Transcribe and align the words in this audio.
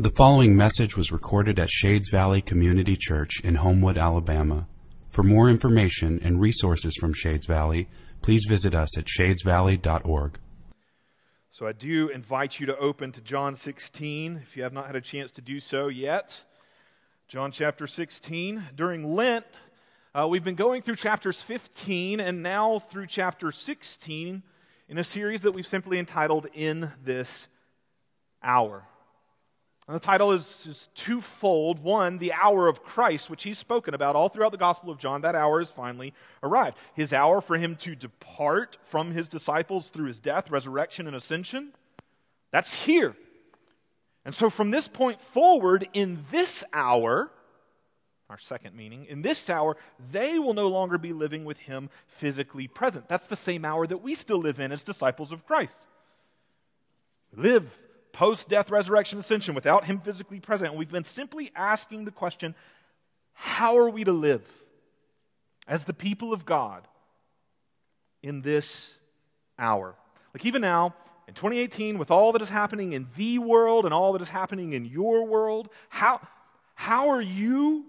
The 0.00 0.08
following 0.08 0.56
message 0.56 0.96
was 0.96 1.12
recorded 1.12 1.58
at 1.58 1.68
Shades 1.68 2.08
Valley 2.08 2.40
Community 2.40 2.96
Church 2.96 3.44
in 3.44 3.56
Homewood, 3.56 3.98
Alabama. 3.98 4.66
For 5.10 5.22
more 5.22 5.50
information 5.50 6.18
and 6.24 6.40
resources 6.40 6.96
from 6.98 7.12
Shades 7.12 7.44
Valley, 7.44 7.86
please 8.22 8.46
visit 8.48 8.74
us 8.74 8.96
at 8.96 9.04
shadesvalley.org. 9.04 10.38
So 11.50 11.66
I 11.66 11.72
do 11.72 12.08
invite 12.08 12.58
you 12.58 12.64
to 12.64 12.78
open 12.78 13.12
to 13.12 13.20
John 13.20 13.54
16 13.54 14.40
if 14.42 14.56
you 14.56 14.62
have 14.62 14.72
not 14.72 14.86
had 14.86 14.96
a 14.96 15.02
chance 15.02 15.32
to 15.32 15.42
do 15.42 15.60
so 15.60 15.88
yet. 15.88 16.44
John 17.28 17.52
chapter 17.52 17.86
16. 17.86 18.68
During 18.74 19.04
Lent, 19.04 19.44
uh, 20.14 20.26
we've 20.26 20.42
been 20.42 20.54
going 20.54 20.80
through 20.80 20.96
chapters 20.96 21.42
15 21.42 22.20
and 22.20 22.42
now 22.42 22.78
through 22.78 23.06
chapter 23.06 23.52
16 23.52 24.42
in 24.88 24.98
a 24.98 25.04
series 25.04 25.42
that 25.42 25.52
we've 25.52 25.66
simply 25.66 25.98
entitled 25.98 26.46
In 26.54 26.90
This 27.04 27.48
Hour. 28.42 28.86
And 29.90 29.96
the 29.96 30.06
title 30.06 30.30
is, 30.30 30.68
is 30.68 30.88
twofold. 30.94 31.80
One, 31.80 32.18
the 32.18 32.32
hour 32.32 32.68
of 32.68 32.84
Christ, 32.84 33.28
which 33.28 33.42
he's 33.42 33.58
spoken 33.58 33.92
about 33.92 34.14
all 34.14 34.28
throughout 34.28 34.52
the 34.52 34.56
Gospel 34.56 34.88
of 34.88 34.98
John. 34.98 35.22
That 35.22 35.34
hour 35.34 35.58
has 35.58 35.68
finally 35.68 36.14
arrived. 36.44 36.76
His 36.94 37.12
hour 37.12 37.40
for 37.40 37.58
him 37.58 37.74
to 37.78 37.96
depart 37.96 38.78
from 38.84 39.10
his 39.10 39.26
disciples 39.26 39.90
through 39.90 40.06
his 40.06 40.20
death, 40.20 40.48
resurrection, 40.48 41.08
and 41.08 41.16
ascension. 41.16 41.72
That's 42.52 42.84
here. 42.84 43.16
And 44.24 44.32
so 44.32 44.48
from 44.48 44.70
this 44.70 44.86
point 44.86 45.20
forward, 45.20 45.88
in 45.92 46.20
this 46.30 46.62
hour, 46.72 47.32
our 48.28 48.38
second 48.38 48.76
meaning, 48.76 49.06
in 49.06 49.22
this 49.22 49.50
hour, 49.50 49.76
they 50.12 50.38
will 50.38 50.54
no 50.54 50.68
longer 50.68 50.98
be 50.98 51.12
living 51.12 51.44
with 51.44 51.58
him 51.58 51.90
physically 52.06 52.68
present. 52.68 53.08
That's 53.08 53.26
the 53.26 53.34
same 53.34 53.64
hour 53.64 53.88
that 53.88 53.98
we 53.98 54.14
still 54.14 54.38
live 54.38 54.60
in 54.60 54.70
as 54.70 54.84
disciples 54.84 55.32
of 55.32 55.44
Christ. 55.44 55.88
Live 57.34 57.76
post 58.12 58.48
death, 58.48 58.70
resurrection, 58.70 59.18
ascension 59.18 59.54
without 59.54 59.84
him 59.84 60.00
physically 60.00 60.40
present. 60.40 60.74
We've 60.74 60.90
been 60.90 61.04
simply 61.04 61.50
asking 61.54 62.04
the 62.04 62.10
question 62.10 62.54
how 63.32 63.78
are 63.78 63.88
we 63.88 64.04
to 64.04 64.12
live 64.12 64.46
as 65.66 65.84
the 65.84 65.94
people 65.94 66.32
of 66.32 66.44
God 66.44 66.86
in 68.22 68.42
this 68.42 68.96
hour? 69.58 69.94
Like, 70.34 70.44
even 70.44 70.60
now, 70.60 70.94
in 71.26 71.34
2018, 71.34 71.96
with 71.96 72.10
all 72.10 72.32
that 72.32 72.42
is 72.42 72.50
happening 72.50 72.92
in 72.92 73.08
the 73.16 73.38
world 73.38 73.84
and 73.84 73.94
all 73.94 74.12
that 74.12 74.20
is 74.20 74.28
happening 74.28 74.72
in 74.72 74.84
your 74.84 75.24
world, 75.24 75.70
how, 75.88 76.20
how 76.74 77.08
are 77.08 77.22
you 77.22 77.86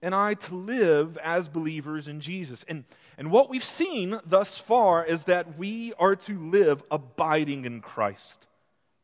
and 0.00 0.14
I 0.14 0.34
to 0.34 0.54
live 0.54 1.18
as 1.18 1.48
believers 1.48 2.08
in 2.08 2.20
Jesus? 2.20 2.64
And, 2.68 2.84
and 3.18 3.30
what 3.30 3.50
we've 3.50 3.64
seen 3.64 4.20
thus 4.24 4.56
far 4.56 5.04
is 5.04 5.24
that 5.24 5.58
we 5.58 5.92
are 5.98 6.16
to 6.16 6.38
live 6.38 6.82
abiding 6.90 7.64
in 7.64 7.80
Christ. 7.80 8.46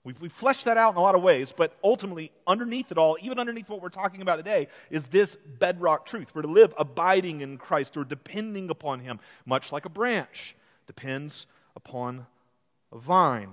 We've, 0.02 0.18
we've 0.20 0.32
fleshed 0.32 0.64
that 0.64 0.78
out 0.78 0.92
in 0.92 0.96
a 0.96 1.02
lot 1.02 1.14
of 1.14 1.22
ways, 1.22 1.52
but 1.54 1.76
ultimately, 1.84 2.32
underneath 2.46 2.90
it 2.90 2.96
all, 2.96 3.18
even 3.20 3.38
underneath 3.38 3.68
what 3.68 3.82
we're 3.82 3.90
talking 3.90 4.22
about 4.22 4.36
today, 4.36 4.68
is 4.90 5.08
this 5.08 5.36
bedrock 5.58 6.06
truth. 6.06 6.28
We're 6.34 6.42
to 6.42 6.48
live 6.48 6.72
abiding 6.78 7.42
in 7.42 7.58
Christ 7.58 7.96
or 7.98 8.04
depending 8.04 8.70
upon 8.70 9.00
Him, 9.00 9.20
much 9.44 9.72
like 9.72 9.84
a 9.84 9.90
branch 9.90 10.56
depends 10.86 11.46
upon 11.76 12.26
a 12.92 12.98
vine. 12.98 13.52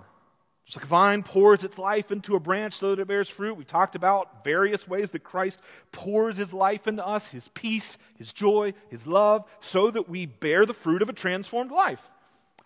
Just 0.65 0.77
like 0.77 0.85
a 0.85 0.89
vine 0.89 1.23
pours 1.23 1.63
its 1.63 1.77
life 1.77 2.11
into 2.11 2.35
a 2.35 2.39
branch 2.39 2.73
so 2.73 2.89
that 2.89 3.01
it 3.01 3.07
bears 3.07 3.29
fruit, 3.29 3.55
we 3.55 3.63
talked 3.63 3.95
about 3.95 4.43
various 4.43 4.87
ways 4.87 5.11
that 5.11 5.23
Christ 5.23 5.61
pours 5.91 6.37
His 6.37 6.53
life 6.53 6.87
into 6.87 7.05
us 7.05 7.31
His 7.31 7.49
peace, 7.49 7.97
His 8.17 8.31
joy, 8.31 8.73
His 8.89 9.05
love, 9.05 9.43
so 9.59 9.91
that 9.91 10.07
we 10.07 10.25
bear 10.25 10.65
the 10.65 10.73
fruit 10.73 11.01
of 11.01 11.09
a 11.09 11.13
transformed 11.13 11.71
life. 11.71 12.09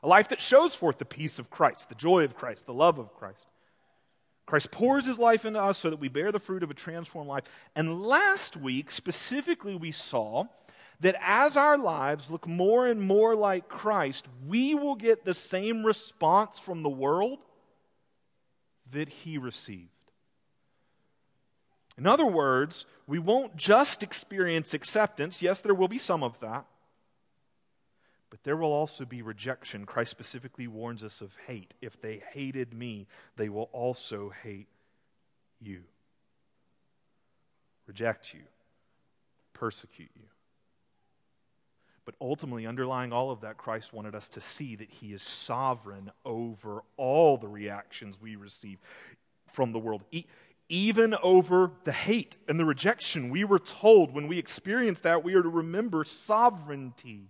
A 0.04 0.08
life 0.08 0.30
that 0.30 0.42
shows 0.42 0.76
forth 0.76 1.00
the 1.00 1.06
peace 1.06 1.40
of 1.40 1.50
Christ, 1.50 1.90
the 1.90 1.96
joy 1.96 2.24
of 2.24 2.36
Christ, 2.36 2.68
the 2.68 2.74
love 2.74 3.00
of 3.00 3.14
Christ. 3.14 3.48
Christ 4.46 4.72
pours 4.72 5.06
his 5.06 5.20
life 5.20 5.46
into 5.46 5.62
us 5.62 5.78
so 5.78 5.90
that 5.90 6.00
we 6.00 6.10
bear 6.10 6.32
the 6.32 6.40
fruit 6.40 6.64
of 6.64 6.72
a 6.72 6.74
transformed 6.74 7.30
life. 7.30 7.44
And 7.76 8.02
last 8.04 8.58
week, 8.58 8.92
specifically, 8.92 9.76
we 9.76 9.92
saw 9.92 10.46
that 11.00 11.16
as 11.22 11.58
our 11.58 11.78
lives 11.78 12.30
look 12.30 12.48
more 12.48 12.88
and 12.88 13.02
more 13.02 13.36
like 13.36 13.68
Christ, 13.68 14.28
we 14.48 14.76
will 14.76 14.96
get 14.96 15.26
the 15.26 15.34
same 15.34 15.84
response 15.84 16.60
from 16.60 16.84
the 16.84 16.90
world 16.90 17.40
that 18.92 19.10
he 19.10 19.38
received. 19.38 19.90
In 21.98 22.08
other 22.08 22.26
words, 22.26 22.86
we 23.08 23.20
won't 23.20 23.56
just 23.56 24.04
experience 24.04 24.74
acceptance. 24.74 25.42
Yes, 25.42 25.60
there 25.60 25.74
will 25.74 25.88
be 25.88 25.98
some 25.98 26.24
of 26.24 26.40
that. 26.40 26.66
But 28.32 28.44
there 28.44 28.58
will 28.58 28.72
also 28.72 29.06
be 29.06 29.22
rejection. 29.22 29.86
Christ 29.86 30.10
specifically 30.10 30.66
warns 30.66 31.04
us 31.04 31.22
of 31.22 31.36
hate. 31.46 31.76
If 31.82 32.02
they 32.02 32.24
hated 32.32 32.74
me, 32.74 33.06
they 33.36 33.50
will 33.50 33.70
also 33.74 34.32
hate 34.42 34.70
you. 35.60 35.82
Reject 37.86 38.34
you, 38.34 38.40
persecute 39.54 40.10
you. 40.16 40.28
But 42.06 42.16
ultimately, 42.22 42.66
underlying 42.66 43.12
all 43.14 43.32
of 43.32 43.42
that, 43.42 43.58
Christ 43.58 43.94
wanted 43.94 44.16
us 44.16 44.30
to 44.30 44.42
see 44.42 44.76
that 44.78 44.90
He 44.90 45.14
is 45.14 45.22
sovereign 45.22 46.10
over 46.26 46.84
all 46.96 47.38
the 47.38 47.50
reactions 47.50 48.20
we 48.20 48.38
receive 48.38 48.80
from 49.52 49.74
the 49.74 49.80
world, 49.80 50.04
e- 50.12 50.26
even 50.70 51.16
over 51.22 51.72
the 51.84 51.92
hate 51.92 52.38
and 52.48 52.58
the 52.58 52.66
rejection. 52.66 53.30
We 53.30 53.44
were 53.44 53.60
told 53.60 54.14
when 54.14 54.28
we 54.28 54.40
experience 54.40 55.02
that, 55.02 55.24
we 55.24 55.36
are 55.36 55.44
to 55.44 55.50
remember 55.50 56.06
sovereignty. 56.06 57.28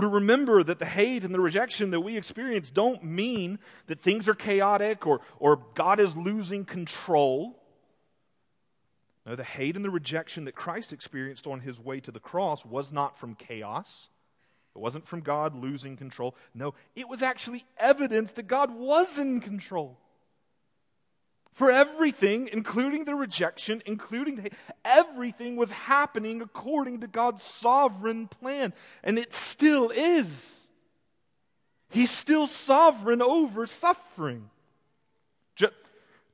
To 0.00 0.08
remember 0.08 0.62
that 0.62 0.78
the 0.78 0.86
hate 0.86 1.22
and 1.22 1.34
the 1.34 1.40
rejection 1.40 1.90
that 1.90 2.00
we 2.00 2.16
experience 2.16 2.70
don't 2.70 3.04
mean 3.04 3.58
that 3.86 4.00
things 4.00 4.28
are 4.28 4.34
chaotic 4.34 5.06
or, 5.06 5.20
or 5.38 5.56
God 5.74 6.00
is 6.00 6.16
losing 6.16 6.64
control. 6.64 7.58
No, 9.26 9.36
the 9.36 9.44
hate 9.44 9.76
and 9.76 9.84
the 9.84 9.90
rejection 9.90 10.46
that 10.46 10.54
Christ 10.54 10.92
experienced 10.92 11.46
on 11.46 11.60
his 11.60 11.78
way 11.78 12.00
to 12.00 12.10
the 12.10 12.20
cross 12.20 12.64
was 12.64 12.92
not 12.92 13.18
from 13.18 13.34
chaos. 13.34 14.08
It 14.74 14.78
wasn't 14.78 15.06
from 15.06 15.20
God 15.20 15.54
losing 15.54 15.96
control. 15.96 16.34
No, 16.54 16.74
it 16.96 17.08
was 17.08 17.22
actually 17.22 17.64
evidence 17.76 18.32
that 18.32 18.46
God 18.46 18.74
was 18.74 19.18
in 19.18 19.40
control 19.40 19.98
for 21.52 21.70
everything, 21.70 22.48
including 22.52 23.04
the 23.04 23.14
rejection, 23.14 23.82
including 23.84 24.36
the, 24.36 24.50
everything 24.84 25.56
was 25.56 25.72
happening 25.72 26.40
according 26.40 27.00
to 27.00 27.06
God's 27.06 27.42
sovereign 27.42 28.26
plan. 28.26 28.72
And 29.04 29.18
it 29.18 29.32
still 29.32 29.90
is. 29.90 30.68
He's 31.90 32.10
still 32.10 32.46
sovereign 32.46 33.20
over 33.20 33.66
suffering. 33.66 34.48
Just, 35.54 35.74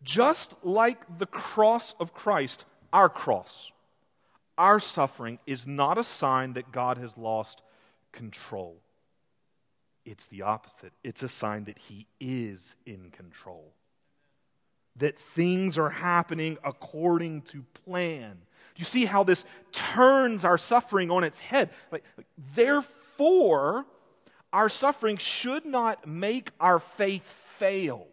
just 0.04 0.54
like 0.62 1.18
the 1.18 1.26
cross 1.26 1.96
of 1.98 2.14
Christ, 2.14 2.64
our 2.92 3.08
cross, 3.08 3.72
our 4.56 4.78
suffering 4.78 5.40
is 5.46 5.66
not 5.66 5.98
a 5.98 6.04
sign 6.04 6.52
that 6.52 6.70
God 6.70 6.96
has 6.98 7.18
lost 7.18 7.62
control. 8.12 8.76
It's 10.04 10.26
the 10.26 10.42
opposite. 10.42 10.92
It's 11.02 11.24
a 11.24 11.28
sign 11.28 11.64
that 11.64 11.76
He 11.76 12.06
is 12.20 12.76
in 12.86 13.10
control 13.10 13.72
that 14.98 15.18
things 15.18 15.78
are 15.78 15.90
happening 15.90 16.58
according 16.64 17.42
to 17.42 17.64
plan. 17.84 18.38
You 18.76 18.84
see 18.84 19.04
how 19.04 19.24
this 19.24 19.44
turns 19.72 20.44
our 20.44 20.58
suffering 20.58 21.10
on 21.10 21.24
its 21.24 21.40
head. 21.40 21.70
Like, 21.90 22.04
like, 22.16 22.26
therefore, 22.54 23.84
our 24.52 24.68
suffering 24.68 25.16
should 25.16 25.66
not 25.66 26.06
make 26.06 26.50
our 26.60 26.78
faith 26.78 27.24
fail, 27.58 28.06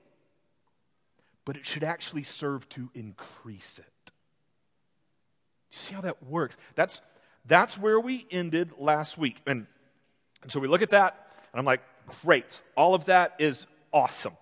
but 1.45 1.55
it 1.55 1.67
should 1.67 1.83
actually 1.83 2.23
serve 2.23 2.67
to 2.69 2.89
increase 2.95 3.77
it. 3.79 4.11
You 5.71 5.77
see 5.77 5.93
how 5.93 6.01
that 6.01 6.23
works? 6.23 6.57
That's, 6.73 7.01
that's 7.45 7.77
where 7.77 7.99
we 7.99 8.25
ended 8.31 8.71
last 8.79 9.17
week. 9.17 9.37
And, 9.45 9.67
and 10.41 10.51
so 10.51 10.59
we 10.59 10.67
look 10.67 10.81
at 10.81 10.89
that, 10.91 11.29
and 11.53 11.59
I'm 11.59 11.65
like, 11.65 11.81
great. 12.23 12.59
All 12.75 12.95
of 12.95 13.05
that 13.05 13.35
is 13.37 13.67
awesome. 13.93 14.35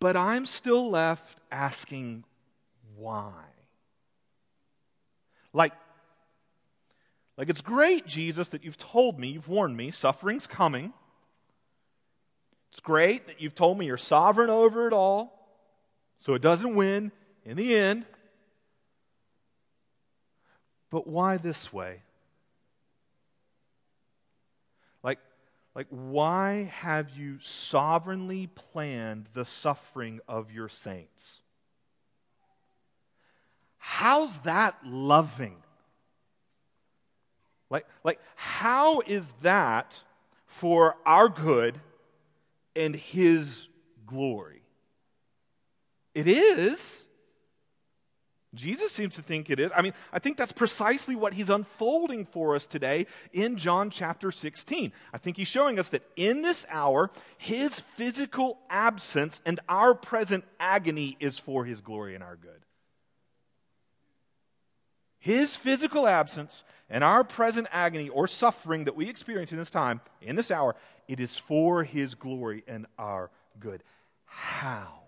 But 0.00 0.16
I'm 0.16 0.46
still 0.46 0.90
left 0.90 1.38
asking 1.52 2.24
why. 2.96 3.32
Like, 5.52 5.72
like 7.36 7.48
it's 7.48 7.60
great, 7.60 8.06
Jesus, 8.06 8.48
that 8.48 8.64
you've 8.64 8.78
told 8.78 9.18
me, 9.18 9.28
you've 9.28 9.48
warned 9.48 9.76
me, 9.76 9.90
suffering's 9.90 10.46
coming. 10.46 10.92
It's 12.70 12.80
great 12.80 13.26
that 13.26 13.40
you've 13.40 13.54
told 13.54 13.78
me 13.78 13.86
you're 13.86 13.96
sovereign 13.96 14.50
over 14.50 14.86
it 14.86 14.92
all, 14.92 15.36
so 16.18 16.34
it 16.34 16.42
doesn't 16.42 16.74
win 16.74 17.12
in 17.44 17.56
the 17.56 17.74
end. 17.74 18.06
But 20.90 21.06
why 21.06 21.36
this 21.36 21.72
way? 21.72 22.02
Like, 25.74 25.86
why 25.88 26.70
have 26.72 27.10
you 27.10 27.38
sovereignly 27.40 28.48
planned 28.48 29.28
the 29.34 29.44
suffering 29.44 30.20
of 30.26 30.50
your 30.50 30.68
saints? 30.68 31.40
How's 33.78 34.36
that 34.38 34.76
loving? 34.84 35.56
Like, 37.70 37.86
like 38.02 38.20
how 38.34 39.00
is 39.00 39.32
that 39.42 40.00
for 40.46 40.96
our 41.06 41.28
good 41.28 41.80
and 42.74 42.94
His 42.94 43.68
glory? 44.06 44.62
It 46.14 46.26
is. 46.26 47.06
Jesus 48.54 48.90
seems 48.90 49.14
to 49.14 49.22
think 49.22 49.48
it 49.48 49.60
is. 49.60 49.70
I 49.76 49.82
mean, 49.82 49.92
I 50.12 50.18
think 50.18 50.36
that's 50.36 50.52
precisely 50.52 51.14
what 51.14 51.34
he's 51.34 51.50
unfolding 51.50 52.26
for 52.26 52.56
us 52.56 52.66
today 52.66 53.06
in 53.32 53.56
John 53.56 53.90
chapter 53.90 54.32
16. 54.32 54.92
I 55.12 55.18
think 55.18 55.36
he's 55.36 55.46
showing 55.46 55.78
us 55.78 55.88
that 55.90 56.02
in 56.16 56.42
this 56.42 56.66
hour, 56.68 57.10
his 57.38 57.78
physical 57.78 58.58
absence 58.68 59.40
and 59.46 59.60
our 59.68 59.94
present 59.94 60.44
agony 60.58 61.16
is 61.20 61.38
for 61.38 61.64
his 61.64 61.80
glory 61.80 62.16
and 62.16 62.24
our 62.24 62.34
good. 62.34 62.64
His 65.20 65.54
physical 65.54 66.08
absence 66.08 66.64
and 66.88 67.04
our 67.04 67.22
present 67.22 67.68
agony 67.70 68.08
or 68.08 68.26
suffering 68.26 68.84
that 68.84 68.96
we 68.96 69.08
experience 69.08 69.52
in 69.52 69.58
this 69.58 69.70
time, 69.70 70.00
in 70.20 70.34
this 70.34 70.50
hour, 70.50 70.74
it 71.06 71.20
is 71.20 71.38
for 71.38 71.84
his 71.84 72.16
glory 72.16 72.64
and 72.66 72.86
our 72.98 73.30
good. 73.60 73.84
How? 74.24 74.99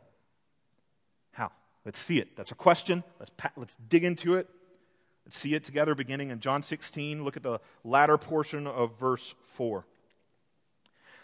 Let's 1.85 1.99
see 1.99 2.19
it. 2.19 2.37
That's 2.37 2.53
a 2.53 2.55
question. 2.55 3.03
Let's, 3.19 3.33
let's 3.57 3.77
dig 3.89 4.05
into 4.05 4.35
it. 4.35 4.49
Let's 5.27 5.39
see 5.39 5.55
it 5.55 5.65
together 5.65 5.95
beginning 5.95 6.31
in 6.31 6.41
John 6.41 6.63
16. 6.63 7.25
Look 7.25 7.37
at 7.37 7.43
the 7.43 7.61
latter 7.85 8.19
portion 8.19 8.67
of 8.67 8.99
verse 8.99 9.35
4. 9.47 9.85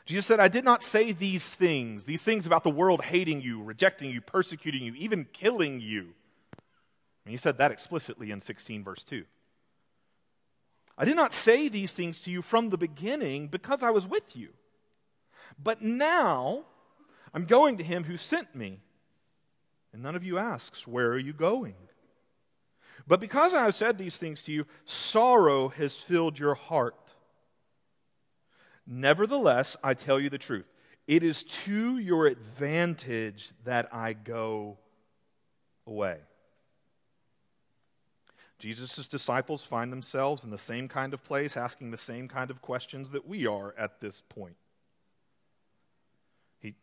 Jesus 0.06 0.24
said, 0.24 0.40
I 0.40 0.48
did 0.48 0.64
not 0.64 0.82
say 0.82 1.12
these 1.12 1.54
things, 1.54 2.06
these 2.06 2.22
things 2.22 2.46
about 2.46 2.64
the 2.64 2.70
world 2.70 3.04
hating 3.04 3.42
you, 3.42 3.62
rejecting 3.62 4.10
you, 4.10 4.20
persecuting 4.20 4.82
you, 4.82 4.94
even 4.94 5.26
killing 5.32 5.80
you. 5.80 6.14
And 7.24 7.32
he 7.32 7.36
said 7.36 7.58
that 7.58 7.72
explicitly 7.72 8.30
in 8.30 8.40
16, 8.40 8.82
verse 8.82 9.04
2. 9.04 9.24
I 10.96 11.04
did 11.04 11.14
not 11.14 11.34
say 11.34 11.68
these 11.68 11.92
things 11.92 12.22
to 12.22 12.30
you 12.30 12.40
from 12.40 12.70
the 12.70 12.78
beginning 12.78 13.48
because 13.48 13.82
I 13.82 13.90
was 13.90 14.06
with 14.06 14.34
you. 14.34 14.48
But 15.62 15.82
now 15.82 16.64
I'm 17.34 17.44
going 17.44 17.76
to 17.76 17.84
him 17.84 18.04
who 18.04 18.16
sent 18.16 18.54
me 18.54 18.80
and 19.92 20.02
none 20.02 20.16
of 20.16 20.24
you 20.24 20.38
asks, 20.38 20.86
Where 20.86 21.08
are 21.08 21.18
you 21.18 21.32
going? 21.32 21.74
But 23.06 23.20
because 23.20 23.54
I 23.54 23.64
have 23.64 23.74
said 23.74 23.96
these 23.96 24.18
things 24.18 24.42
to 24.44 24.52
you, 24.52 24.66
sorrow 24.84 25.68
has 25.68 25.96
filled 25.96 26.38
your 26.38 26.54
heart. 26.54 26.94
Nevertheless, 28.86 29.76
I 29.82 29.94
tell 29.94 30.20
you 30.20 30.30
the 30.30 30.38
truth. 30.38 30.66
It 31.06 31.22
is 31.22 31.42
to 31.44 31.96
your 31.98 32.26
advantage 32.26 33.50
that 33.64 33.88
I 33.92 34.12
go 34.12 34.76
away. 35.86 36.18
Jesus' 38.58 39.08
disciples 39.08 39.62
find 39.62 39.92
themselves 39.92 40.44
in 40.44 40.50
the 40.50 40.58
same 40.58 40.88
kind 40.88 41.14
of 41.14 41.22
place, 41.22 41.56
asking 41.56 41.90
the 41.90 41.98
same 41.98 42.28
kind 42.28 42.50
of 42.50 42.60
questions 42.60 43.10
that 43.10 43.26
we 43.26 43.46
are 43.46 43.74
at 43.78 44.00
this 44.00 44.22
point. 44.28 44.56
He, 46.58 46.74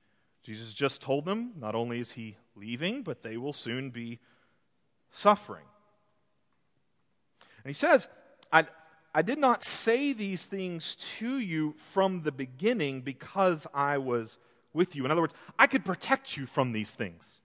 Jesus 0.42 0.74
just 0.74 1.02
told 1.02 1.26
them 1.26 1.52
not 1.60 1.76
only 1.76 2.00
is 2.00 2.14
he 2.14 2.38
leaving, 2.56 3.04
but 3.04 3.22
they 3.22 3.38
will 3.38 3.54
soon 3.54 3.90
be 3.90 4.20
suffering. 5.12 5.66
And 7.64 7.70
he 7.70 7.74
says, 7.74 8.08
I, 8.52 8.66
I 9.14 9.22
did 9.22 9.40
not 9.40 9.64
say 9.64 10.14
these 10.14 10.46
things 10.46 10.96
to 11.18 11.40
you 11.40 11.76
from 11.94 12.22
the 12.22 12.32
beginning 12.32 13.02
because 13.02 13.66
I 13.74 13.98
was 13.98 14.38
with 14.74 14.96
you. 14.96 15.06
In 15.06 15.12
other 15.12 15.22
words, 15.22 15.34
I 15.58 15.68
could 15.68 15.86
protect 15.86 16.38
you 16.38 16.46
from 16.46 16.74
these 16.74 16.94
things. 16.94 17.40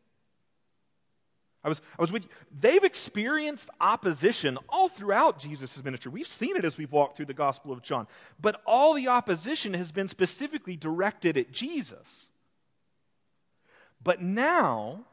I 1.62 1.68
was, 1.68 1.82
I 1.98 2.02
was 2.02 2.10
with 2.10 2.24
you. 2.24 2.30
They've 2.58 2.82
experienced 2.82 3.68
opposition 3.80 4.58
all 4.68 4.88
throughout 4.88 5.38
Jesus' 5.38 5.82
ministry. 5.84 6.10
We've 6.10 6.26
seen 6.26 6.56
it 6.56 6.64
as 6.64 6.78
we've 6.78 6.92
walked 6.92 7.16
through 7.16 7.26
the 7.26 7.34
Gospel 7.34 7.70
of 7.70 7.82
John. 7.82 8.06
But 8.40 8.62
all 8.66 8.94
the 8.94 9.08
opposition 9.08 9.74
has 9.74 9.92
been 9.92 10.08
specifically 10.08 10.76
directed 10.76 11.36
at 11.36 11.52
Jesus. 11.52 12.26
But 14.02 14.22
now 14.22 15.04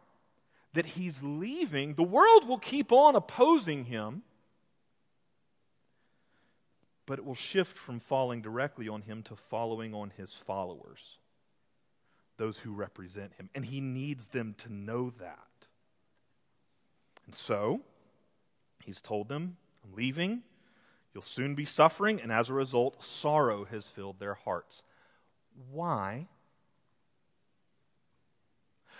that 0.73 0.85
he's 0.85 1.23
leaving, 1.23 1.95
the 1.95 2.03
world 2.03 2.47
will 2.47 2.59
keep 2.59 2.91
on 2.91 3.15
opposing 3.15 3.85
him, 3.85 4.23
but 7.05 7.19
it 7.19 7.25
will 7.25 7.35
shift 7.35 7.75
from 7.77 7.99
falling 7.99 8.41
directly 8.41 8.87
on 8.87 9.01
him 9.01 9.23
to 9.23 9.35
following 9.35 9.93
on 9.93 10.11
his 10.17 10.33
followers, 10.33 11.17
those 12.37 12.59
who 12.59 12.71
represent 12.71 13.33
him. 13.33 13.49
And 13.55 13.65
he 13.65 13.81
needs 13.81 14.27
them 14.27 14.55
to 14.59 14.71
know 14.71 15.11
that. 15.19 15.39
And 17.25 17.35
so, 17.35 17.81
he's 18.85 19.01
told 19.01 19.29
them, 19.29 19.57
I'm 19.83 19.95
leaving. 19.95 20.43
You'll 21.13 21.23
soon 21.23 21.55
be 21.55 21.65
suffering, 21.65 22.21
and 22.21 22.31
as 22.31 22.49
a 22.49 22.53
result, 22.53 23.03
sorrow 23.03 23.65
has 23.65 23.87
filled 23.87 24.19
their 24.19 24.35
hearts. 24.35 24.83
Why? 25.71 26.27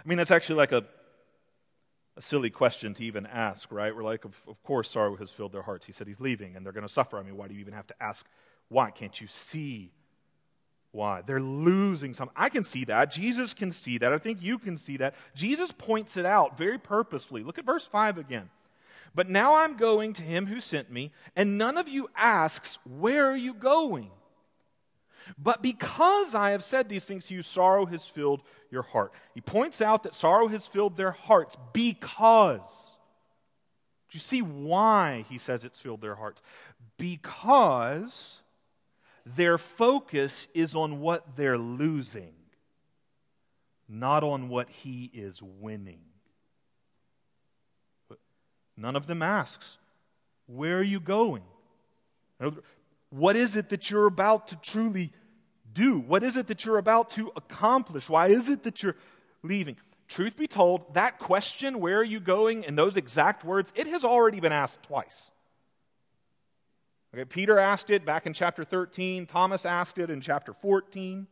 I 0.03 0.07
mean, 0.07 0.17
that's 0.17 0.31
actually 0.31 0.55
like 0.55 0.71
a, 0.71 0.85
a 2.15 2.21
silly 2.21 2.49
question 2.49 2.93
to 2.95 3.03
even 3.03 3.25
ask, 3.25 3.71
right? 3.71 3.95
We're 3.95 4.03
like, 4.03 4.25
of, 4.25 4.39
of 4.47 4.61
course, 4.63 4.89
sorrow 4.89 5.15
has 5.17 5.31
filled 5.31 5.53
their 5.53 5.61
hearts. 5.61 5.85
He 5.85 5.91
said 5.91 6.07
he's 6.07 6.19
leaving 6.19 6.55
and 6.55 6.65
they're 6.65 6.73
going 6.73 6.87
to 6.87 6.93
suffer. 6.93 7.17
I 7.17 7.23
mean, 7.23 7.37
why 7.37 7.47
do 7.47 7.53
you 7.53 7.59
even 7.59 7.73
have 7.73 7.87
to 7.87 7.95
ask 8.01 8.25
why? 8.69 8.91
Can't 8.91 9.19
you 9.19 9.27
see 9.27 9.91
why? 10.91 11.21
They're 11.21 11.39
losing 11.39 12.13
something. 12.13 12.35
I 12.35 12.49
can 12.49 12.63
see 12.63 12.83
that. 12.85 13.11
Jesus 13.11 13.53
can 13.53 13.71
see 13.71 13.97
that. 13.99 14.11
I 14.11 14.17
think 14.17 14.41
you 14.41 14.57
can 14.57 14.77
see 14.77 14.97
that. 14.97 15.15
Jesus 15.35 15.71
points 15.71 16.17
it 16.17 16.25
out 16.25 16.57
very 16.57 16.77
purposefully. 16.77 17.43
Look 17.43 17.57
at 17.57 17.65
verse 17.65 17.85
5 17.85 18.17
again. 18.17 18.49
But 19.15 19.29
now 19.29 19.55
I'm 19.55 19.77
going 19.77 20.13
to 20.13 20.23
him 20.23 20.47
who 20.47 20.59
sent 20.59 20.91
me, 20.91 21.11
and 21.35 21.57
none 21.57 21.77
of 21.77 21.87
you 21.87 22.09
asks, 22.15 22.77
Where 22.83 23.25
are 23.25 23.37
you 23.37 23.53
going? 23.53 24.11
But 25.37 25.61
because 25.61 26.35
I 26.35 26.51
have 26.51 26.63
said 26.63 26.89
these 26.89 27.05
things 27.05 27.25
to 27.27 27.33
you, 27.33 27.41
sorrow 27.41 27.85
has 27.85 28.05
filled 28.05 28.41
your 28.71 28.83
heart. 28.83 29.13
He 29.33 29.41
points 29.41 29.81
out 29.81 30.03
that 30.03 30.15
sorrow 30.15 30.47
has 30.47 30.65
filled 30.67 30.97
their 30.97 31.11
hearts 31.11 31.55
because. 31.73 32.61
Do 34.09 34.15
you 34.15 34.19
see 34.19 34.41
why 34.41 35.25
he 35.29 35.37
says 35.37 35.65
it's 35.65 35.79
filled 35.79 36.01
their 36.01 36.15
hearts? 36.15 36.41
Because 36.97 38.41
their 39.25 39.57
focus 39.57 40.47
is 40.53 40.75
on 40.75 41.01
what 41.01 41.35
they're 41.35 41.57
losing, 41.57 42.33
not 43.89 44.23
on 44.23 44.47
what 44.47 44.69
he 44.69 45.11
is 45.13 45.41
winning. 45.41 45.99
None 48.77 48.95
of 48.95 49.07
them 49.07 49.21
asks, 49.21 49.77
Where 50.45 50.77
are 50.77 50.83
you 50.83 50.99
going? 50.99 51.43
What 53.09 53.35
is 53.35 53.55
it 53.55 53.69
that 53.69 53.89
you're 53.89 54.07
about 54.07 54.49
to 54.49 54.55
truly 54.57 55.11
do? 55.73 55.99
What 55.99 56.23
is 56.23 56.37
it 56.37 56.47
that 56.47 56.65
you're 56.65 56.77
about 56.77 57.09
to 57.11 57.31
accomplish? 57.35 58.09
Why 58.09 58.27
is 58.27 58.49
it 58.49 58.63
that 58.63 58.83
you're 58.83 58.97
leaving? 59.43 59.77
Truth 60.07 60.37
be 60.37 60.47
told, 60.47 60.93
that 60.93 61.19
question, 61.19 61.79
where 61.79 61.99
are 61.99 62.03
you 62.03 62.19
going, 62.19 62.63
in 62.63 62.75
those 62.75 62.95
exact 62.95 63.43
words, 63.43 63.73
it 63.75 63.87
has 63.87 64.05
already 64.05 64.39
been 64.39 64.53
asked 64.53 64.83
twice. 64.83 65.31
Okay, 67.13 67.25
Peter 67.25 67.59
asked 67.59 67.89
it 67.89 68.05
back 68.05 68.25
in 68.25 68.33
chapter 68.33 68.63
13, 68.63 69.25
Thomas 69.25 69.65
asked 69.65 69.97
it 69.97 70.09
in 70.09 70.21
chapter 70.21 70.53
14. 70.53 71.27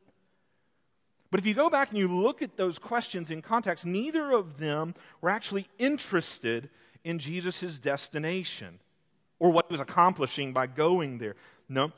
But 1.32 1.40
if 1.40 1.46
you 1.46 1.54
go 1.54 1.70
back 1.70 1.90
and 1.90 1.98
you 1.98 2.08
look 2.08 2.42
at 2.42 2.58
those 2.58 2.80
questions 2.80 3.32
in 3.32 3.42
context, 3.42 3.86
neither 3.86 4.32
of 4.32 4.58
them 4.58 4.96
were 5.22 5.30
actually 5.30 5.68
interested 5.78 6.70
in 7.04 7.20
Jesus' 7.20 7.80
destination 7.80 8.80
or 9.40 9.52
what 9.52 9.66
he 9.68 9.74
was 9.74 9.82
accomplishing 9.82 10.54
by 10.54 10.68
going 10.68 11.18
there. 11.18 11.36
No, 11.68 11.92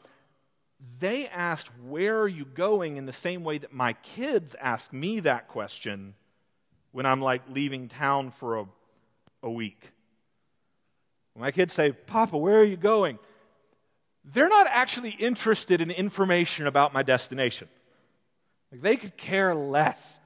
they 1.00 1.28
asked, 1.28 1.70
Where 1.88 2.20
are 2.20 2.28
you 2.28 2.46
going? 2.46 2.98
in 2.98 3.06
the 3.06 3.14
same 3.14 3.44
way 3.44 3.58
that 3.58 3.74
my 3.74 3.94
kids 3.94 4.56
ask 4.60 4.94
me 4.94 5.20
that 5.22 5.48
question 5.48 6.14
when 6.92 7.06
I'm 7.06 7.22
like 7.22 7.42
leaving 7.50 7.88
town 7.88 8.32
for 8.32 8.60
a, 8.60 8.66
a 9.44 9.50
week. 9.50 9.92
When 11.34 11.42
my 11.44 11.52
kids 11.52 11.74
say, 11.74 11.92
Papa, 11.92 12.38
where 12.38 12.60
are 12.60 12.64
you 12.64 12.78
going? 12.78 13.20
They're 14.24 14.50
not 14.50 14.68
actually 14.70 15.12
interested 15.12 15.80
in 15.80 15.90
information 15.92 16.68
about 16.68 16.94
my 16.94 17.04
destination. 17.04 17.70
Like 18.72 18.82
they 18.82 18.98
could 18.98 19.16
care 19.16 19.56
less. 19.56 20.20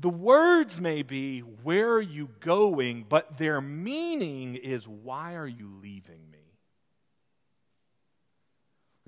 The 0.00 0.08
words 0.08 0.80
may 0.80 1.02
be, 1.02 1.40
Where 1.40 1.92
are 1.92 2.00
you 2.00 2.30
going? 2.40 3.04
but 3.08 3.38
their 3.38 3.60
meaning 3.60 4.56
is, 4.56 4.88
Why 4.88 5.34
are 5.34 5.46
you 5.46 5.70
leaving 5.82 6.30
me? 6.30 6.38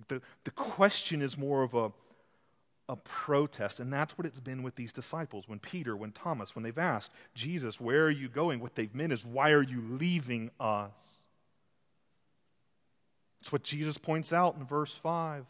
The, 0.09 0.21
the 0.45 0.51
question 0.51 1.23
is 1.23 1.39
more 1.39 1.63
of 1.63 1.75
a, 1.75 1.93
a 2.89 2.97
protest, 2.97 3.81
and 3.81 3.93
that's 3.93 4.19
what 4.19 4.27
it's 4.27 4.41
been 4.41 4.63
with 4.63 4.75
these 4.75 4.93
disciples. 4.93 5.49
When 5.49 5.61
Peter, 5.61 5.97
when 5.97 6.13
Thomas, 6.13 6.55
when 6.55 6.63
they've 6.63 6.77
asked, 6.77 7.13
Jesus, 7.35 7.81
where 7.81 8.05
are 8.05 8.11
you 8.11 8.29
going? 8.29 8.61
What 8.61 8.75
they've 8.75 8.95
meant 8.95 9.13
is, 9.13 9.25
why 9.25 9.53
are 9.53 9.63
you 9.63 9.81
leaving 9.81 10.51
us? 10.61 10.91
It's 13.41 13.51
what 13.51 13.63
Jesus 13.63 13.97
points 13.97 14.33
out 14.33 14.57
in 14.57 14.65
verse 14.65 14.93
5. 14.95 15.47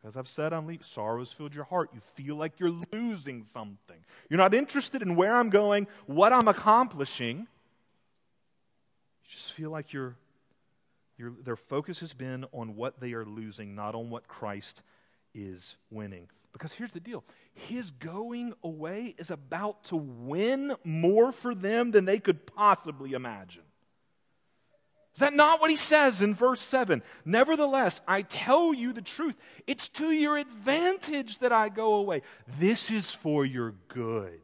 Because 0.00 0.16
I've 0.16 0.28
said 0.28 0.52
I'm 0.52 0.66
leaving, 0.66 0.82
sorrows 0.82 1.32
filled 1.32 1.54
your 1.54 1.64
heart. 1.64 1.90
You 1.92 2.00
feel 2.14 2.36
like 2.36 2.60
you're 2.60 2.82
losing 2.92 3.44
something. 3.46 3.96
You're 4.30 4.38
not 4.38 4.54
interested 4.54 5.02
in 5.02 5.16
where 5.16 5.34
I'm 5.36 5.50
going, 5.50 5.88
what 6.06 6.32
I'm 6.32 6.46
accomplishing. 6.46 7.38
You 7.38 9.28
just 9.28 9.52
feel 9.52 9.70
like 9.70 9.92
your, 9.92 10.16
their 11.18 11.56
focus 11.56 11.98
has 12.00 12.14
been 12.14 12.44
on 12.52 12.76
what 12.76 13.00
they 13.00 13.12
are 13.14 13.24
losing, 13.24 13.74
not 13.74 13.94
on 13.94 14.08
what 14.08 14.28
Christ 14.28 14.82
is 15.34 15.76
winning. 15.90 16.28
Because 16.52 16.72
here's 16.72 16.92
the 16.92 17.00
deal 17.00 17.24
His 17.54 17.90
going 17.90 18.54
away 18.62 19.14
is 19.18 19.30
about 19.30 19.84
to 19.84 19.96
win 19.96 20.74
more 20.84 21.32
for 21.32 21.54
them 21.54 21.90
than 21.90 22.04
they 22.04 22.18
could 22.18 22.46
possibly 22.46 23.12
imagine. 23.12 23.62
Is 25.18 25.20
that 25.22 25.34
not 25.34 25.60
what 25.60 25.68
he 25.68 25.74
says 25.74 26.22
in 26.22 26.32
verse 26.32 26.60
7? 26.60 27.02
Nevertheless, 27.24 28.00
I 28.06 28.22
tell 28.22 28.72
you 28.72 28.92
the 28.92 29.02
truth. 29.02 29.36
It's 29.66 29.88
to 29.88 30.12
your 30.12 30.38
advantage 30.38 31.38
that 31.38 31.50
I 31.50 31.70
go 31.70 31.94
away. 31.94 32.22
This 32.60 32.88
is 32.88 33.10
for 33.10 33.44
your 33.44 33.74
good. 33.88 34.40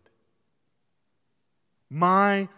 My 1.89 2.49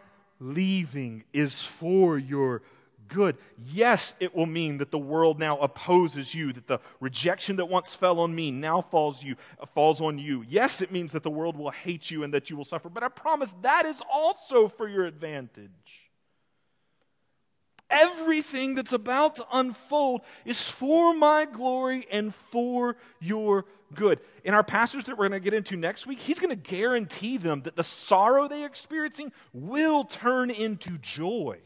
leaving 0.41 1.25
is 1.35 1.61
for 1.61 2.17
your 2.17 2.63
good. 3.09 3.37
Yes, 3.63 4.15
it 4.19 4.35
will 4.35 4.47
mean 4.47 4.79
that 4.79 4.91
the 4.91 4.99
world 4.99 5.39
now 5.39 5.59
opposes 5.59 6.35
you, 6.35 6.55
that 6.55 6.69
the 6.69 6.81
rejection 7.01 7.57
that 7.57 7.67
once 7.67 7.95
fell 7.95 8.21
on 8.21 8.35
me 8.35 8.51
now 8.51 8.81
falls 8.81 9.23
you 9.23 9.37
falls 9.75 10.01
on 10.01 10.19
you. 10.19 10.43
Yes, 10.49 10.81
it 10.81 10.91
means 10.91 11.13
that 11.13 11.23
the 11.23 11.29
world 11.29 11.55
will 11.55 11.71
hate 11.71 12.11
you 12.11 12.25
and 12.25 12.33
that 12.33 12.49
you 12.49 12.57
will 12.57 12.65
suffer, 12.65 12.89
but 12.89 13.03
I 13.03 13.11
promise 13.11 13.51
that 13.61 13.85
is 13.85 14.01
also 14.11 14.69
for 14.69 14.89
your 14.89 15.05
advantage. 15.05 16.06
Everything 17.88 18.75
that's 18.75 18.93
about 18.93 19.37
to 19.37 19.47
unfold 19.52 20.23
is 20.45 20.62
for 20.62 21.14
my 21.14 21.45
glory 21.45 22.07
and 22.11 22.35
for 22.35 22.97
your 23.21 23.64
good. 23.95 24.21
In 24.45 24.55
our 24.55 24.64
passage 24.64 25.05
that 25.05 25.16
we're 25.16 25.28
going 25.28 25.40
to 25.40 25.45
get 25.45 25.55
into 25.55 25.76
next 25.76 26.07
week, 26.07 26.19
he's 26.19 26.40
going 26.40 26.50
to 26.50 26.57
guarantee 26.71 27.37
them 27.37 27.62
that 27.62 27.76
the 27.76 27.85
sorrow 27.85 28.49
they're 28.49 28.66
experiencing 28.66 29.33
will 29.52 30.05
turn 30.05 30.50
into 30.50 30.99
joy. 30.99 31.59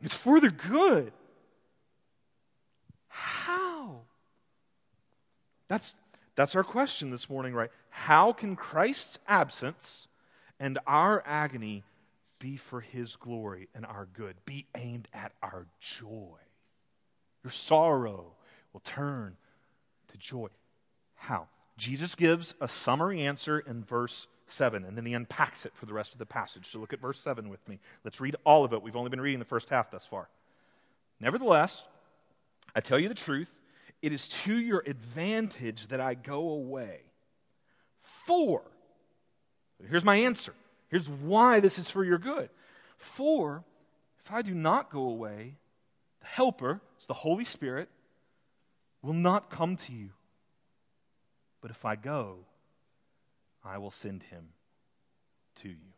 It's 0.00 0.14
for 0.14 0.40
their 0.40 0.50
good. 0.50 1.12
How? 3.08 4.00
That's, 5.68 5.96
that's 6.34 6.54
our 6.54 6.64
question 6.64 7.10
this 7.10 7.28
morning, 7.28 7.54
right? 7.54 7.70
How 7.90 8.32
can 8.32 8.56
Christ's 8.56 9.18
absence 9.28 10.08
and 10.58 10.78
our 10.86 11.22
agony 11.26 11.84
be 12.38 12.56
for 12.56 12.80
his 12.80 13.16
glory 13.16 13.68
and 13.74 13.86
our 13.86 14.06
good, 14.12 14.36
be 14.44 14.66
aimed 14.76 15.08
at 15.12 15.32
our 15.42 15.66
joy. 15.80 16.38
Your 17.42 17.50
sorrow 17.50 18.32
will 18.72 18.80
turn 18.80 19.36
to 20.08 20.18
joy. 20.18 20.48
How? 21.14 21.48
Jesus 21.76 22.14
gives 22.14 22.54
a 22.60 22.68
summary 22.68 23.22
answer 23.22 23.58
in 23.58 23.84
verse 23.84 24.26
7, 24.46 24.84
and 24.84 24.96
then 24.96 25.06
he 25.06 25.14
unpacks 25.14 25.66
it 25.66 25.72
for 25.74 25.86
the 25.86 25.94
rest 25.94 26.12
of 26.12 26.18
the 26.18 26.26
passage. 26.26 26.66
So 26.66 26.78
look 26.78 26.92
at 26.92 27.00
verse 27.00 27.18
7 27.20 27.48
with 27.48 27.66
me. 27.68 27.78
Let's 28.04 28.20
read 28.20 28.36
all 28.44 28.64
of 28.64 28.72
it. 28.72 28.82
We've 28.82 28.96
only 28.96 29.10
been 29.10 29.20
reading 29.20 29.38
the 29.38 29.44
first 29.44 29.68
half 29.68 29.90
thus 29.90 30.06
far. 30.06 30.28
Nevertheless, 31.20 31.84
I 32.74 32.80
tell 32.80 32.98
you 32.98 33.08
the 33.08 33.14
truth, 33.14 33.50
it 34.02 34.12
is 34.12 34.28
to 34.28 34.58
your 34.58 34.82
advantage 34.86 35.88
that 35.88 36.00
I 36.00 36.14
go 36.14 36.50
away. 36.50 37.00
For, 38.02 38.62
here's 39.88 40.04
my 40.04 40.16
answer 40.16 40.52
Here's 40.94 41.10
why 41.10 41.58
this 41.58 41.76
is 41.80 41.90
for 41.90 42.04
your 42.04 42.18
good. 42.18 42.50
For 42.98 43.64
if 44.24 44.30
I 44.30 44.42
do 44.42 44.54
not 44.54 44.92
go 44.92 45.00
away, 45.00 45.56
the 46.20 46.26
Helper, 46.28 46.82
it's 46.94 47.06
the 47.06 47.14
Holy 47.14 47.44
Spirit, 47.44 47.88
will 49.02 49.12
not 49.12 49.50
come 49.50 49.76
to 49.76 49.92
you. 49.92 50.10
But 51.60 51.72
if 51.72 51.84
I 51.84 51.96
go, 51.96 52.46
I 53.64 53.78
will 53.78 53.90
send 53.90 54.22
him 54.22 54.50
to 55.62 55.68
you. 55.68 55.94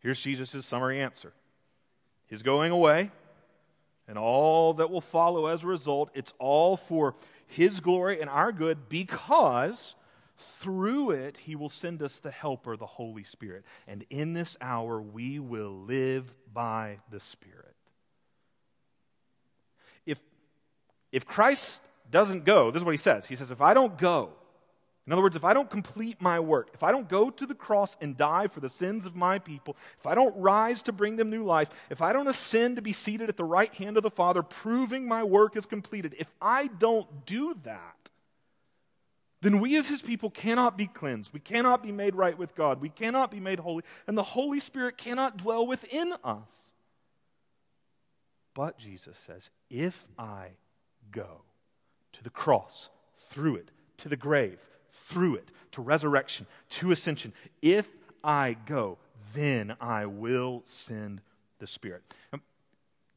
Here's 0.00 0.18
Jesus' 0.18 0.66
summary 0.66 1.00
answer 1.00 1.32
His 2.26 2.42
going 2.42 2.72
away 2.72 3.12
and 4.08 4.18
all 4.18 4.74
that 4.74 4.90
will 4.90 5.00
follow 5.00 5.46
as 5.46 5.62
a 5.62 5.68
result, 5.68 6.10
it's 6.12 6.34
all 6.40 6.76
for 6.76 7.14
His 7.46 7.78
glory 7.78 8.20
and 8.20 8.28
our 8.28 8.50
good 8.50 8.88
because 8.88 9.94
through 10.36 11.12
it, 11.12 11.36
he 11.36 11.56
will 11.56 11.68
send 11.68 12.02
us 12.02 12.18
the 12.18 12.30
Helper, 12.30 12.76
the 12.76 12.86
Holy 12.86 13.24
Spirit. 13.24 13.64
And 13.86 14.04
in 14.10 14.32
this 14.32 14.56
hour, 14.60 15.00
we 15.00 15.38
will 15.38 15.72
live 15.72 16.32
by 16.52 16.98
the 17.10 17.20
Spirit. 17.20 17.74
If, 20.06 20.18
if 21.12 21.26
Christ 21.26 21.82
doesn't 22.10 22.44
go, 22.44 22.70
this 22.70 22.80
is 22.80 22.84
what 22.84 22.92
he 22.92 22.98
says. 22.98 23.26
He 23.26 23.36
says, 23.36 23.50
If 23.50 23.60
I 23.60 23.74
don't 23.74 23.96
go, 23.96 24.32
in 25.06 25.12
other 25.12 25.22
words, 25.22 25.36
if 25.36 25.44
I 25.44 25.52
don't 25.52 25.68
complete 25.68 26.22
my 26.22 26.40
work, 26.40 26.70
if 26.72 26.82
I 26.82 26.90
don't 26.90 27.08
go 27.08 27.28
to 27.28 27.46
the 27.46 27.54
cross 27.54 27.94
and 28.00 28.16
die 28.16 28.48
for 28.48 28.60
the 28.60 28.70
sins 28.70 29.04
of 29.04 29.14
my 29.14 29.38
people, 29.38 29.76
if 29.98 30.06
I 30.06 30.14
don't 30.14 30.34
rise 30.34 30.82
to 30.84 30.92
bring 30.92 31.16
them 31.16 31.28
new 31.28 31.44
life, 31.44 31.68
if 31.90 32.00
I 32.00 32.14
don't 32.14 32.26
ascend 32.26 32.76
to 32.76 32.82
be 32.82 32.94
seated 32.94 33.28
at 33.28 33.36
the 33.36 33.44
right 33.44 33.72
hand 33.74 33.98
of 33.98 34.02
the 34.02 34.10
Father, 34.10 34.42
proving 34.42 35.06
my 35.06 35.22
work 35.22 35.58
is 35.58 35.66
completed, 35.66 36.14
if 36.18 36.28
I 36.40 36.68
don't 36.68 37.26
do 37.26 37.54
that, 37.64 38.10
then 39.44 39.60
we 39.60 39.76
as 39.76 39.88
his 39.88 40.00
people 40.00 40.30
cannot 40.30 40.78
be 40.78 40.86
cleansed. 40.86 41.30
We 41.34 41.38
cannot 41.38 41.82
be 41.82 41.92
made 41.92 42.14
right 42.14 42.36
with 42.36 42.54
God. 42.54 42.80
We 42.80 42.88
cannot 42.88 43.30
be 43.30 43.40
made 43.40 43.58
holy. 43.58 43.84
And 44.06 44.16
the 44.16 44.22
Holy 44.22 44.58
Spirit 44.58 44.96
cannot 44.96 45.36
dwell 45.36 45.66
within 45.66 46.14
us. 46.24 46.70
But 48.54 48.78
Jesus 48.78 49.18
says, 49.26 49.50
if 49.68 50.06
I 50.18 50.52
go 51.12 51.42
to 52.12 52.24
the 52.24 52.30
cross, 52.30 52.88
through 53.28 53.56
it, 53.56 53.70
to 53.98 54.08
the 54.08 54.16
grave, 54.16 54.60
through 54.90 55.34
it, 55.34 55.52
to 55.72 55.82
resurrection, 55.82 56.46
to 56.70 56.90
ascension, 56.90 57.34
if 57.60 57.86
I 58.22 58.56
go, 58.64 58.96
then 59.34 59.76
I 59.78 60.06
will 60.06 60.62
send 60.64 61.20
the 61.58 61.66
Spirit. 61.66 62.02
Now, 62.32 62.40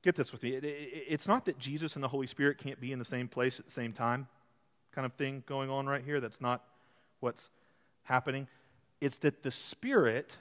get 0.03 0.15
this 0.15 0.33
with 0.33 0.43
me. 0.43 0.55
It, 0.55 0.65
it, 0.65 1.05
it's 1.07 1.27
not 1.29 1.45
that 1.45 1.57
Jesus 1.57 1.95
and 1.95 2.03
the 2.03 2.09
Holy 2.09 2.27
Spirit 2.27 2.57
can't 2.57 2.81
be 2.81 2.91
in 2.91 2.99
the 2.99 3.05
same 3.05 3.29
place 3.29 3.61
at 3.61 3.65
the 3.65 3.71
same 3.71 3.93
time 3.93 4.27
kind 4.97 5.05
of 5.05 5.13
thing 5.13 5.43
going 5.45 5.69
on 5.69 5.85
right 5.85 6.03
here. 6.03 6.19
That's 6.19 6.41
not 6.41 6.63
what's 7.19 7.51
happening. 8.01 8.47
It's 8.99 9.17
that 9.17 9.43
the 9.43 9.51
Spirit 9.51 10.35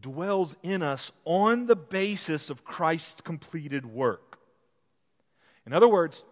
dwells 0.00 0.54
in 0.62 0.80
us 0.80 1.10
on 1.24 1.66
the 1.66 1.74
basis 1.74 2.50
of 2.50 2.64
Christ's 2.64 3.20
completed 3.20 3.84
work. 3.84 4.38
In 5.66 5.72
other 5.72 5.88
words, 5.88 6.22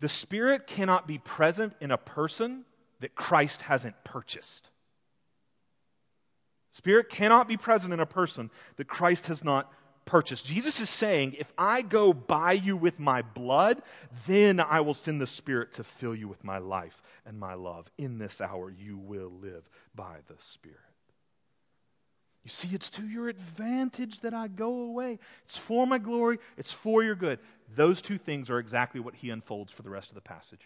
the 0.00 0.08
Spirit 0.08 0.66
cannot 0.66 1.06
be 1.06 1.18
present 1.18 1.74
in 1.78 1.90
a 1.90 1.98
person 1.98 2.64
that 3.00 3.14
Christ 3.14 3.60
hasn't 3.60 4.02
purchased. 4.02 4.70
Spirit 6.70 7.10
cannot 7.10 7.48
be 7.48 7.58
present 7.58 7.92
in 7.92 8.00
a 8.00 8.06
person 8.06 8.50
that 8.76 8.88
Christ 8.88 9.26
has 9.26 9.44
not 9.44 9.70
purchase. 10.08 10.42
Jesus 10.42 10.80
is 10.80 10.88
saying, 10.88 11.36
if 11.38 11.52
I 11.58 11.82
go 11.82 12.14
buy 12.14 12.52
you 12.52 12.76
with 12.76 12.98
my 12.98 13.20
blood, 13.20 13.82
then 14.26 14.58
I 14.58 14.80
will 14.80 14.94
send 14.94 15.20
the 15.20 15.26
Spirit 15.26 15.74
to 15.74 15.84
fill 15.84 16.14
you 16.14 16.26
with 16.26 16.42
my 16.42 16.58
life 16.58 17.02
and 17.26 17.38
my 17.38 17.54
love. 17.54 17.90
In 17.98 18.18
this 18.18 18.40
hour, 18.40 18.70
you 18.70 18.96
will 18.96 19.30
live 19.30 19.68
by 19.94 20.16
the 20.26 20.34
Spirit. 20.38 20.78
You 22.42 22.50
see, 22.50 22.68
it's 22.72 22.88
to 22.90 23.06
your 23.06 23.28
advantage 23.28 24.20
that 24.20 24.32
I 24.32 24.48
go 24.48 24.80
away. 24.84 25.18
It's 25.44 25.58
for 25.58 25.86
my 25.86 25.98
glory, 25.98 26.38
it's 26.56 26.72
for 26.72 27.04
your 27.04 27.14
good. 27.14 27.38
Those 27.76 28.00
two 28.00 28.16
things 28.16 28.48
are 28.48 28.58
exactly 28.58 29.00
what 29.00 29.14
he 29.14 29.28
unfolds 29.28 29.70
for 29.70 29.82
the 29.82 29.90
rest 29.90 30.08
of 30.08 30.14
the 30.14 30.22
passage. 30.22 30.62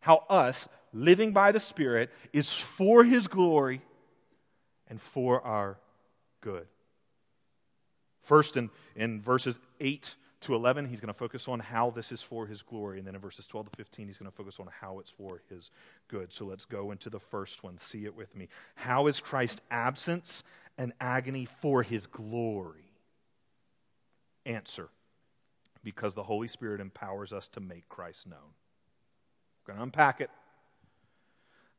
How 0.00 0.24
us 0.28 0.68
living 0.92 1.30
by 1.30 1.52
the 1.52 1.60
Spirit 1.60 2.10
is 2.32 2.52
for 2.52 3.04
his 3.04 3.28
glory 3.28 3.82
and 4.88 5.00
for 5.00 5.40
our 5.42 5.78
good. 6.40 6.66
First, 8.30 8.56
in, 8.56 8.70
in 8.94 9.20
verses 9.20 9.58
8 9.80 10.14
to 10.42 10.54
11, 10.54 10.86
he's 10.86 11.00
going 11.00 11.12
to 11.12 11.18
focus 11.18 11.48
on 11.48 11.58
how 11.58 11.90
this 11.90 12.12
is 12.12 12.22
for 12.22 12.46
his 12.46 12.62
glory. 12.62 12.98
And 12.98 13.06
then 13.08 13.16
in 13.16 13.20
verses 13.20 13.44
12 13.48 13.72
to 13.72 13.76
15, 13.76 14.06
he's 14.06 14.18
going 14.18 14.30
to 14.30 14.36
focus 14.36 14.60
on 14.60 14.68
how 14.80 15.00
it's 15.00 15.10
for 15.10 15.42
his 15.50 15.72
good. 16.06 16.32
So 16.32 16.44
let's 16.44 16.64
go 16.64 16.92
into 16.92 17.10
the 17.10 17.18
first 17.18 17.64
one. 17.64 17.76
See 17.76 18.04
it 18.04 18.14
with 18.14 18.36
me. 18.36 18.46
How 18.76 19.08
is 19.08 19.18
Christ's 19.18 19.62
absence 19.68 20.44
and 20.78 20.92
agony 21.00 21.48
for 21.60 21.82
his 21.82 22.06
glory? 22.06 22.92
Answer 24.46 24.90
because 25.82 26.14
the 26.14 26.22
Holy 26.22 26.46
Spirit 26.46 26.80
empowers 26.80 27.32
us 27.32 27.48
to 27.48 27.60
make 27.60 27.88
Christ 27.88 28.28
known. 28.28 28.54
We're 29.66 29.74
going 29.74 29.78
to 29.78 29.82
unpack 29.82 30.20
it. 30.20 30.30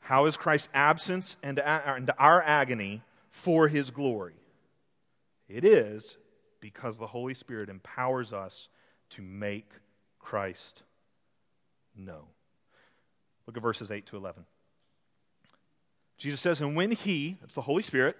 How 0.02 0.26
is 0.26 0.36
Christ's 0.36 0.68
absence 0.74 1.38
and, 1.42 1.60
and 1.60 2.12
our 2.20 2.44
agony 2.44 3.04
for 3.30 3.70
his 3.70 3.90
glory? 3.90 4.36
It 5.48 5.64
is 5.64 6.18
because 6.62 6.98
the 6.98 7.08
Holy 7.08 7.34
Spirit 7.34 7.68
empowers 7.68 8.32
us 8.32 8.70
to 9.10 9.22
make 9.22 9.70
Christ 10.20 10.84
known. 11.96 12.28
Look 13.46 13.58
at 13.58 13.64
verses 13.64 13.92
8 13.92 14.06
to 14.06 14.18
11. 14.18 14.46
Jesus 16.18 16.40
says, 16.40 16.62
And 16.62 16.76
when 16.76 16.92
He, 16.92 17.38
that's 17.42 17.56
the 17.56 17.62
Holy 17.62 17.84
Spirit, 17.84 18.16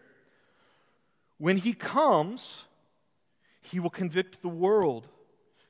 when 1.38 1.58
He 1.58 1.74
comes, 1.74 2.64
He 3.62 3.80
will 3.80 3.90
convict 3.90 4.42
the 4.42 4.50
world 4.50 5.08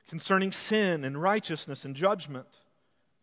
concerning 0.08 0.50
sin 0.50 1.04
and 1.04 1.20
righteousness 1.20 1.84
and 1.84 1.94
judgment. 1.94 2.61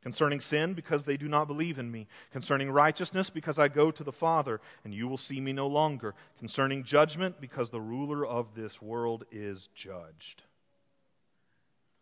Concerning 0.09 0.41
sin, 0.41 0.73
because 0.73 1.03
they 1.03 1.17
do 1.17 1.27
not 1.27 1.45
believe 1.47 1.77
in 1.77 1.91
me. 1.91 2.07
Concerning 2.31 2.71
righteousness, 2.71 3.29
because 3.29 3.59
I 3.59 3.67
go 3.67 3.91
to 3.91 4.03
the 4.03 4.11
Father, 4.11 4.59
and 4.83 4.91
you 4.91 5.07
will 5.07 5.17
see 5.17 5.39
me 5.39 5.53
no 5.53 5.67
longer. 5.67 6.15
Concerning 6.39 6.83
judgment, 6.83 7.39
because 7.39 7.69
the 7.69 7.79
ruler 7.79 8.25
of 8.25 8.55
this 8.55 8.81
world 8.81 9.25
is 9.31 9.69
judged. 9.75 10.41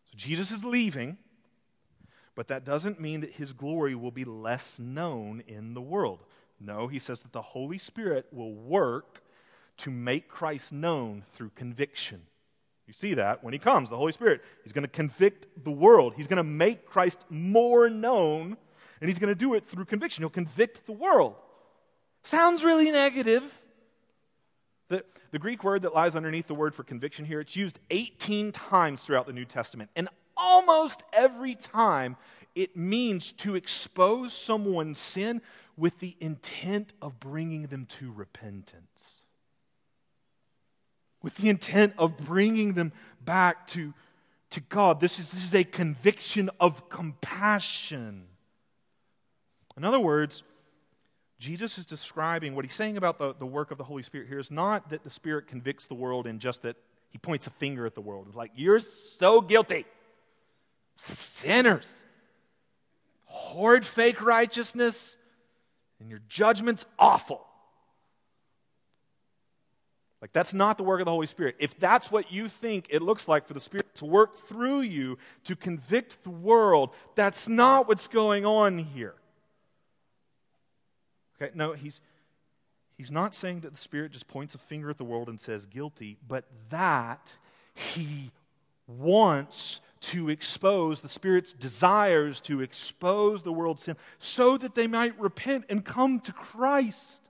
So 0.06 0.14
Jesus 0.16 0.52
is 0.52 0.64
leaving, 0.64 1.18
But 2.38 2.50
that 2.50 2.64
doesn't 2.64 3.02
mean 3.02 3.22
that 3.22 3.34
his 3.34 3.52
glory 3.52 3.96
will 3.96 4.12
be 4.12 4.24
less 4.24 4.78
known 4.78 5.42
in 5.48 5.74
the 5.74 5.82
world. 5.82 6.20
No, 6.60 6.88
he 6.88 7.00
says 7.00 7.22
that 7.22 7.34
the 7.34 7.42
Holy 7.42 7.80
Spirit 7.80 8.28
will 8.32 8.54
work 8.54 9.24
to 9.78 9.90
make 9.90 10.30
Christ 10.30 10.72
known 10.72 11.24
through 11.34 11.50
conviction. 11.56 12.28
You 12.88 12.94
see 12.94 13.16
that 13.16 13.44
when 13.44 13.54
he 13.54 13.60
comes, 13.60 13.90
the 13.90 13.98
Holy 13.98 14.14
Spirit, 14.14 14.42
he's 14.64 14.72
going 14.72 14.86
to 14.86 14.90
convict 14.90 15.48
the 15.64 15.72
world. 15.72 16.14
He's 16.16 16.28
going 16.28 16.38
to 16.38 16.44
make 16.44 16.86
Christ 16.86 17.26
more 17.30 17.90
known, 17.90 18.56
and 19.02 19.10
he's 19.10 19.20
going 19.20 19.30
to 19.30 19.36
do 19.36 19.54
it 19.56 19.68
through 19.68 19.86
conviction. 19.86 20.22
He'll 20.22 20.30
convict 20.30 20.86
the 20.86 20.94
world. 20.94 21.36
Sounds 22.24 22.64
really 22.64 22.90
negative. 22.90 23.62
The, 24.88 25.04
the 25.32 25.40
Greek 25.40 25.66
word 25.66 25.82
that 25.82 25.94
lies 25.94 26.16
underneath 26.16 26.48
the 26.48 26.56
word 26.56 26.74
for 26.74 26.84
conviction 26.84 27.26
here, 27.26 27.42
it's 27.42 27.58
used 27.58 27.78
18 27.90 28.54
times 28.54 29.02
throughout 29.02 29.28
the 29.28 29.34
New 29.34 29.46
Testament. 29.46 29.90
And 29.98 30.08
almost 30.38 31.04
every 31.12 31.56
time 31.56 32.16
it 32.56 32.78
means 32.78 33.34
to 33.34 33.56
expose 33.56 34.34
someone's 34.34 34.98
sin 34.98 35.42
with 35.76 36.00
the 36.00 36.16
intent 36.20 36.94
of 37.02 37.20
bringing 37.20 37.64
them 37.64 37.86
to 38.00 38.12
repentance. 38.12 38.97
With 41.22 41.36
the 41.36 41.50
intent 41.50 41.94
of 41.98 42.18
bringing 42.18 42.74
them 42.74 42.92
back 43.24 43.68
to, 43.70 43.94
to 44.52 44.60
God. 44.62 45.00
This 45.00 45.20
is, 45.20 45.32
this 45.32 45.44
is 45.44 45.56
a 45.56 45.64
conviction 45.64 46.50
of 46.60 46.90
compassion. 46.90 48.26
In 49.76 49.84
other 49.84 50.00
words, 50.00 50.44
Jesus 51.40 51.78
is 51.78 51.86
describing 51.86 52.56
what 52.56 52.66
he's 52.66 52.74
saying 52.74 52.98
about 52.98 53.20
the, 53.20 53.36
the 53.36 53.46
work 53.46 53.72
of 53.72 53.78
the 53.78 53.84
Holy 53.84 54.04
Spirit 54.04 54.28
here 54.28 54.40
is 54.40 54.50
not 54.50 54.90
that 54.90 55.04
the 55.04 55.10
Spirit 55.10 55.48
convicts 55.48 55.88
the 55.88 55.94
world 55.94 56.26
and 56.26 56.40
just 56.40 56.64
that 56.64 56.78
he 57.10 57.18
points 57.18 57.48
a 57.48 57.52
finger 57.52 57.86
at 57.86 57.96
the 57.96 58.02
world. 58.02 58.26
It's 58.28 58.36
like, 58.36 58.52
you're 58.56 58.80
so 58.80 59.42
guilty. 59.42 59.86
Sinners. 60.98 61.92
Hoard 63.26 63.86
fake 63.86 64.22
righteousness, 64.22 65.18
and 66.00 66.10
your 66.10 66.22
judgment's 66.28 66.86
awful. 66.98 67.46
Like, 70.28 70.34
that's 70.34 70.54
not 70.54 70.78
the 70.78 70.84
work 70.84 71.00
of 71.00 71.06
the 71.06 71.12
Holy 71.12 71.26
Spirit. 71.26 71.56
If 71.58 71.80
that's 71.80 72.12
what 72.12 72.34
you 72.34 72.50
think 72.50 72.88
it 72.90 73.02
looks 73.02 73.30
like 73.30 73.48
for 73.48 73.54
the 73.54 73.62
Spirit 73.62 73.96
to 73.96 74.06
work 74.06 74.36
through 74.36 74.82
you 74.82 75.18
to 75.46 75.56
convict 75.56 76.22
the 76.26 76.30
world, 76.30 76.90
that's 77.16 77.48
not 77.48 77.88
what's 77.88 78.10
going 78.10 78.46
on 78.46 78.78
here. 78.78 79.16
Okay, 81.42 81.54
no, 81.56 81.72
he's, 81.72 82.02
he's 82.98 83.10
not 83.10 83.34
saying 83.34 83.62
that 83.62 83.72
the 83.72 83.80
Spirit 83.80 84.12
just 84.12 84.28
points 84.28 84.54
a 84.54 84.58
finger 84.58 84.90
at 84.90 84.98
the 84.98 85.06
world 85.06 85.30
and 85.30 85.40
says 85.40 85.66
guilty, 85.66 86.18
but 86.28 86.44
that 86.72 87.26
he 87.74 88.32
wants 88.86 89.80
to 90.02 90.28
expose, 90.28 91.00
the 91.00 91.08
Spirit's 91.08 91.54
desires 91.54 92.42
to 92.42 92.60
expose 92.60 93.44
the 93.44 93.54
world's 93.54 93.84
sin 93.84 93.96
so 94.20 94.58
that 94.58 94.76
they 94.76 94.88
might 94.88 95.18
repent 95.18 95.64
and 95.70 95.86
come 95.86 96.20
to 96.20 96.34
Christ. 96.34 97.27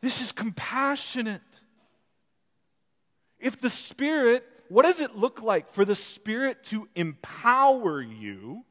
This 0.00 0.20
is 0.20 0.32
compassionate. 0.32 1.42
If 3.38 3.60
the 3.60 3.70
Spirit, 3.70 4.44
what 4.68 4.82
does 4.82 5.00
it 5.00 5.16
look 5.16 5.42
like 5.42 5.72
for 5.72 5.84
the 5.84 5.94
Spirit 5.94 6.64
to 6.64 6.88
empower 6.94 8.00
you 8.00 8.64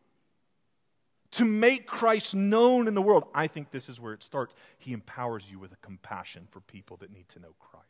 to 1.32 1.46
make 1.46 1.86
Christ 1.86 2.36
known 2.36 2.88
in 2.88 2.94
the 2.94 3.02
world. 3.02 3.26
I 3.34 3.48
think 3.48 3.72
this 3.72 3.90
is 3.90 4.00
where 4.00 4.14
it 4.14 4.24
starts. 4.24 4.56
He 4.78 4.94
empowers 4.94 5.50
you 5.50 5.60
with 5.60 5.72
a 5.72 5.78
compassion 5.78 6.48
for 6.50 6.62
people 6.62 6.98
that 6.98 7.14
need 7.14 7.30
to 7.30 7.40
know 7.40 7.54
Christ. 7.60 7.86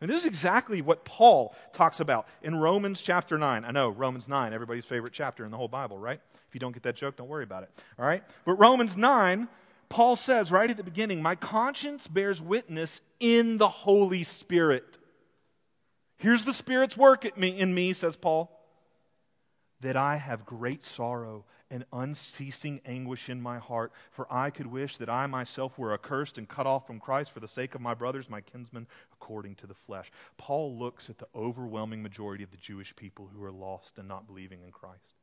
And 0.00 0.10
this 0.10 0.22
is 0.22 0.26
exactly 0.26 0.80
what 0.80 1.04
Paul 1.04 1.54
talks 1.72 2.00
about 2.00 2.26
in 2.42 2.56
Romans 2.56 3.02
chapter 3.02 3.36
9. 3.36 3.64
I 3.66 3.70
know, 3.70 3.90
Romans 3.90 4.28
9, 4.28 4.54
everybody's 4.54 4.86
favorite 4.86 5.12
chapter 5.12 5.44
in 5.44 5.50
the 5.50 5.58
whole 5.58 5.68
Bible, 5.68 5.98
right? 5.98 6.20
If 6.48 6.54
you 6.54 6.58
don't 6.58 6.72
get 6.72 6.82
that 6.84 6.96
joke, 6.96 7.16
don't 7.16 7.28
worry 7.28 7.44
about 7.44 7.64
it. 7.64 7.70
All 7.98 8.06
right? 8.06 8.24
But 8.46 8.54
Romans 8.54 8.96
9, 8.96 9.46
Paul 9.90 10.16
says 10.16 10.50
right 10.50 10.70
at 10.70 10.78
the 10.78 10.84
beginning, 10.84 11.20
My 11.20 11.34
conscience 11.34 12.06
bears 12.06 12.40
witness 12.40 13.02
in 13.18 13.58
the 13.58 13.68
Holy 13.68 14.24
Spirit. 14.24 14.98
Here's 16.16 16.44
the 16.44 16.54
Spirit's 16.54 16.96
work 16.96 17.24
at 17.26 17.36
me, 17.36 17.58
in 17.58 17.74
me, 17.74 17.92
says 17.92 18.16
Paul 18.16 18.56
that 19.80 19.96
I 19.96 20.16
have 20.16 20.44
great 20.44 20.84
sorrow 20.84 21.44
and 21.70 21.84
unceasing 21.92 22.80
anguish 22.84 23.28
in 23.28 23.40
my 23.40 23.58
heart, 23.58 23.92
for 24.10 24.26
I 24.30 24.50
could 24.50 24.66
wish 24.66 24.96
that 24.98 25.08
I 25.08 25.26
myself 25.26 25.78
were 25.78 25.94
accursed 25.94 26.36
and 26.36 26.48
cut 26.48 26.66
off 26.66 26.86
from 26.86 27.00
Christ 27.00 27.32
for 27.32 27.40
the 27.40 27.48
sake 27.48 27.74
of 27.74 27.80
my 27.80 27.94
brothers, 27.94 28.28
my 28.28 28.40
kinsmen, 28.40 28.86
according 29.12 29.54
to 29.56 29.66
the 29.66 29.74
flesh. 29.74 30.10
Paul 30.36 30.76
looks 30.76 31.08
at 31.08 31.18
the 31.18 31.28
overwhelming 31.34 32.02
majority 32.02 32.44
of 32.44 32.50
the 32.50 32.56
Jewish 32.56 32.94
people 32.94 33.30
who 33.32 33.42
are 33.42 33.52
lost 33.52 33.98
and 33.98 34.06
not 34.06 34.26
believing 34.26 34.62
in 34.62 34.72
Christ. 34.72 35.19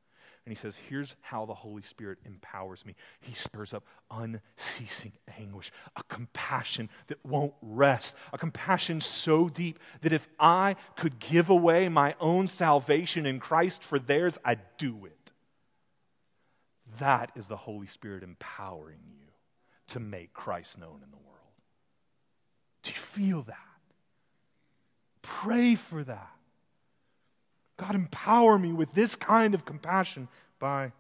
And 0.47 0.55
he 0.55 0.61
says, 0.61 0.79
Here's 0.87 1.17
how 1.19 1.45
the 1.45 1.53
Holy 1.53 1.81
Spirit 1.81 2.19
empowers 2.25 2.85
me. 2.85 2.95
He 3.19 3.33
stirs 3.33 3.73
up 3.73 3.83
unceasing 4.09 5.11
anguish, 5.37 5.73
a 5.97 6.03
compassion 6.03 6.89
that 7.07 7.17
won't 7.25 7.53
rest, 7.61 8.15
a 8.31 8.37
compassion 8.37 9.01
so 9.01 9.49
deep 9.49 9.77
that 10.03 10.13
if 10.13 10.25
I 10.39 10.77
could 10.95 11.19
give 11.19 11.49
away 11.49 11.89
my 11.89 12.15
own 12.21 12.47
salvation 12.47 13.25
in 13.25 13.41
Christ 13.41 13.83
for 13.83 13.99
theirs, 13.99 14.37
I'd 14.45 14.61
do 14.77 15.05
it. 15.05 15.33
That 16.97 17.31
is 17.35 17.47
the 17.47 17.57
Holy 17.57 17.87
Spirit 17.87 18.23
empowering 18.23 19.01
you 19.05 19.27
to 19.87 19.99
make 19.99 20.31
Christ 20.31 20.77
known 20.79 21.01
in 21.03 21.11
the 21.11 21.17
world. 21.17 21.59
Do 22.83 22.91
you 22.91 22.95
feel 22.95 23.41
that? 23.41 23.57
Pray 25.21 25.75
for 25.75 26.05
that. 26.05 26.36
God, 27.77 27.95
empower 27.95 28.57
me 28.57 28.73
with 28.73 28.93
this 28.93 29.15
kind 29.15 29.53
of 29.53 29.65
compassion 29.65 30.27
by, 30.59 30.91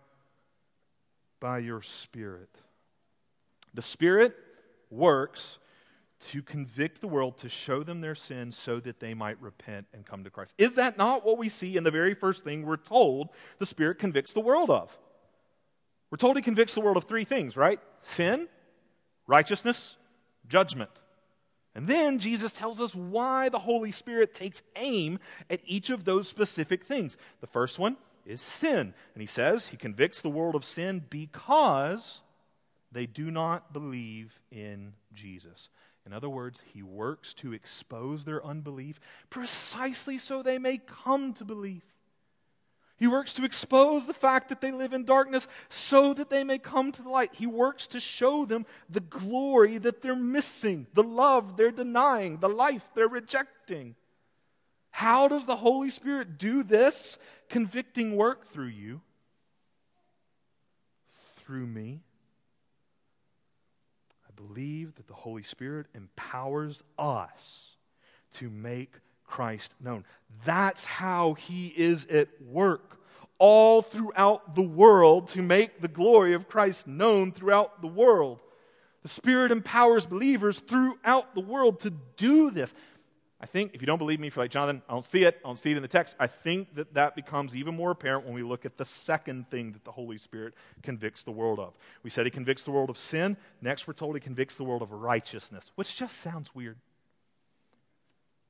by 1.39 1.59
your 1.59 1.81
Spirit. 1.81 2.49
The 3.73 3.81
Spirit 3.81 4.35
works 4.89 5.57
to 6.29 6.41
convict 6.41 7.01
the 7.01 7.07
world, 7.07 7.37
to 7.39 7.49
show 7.49 7.83
them 7.83 8.01
their 8.01 8.15
sin 8.15 8.51
so 8.51 8.79
that 8.79 8.99
they 8.99 9.13
might 9.13 9.41
repent 9.41 9.85
and 9.93 10.05
come 10.05 10.23
to 10.23 10.29
Christ. 10.29 10.55
Is 10.57 10.75
that 10.75 10.97
not 10.97 11.25
what 11.25 11.37
we 11.37 11.49
see 11.49 11.77
in 11.77 11.83
the 11.83 11.91
very 11.91 12.13
first 12.13 12.43
thing 12.43 12.65
we're 12.65 12.77
told 12.77 13.29
the 13.59 13.65
Spirit 13.65 13.99
convicts 13.99 14.33
the 14.33 14.39
world 14.39 14.69
of? 14.69 14.97
We're 16.09 16.17
told 16.17 16.37
He 16.37 16.41
convicts 16.41 16.73
the 16.73 16.81
world 16.81 16.97
of 16.97 17.03
three 17.03 17.25
things, 17.25 17.57
right? 17.57 17.79
Sin, 18.01 18.47
righteousness, 19.27 19.97
judgment. 20.47 20.91
And 21.77 21.87
then 21.87 22.17
Jesus 22.17 22.53
tells 22.53 22.81
us 22.81 22.95
why 22.95 23.49
the 23.49 23.59
Holy 23.59 23.91
Spirit 23.91 24.33
takes 24.33 24.63
aim 24.75 25.19
at 25.47 25.61
each 25.63 25.91
of 25.91 26.05
those 26.05 26.27
specific 26.27 26.83
things. 26.83 27.17
The 27.39 27.45
first 27.45 27.77
one 27.77 27.97
is 28.25 28.41
sin. 28.41 28.95
And 29.13 29.21
he 29.21 29.27
says 29.27 29.67
he 29.67 29.77
convicts 29.77 30.19
the 30.19 30.29
world 30.29 30.55
of 30.55 30.65
sin 30.65 31.03
because 31.07 32.21
they 32.91 33.05
do 33.05 33.29
not 33.29 33.73
believe 33.73 34.39
in 34.51 34.93
Jesus. 35.13 35.69
In 36.03 36.13
other 36.13 36.29
words, 36.29 36.63
he 36.73 36.81
works 36.81 37.35
to 37.35 37.53
expose 37.53 38.25
their 38.25 38.43
unbelief 38.43 38.99
precisely 39.29 40.17
so 40.17 40.41
they 40.41 40.57
may 40.57 40.79
come 40.79 41.31
to 41.35 41.45
believe. 41.45 41.85
He 42.97 43.05
works 43.05 43.33
to 43.33 43.45
expose 43.45 44.07
the 44.07 44.13
fact 44.13 44.49
that 44.49 44.59
they 44.59 44.71
live 44.71 44.91
in 44.91 45.05
darkness 45.05 45.47
so 45.69 46.15
that 46.15 46.31
they 46.31 46.43
may 46.43 46.57
come 46.57 46.91
to 46.91 47.03
the 47.03 47.09
light. 47.09 47.31
He 47.33 47.45
works 47.45 47.85
to 47.87 47.99
show 47.99 48.43
them 48.43 48.65
the 48.89 49.01
glory 49.01 49.77
that 49.77 50.01
they're 50.01 50.15
missing, 50.15 50.87
the 50.93 51.03
love 51.03 51.57
they're 51.57 51.69
denying, 51.69 52.37
the 52.37 52.49
life 52.49 52.89
they're 52.95 53.07
rejecting. 53.07 53.95
How 54.89 55.27
does 55.27 55.45
the 55.45 55.55
Holy 55.55 55.91
Spirit 55.91 56.39
do 56.39 56.63
this 56.63 57.19
convicting 57.49 58.15
work 58.15 58.47
through 58.51 58.67
you? 58.67 59.01
Through 61.35 61.67
me. 61.67 62.01
I 64.27 64.31
believe 64.35 64.95
that 64.95 65.07
the 65.07 65.13
Holy 65.13 65.43
Spirit 65.43 65.85
empowers 65.93 66.83
us 66.97 67.75
to 68.37 68.49
make 68.49 68.95
Christ 69.27 69.75
known. 69.79 70.05
That's 70.43 70.85
how 70.85 71.33
he 71.33 71.67
is 71.75 72.05
at 72.05 72.29
work 72.41 72.99
all 73.39 73.81
throughout 73.81 74.55
the 74.55 74.61
world 74.61 75.27
to 75.29 75.41
make 75.41 75.81
the 75.81 75.87
glory 75.87 76.33
of 76.33 76.47
Christ 76.47 76.87
known 76.87 77.31
throughout 77.31 77.81
the 77.81 77.87
world. 77.87 78.41
The 79.03 79.09
Spirit 79.09 79.51
empowers 79.51 80.05
believers 80.05 80.59
throughout 80.59 81.35
the 81.35 81.41
world 81.41 81.81
to 81.81 81.93
do 82.15 82.49
this. 82.49 82.73
I 83.39 83.45
think 83.45 83.75
if 83.75 83.81
you 83.81 83.85
don't 83.85 83.99
believe 83.99 84.19
me, 84.19 84.27
if 84.27 84.35
you're 84.35 84.43
like, 84.43 84.51
Jonathan, 84.51 84.81
I 84.89 84.93
don't 84.93 85.05
see 85.05 85.23
it, 85.23 85.39
I 85.45 85.47
don't 85.47 85.59
see 85.59 85.71
it 85.71 85.75
in 85.75 85.83
the 85.83 85.87
text, 85.87 86.15
I 86.19 86.25
think 86.25 86.73
that 86.73 86.95
that 86.95 87.15
becomes 87.15 87.55
even 87.55 87.75
more 87.75 87.91
apparent 87.91 88.25
when 88.25 88.33
we 88.33 88.41
look 88.41 88.65
at 88.65 88.77
the 88.77 88.85
second 88.85 89.47
thing 89.51 89.73
that 89.73 89.85
the 89.85 89.91
Holy 89.91 90.17
Spirit 90.17 90.55
convicts 90.81 91.23
the 91.23 91.31
world 91.31 91.59
of. 91.59 91.73
We 92.01 92.09
said 92.09 92.25
he 92.25 92.31
convicts 92.31 92.63
the 92.63 92.71
world 92.71 92.89
of 92.89 92.97
sin. 92.97 93.37
Next, 93.61 93.87
we're 93.87 93.93
told 93.93 94.15
he 94.15 94.19
convicts 94.19 94.55
the 94.55 94.63
world 94.63 94.81
of 94.81 94.91
righteousness, 94.91 95.71
which 95.75 95.95
just 95.95 96.17
sounds 96.17 96.55
weird 96.55 96.77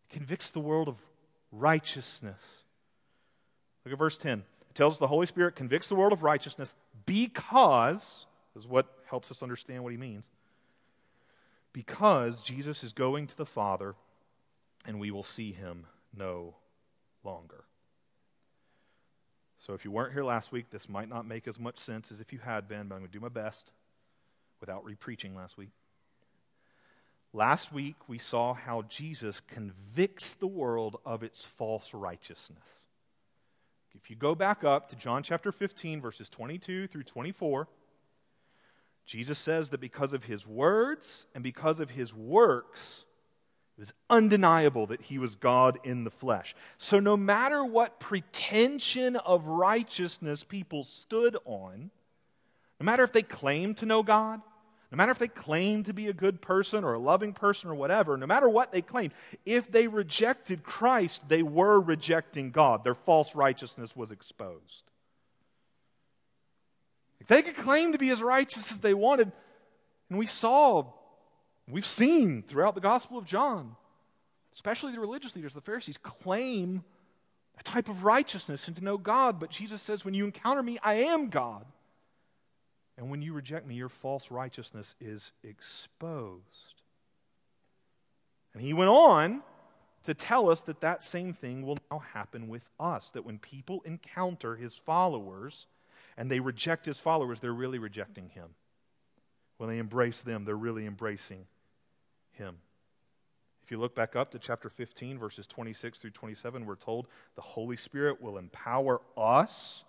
convicts 0.10 0.52
the 0.52 0.60
world 0.60 0.88
of 0.88 0.96
righteousness. 1.52 2.42
Look 3.86 3.94
at 3.94 4.00
verse 4.00 4.18
10. 4.18 4.40
It 4.40 4.76
tells 4.76 4.96
us 4.96 5.00
the 5.00 5.08
Holy 5.08 5.28
Spirit 5.28 5.56
convicts 5.56 5.88
the 5.88 5.96
world 5.96 6.14
of 6.14 6.24
righteousness 6.24 6.74
because, 7.06 8.26
is 8.56 8.68
what 8.68 8.88
helps 9.10 9.32
us 9.32 9.42
understand 9.42 9.84
what 9.84 9.92
he 9.92 9.98
means, 9.98 10.26
because 11.74 12.42
Jesus 12.42 12.84
is 12.84 12.94
going 12.94 13.28
to 13.28 13.38
the 13.38 13.46
Father 13.46 13.96
and 14.86 15.00
we 15.00 15.12
will 15.12 15.24
see 15.24 15.52
him 15.52 15.86
no 16.16 16.56
longer. 17.24 17.64
So 19.58 19.74
if 19.74 19.84
you 19.84 19.92
weren't 19.92 20.14
here 20.14 20.24
last 20.24 20.52
week, 20.52 20.70
this 20.70 20.88
might 20.88 21.10
not 21.10 21.28
make 21.28 21.48
as 21.48 21.60
much 21.60 21.80
sense 21.80 22.12
as 22.12 22.22
if 22.22 22.32
you 22.32 22.40
had 22.40 22.68
been, 22.68 22.88
but 22.88 22.96
I'm 22.96 23.02
going 23.02 23.12
to 23.12 23.18
do 23.18 23.20
my 23.20 23.30
best 23.30 23.72
without 24.60 24.86
repreaching 24.86 25.36
last 25.36 25.58
week. 25.58 25.70
Last 27.34 27.72
week, 27.72 27.96
we 28.08 28.18
saw 28.18 28.54
how 28.54 28.84
Jesus 28.84 29.42
convicts 29.42 30.34
the 30.34 30.48
world 30.48 31.00
of 31.06 31.24
its 31.24 31.44
false 31.44 31.94
righteousness. 31.94 32.78
If 33.96 34.10
you 34.10 34.16
go 34.16 34.36
back 34.36 34.64
up 34.64 34.90
to 34.90 34.96
John 34.96 35.24
chapter 35.24 35.52
15, 35.52 36.02
verses 36.02 36.30
22 36.30 36.88
through 36.88 37.04
24, 37.04 37.68
Jesus 39.06 39.40
says 39.40 39.70
that 39.70 39.80
because 39.80 40.14
of 40.14 40.26
his 40.26 40.46
words 40.46 41.28
and 41.34 41.44
because 41.44 41.80
of 41.80 41.90
his 41.90 42.14
works, 42.14 43.06
it 43.78 43.82
was 43.82 43.94
undeniable 44.10 44.88
that 44.88 45.02
he 45.02 45.18
was 45.18 45.36
God 45.36 45.80
in 45.84 46.04
the 46.04 46.12
flesh. 46.12 46.56
So, 46.78 47.00
no 47.00 47.16
matter 47.16 47.64
what 47.64 48.00
pretension 48.00 49.16
of 49.16 49.48
righteousness 49.48 50.44
people 50.44 50.84
stood 50.84 51.38
on, 51.46 51.92
no 52.80 52.86
matter 52.86 53.04
if 53.04 53.14
they 53.14 53.24
claimed 53.24 53.78
to 53.78 53.86
know 53.86 54.04
God, 54.04 54.42
no 54.92 54.96
matter 54.96 55.12
if 55.12 55.20
they 55.20 55.28
claimed 55.28 55.86
to 55.86 55.94
be 55.94 56.08
a 56.08 56.14
good 56.14 56.42
person 56.42 56.84
or 56.84 56.94
a 56.94 57.00
loving 57.00 57.34
person 57.34 57.70
or 57.70 57.76
whatever, 57.76 58.18
no 58.18 58.26
matter 58.26 58.48
what 58.48 58.72
they 58.72 58.82
claimed, 58.82 59.14
if 59.46 59.72
they 59.72 59.88
rejected 59.88 60.64
Christ, 60.64 61.28
they 61.28 61.44
were 61.44 61.80
rejecting 61.80 62.52
God. 62.52 62.84
Their 62.84 62.96
false 62.96 63.36
righteousness 63.36 63.96
was 63.96 64.12
exposed. 64.12 64.84
They 67.28 67.42
could 67.42 67.58
claim 67.58 67.92
to 67.92 67.98
be 67.98 68.10
as 68.12 68.22
righteous 68.22 68.72
as 68.72 68.80
they 68.80 68.94
wanted, 68.94 69.32
and 70.10 70.18
we 70.18 70.26
saw 70.26 70.86
We've 71.70 71.86
seen 71.86 72.44
throughout 72.44 72.76
the 72.76 72.82
Gospel 72.82 73.18
of 73.18 73.26
John, 73.26 73.76
especially 74.54 74.94
the 74.94 75.00
religious 75.00 75.36
leaders, 75.36 75.54
the 75.54 75.62
Pharisees, 75.62 75.98
claim 75.98 76.84
a 77.60 77.64
type 77.64 77.90
of 77.90 78.04
righteousness 78.04 78.68
and 78.68 78.78
to 78.78 78.84
know 78.84 78.98
God. 78.98 79.40
But 79.40 79.50
Jesus 79.50 79.82
says, 79.82 80.06
when 80.06 80.14
you 80.14 80.24
encounter 80.24 80.64
me, 80.64 80.80
I 80.82 80.94
am 80.94 81.30
God. 81.30 81.66
And 82.98 83.12
when 83.12 83.22
you 83.22 83.34
reject 83.34 83.68
me, 83.68 83.76
your 83.76 83.90
false 83.90 84.32
righteousness 84.32 84.96
is 85.00 85.32
exposed. 85.44 86.82
And 88.54 88.62
he 88.62 88.74
went 88.74 88.90
on 88.90 89.44
to 90.06 90.14
tell 90.14 90.50
us 90.50 90.62
that 90.62 90.82
that 90.82 91.04
same 91.04 91.34
thing 91.34 91.64
will 91.64 91.78
now 91.92 92.00
happen 92.00 92.48
with 92.48 92.68
us. 92.80 93.12
That 93.12 93.26
when 93.26 93.38
people 93.38 93.82
encounter 93.86 94.56
his 94.56 94.76
followers 94.76 95.68
and 96.18 96.32
they 96.32 96.40
reject 96.40 96.86
his 96.86 96.98
followers, 96.98 97.40
they're 97.40 97.54
really 97.54 97.78
rejecting 97.78 98.30
him. 98.30 98.50
When 99.58 99.70
they 99.70 99.78
embrace 99.78 100.22
them, 100.22 100.46
they're 100.46 100.56
really 100.56 100.86
embracing 100.86 101.46
him. 102.32 102.58
If 103.64 103.72
you 103.72 103.78
look 103.80 103.96
back 103.96 104.16
up 104.16 104.32
to 104.32 104.40
chapter 104.40 104.70
15, 104.70 105.20
verses 105.20 105.46
26 105.46 106.00
through 106.00 106.12
27, 106.12 106.66
we're 106.66 106.76
told 106.76 107.08
the 107.36 107.42
Holy 107.42 107.76
Spirit 107.76 108.22
will 108.22 108.38
empower 108.38 109.02
us 109.18 109.84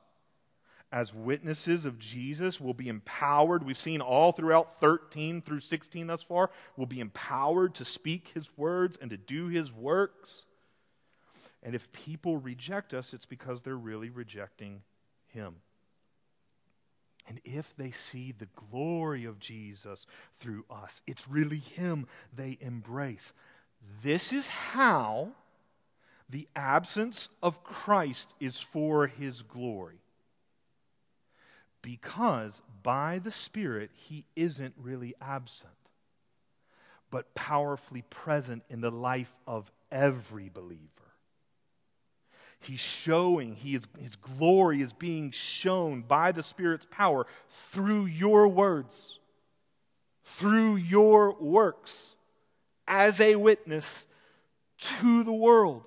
as 0.90 1.12
witnesses 1.12 1.84
of 1.84 1.98
Jesus. 1.98 2.60
We'll 2.60 2.74
be 2.74 2.88
empowered. 2.88 3.64
We've 3.64 3.78
seen 3.78 4.00
all 4.00 4.32
throughout 4.32 4.80
13 4.80 5.42
through 5.42 5.60
16 5.60 6.06
thus 6.06 6.22
far. 6.22 6.50
We'll 6.76 6.86
be 6.86 7.00
empowered 7.00 7.74
to 7.76 7.84
speak 7.84 8.30
his 8.34 8.50
words 8.56 8.98
and 9.00 9.10
to 9.10 9.16
do 9.16 9.48
his 9.48 9.72
works. 9.72 10.44
And 11.62 11.74
if 11.74 11.90
people 11.92 12.38
reject 12.38 12.94
us, 12.94 13.12
it's 13.12 13.26
because 13.26 13.62
they're 13.62 13.76
really 13.76 14.10
rejecting 14.10 14.82
him. 15.26 15.56
And 17.28 17.40
if 17.44 17.76
they 17.76 17.90
see 17.90 18.32
the 18.32 18.48
glory 18.70 19.26
of 19.26 19.38
Jesus 19.38 20.06
through 20.38 20.64
us, 20.70 21.02
it's 21.06 21.28
really 21.28 21.58
Him 21.58 22.06
they 22.34 22.56
embrace. 22.60 23.34
This 24.02 24.32
is 24.32 24.48
how 24.48 25.32
the 26.30 26.48
absence 26.56 27.28
of 27.42 27.62
Christ 27.62 28.32
is 28.40 28.58
for 28.58 29.06
His 29.06 29.42
glory. 29.42 30.00
Because 31.82 32.60
by 32.82 33.18
the 33.18 33.30
Spirit, 33.30 33.90
He 33.94 34.24
isn't 34.36 34.74
really 34.76 35.14
absent, 35.20 35.72
but 37.10 37.34
powerfully 37.34 38.02
present 38.10 38.62
in 38.68 38.80
the 38.80 38.90
life 38.90 39.34
of 39.46 39.70
every 39.90 40.48
believer. 40.48 40.88
He's 42.60 42.80
showing, 42.80 43.54
he 43.54 43.76
is, 43.76 43.86
his 43.98 44.16
glory 44.16 44.82
is 44.82 44.92
being 44.92 45.30
shown 45.30 46.02
by 46.02 46.32
the 46.32 46.42
Spirit's 46.42 46.86
power 46.90 47.26
through 47.48 48.06
your 48.06 48.48
words, 48.48 49.20
through 50.24 50.76
your 50.76 51.34
works, 51.34 52.14
as 52.86 53.20
a 53.20 53.36
witness 53.36 54.06
to 54.78 55.22
the 55.22 55.32
world. 55.32 55.84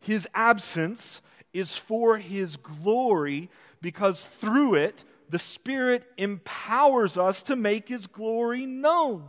His 0.00 0.28
absence 0.34 1.22
is 1.52 1.76
for 1.76 2.18
his 2.18 2.56
glory 2.56 3.48
because 3.80 4.22
through 4.40 4.74
it, 4.74 5.04
the 5.28 5.38
Spirit 5.38 6.04
empowers 6.16 7.18
us 7.18 7.42
to 7.44 7.56
make 7.56 7.88
his 7.88 8.06
glory 8.06 8.66
known. 8.66 9.24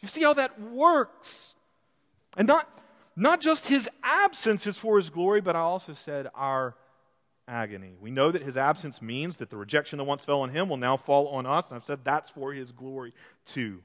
You 0.00 0.08
see 0.08 0.22
how 0.22 0.34
that 0.34 0.60
works? 0.60 1.54
And 2.36 2.46
not 2.48 2.68
not 3.16 3.40
just 3.40 3.66
his 3.66 3.88
absence 4.02 4.66
is 4.66 4.76
for 4.76 4.98
his 4.98 5.08
glory, 5.08 5.40
but 5.40 5.56
I 5.56 5.60
also 5.60 5.94
said 5.94 6.28
our 6.34 6.76
agony. 7.48 7.94
We 7.98 8.10
know 8.10 8.30
that 8.30 8.42
his 8.42 8.58
absence 8.58 9.00
means 9.00 9.38
that 9.38 9.48
the 9.48 9.56
rejection 9.56 9.96
that 9.98 10.04
once 10.04 10.24
fell 10.24 10.42
on 10.42 10.50
him 10.50 10.68
will 10.68 10.76
now 10.76 10.98
fall 10.98 11.28
on 11.28 11.46
us, 11.46 11.68
and 11.68 11.76
I've 11.76 11.84
said 11.84 12.04
that's 12.04 12.28
for 12.28 12.52
his 12.52 12.72
glory 12.72 13.14
too. 13.46 13.82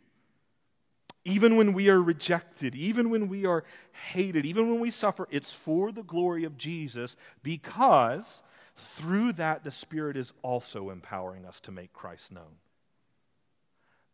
Even 1.24 1.56
when 1.56 1.74
we 1.74 1.90
are 1.90 2.02
rejected, 2.02 2.76
even 2.76 3.10
when 3.10 3.30
we 3.30 3.46
are 3.46 3.64
hated, 4.12 4.46
even 4.46 4.70
when 4.70 4.80
we 4.80 4.90
suffer, 4.90 5.28
it's 5.30 5.54
for 5.54 5.92
the 5.92 6.04
glory 6.04 6.44
of 6.44 6.58
Jesus 6.58 7.16
because 7.44 8.42
through 8.82 9.34
that 9.34 9.64
the 9.64 9.72
Spirit 9.72 10.18
is 10.18 10.34
also 10.42 10.90
empowering 10.90 11.46
us 11.46 11.60
to 11.62 11.72
make 11.72 11.94
Christ 11.94 12.32
known. 12.32 12.58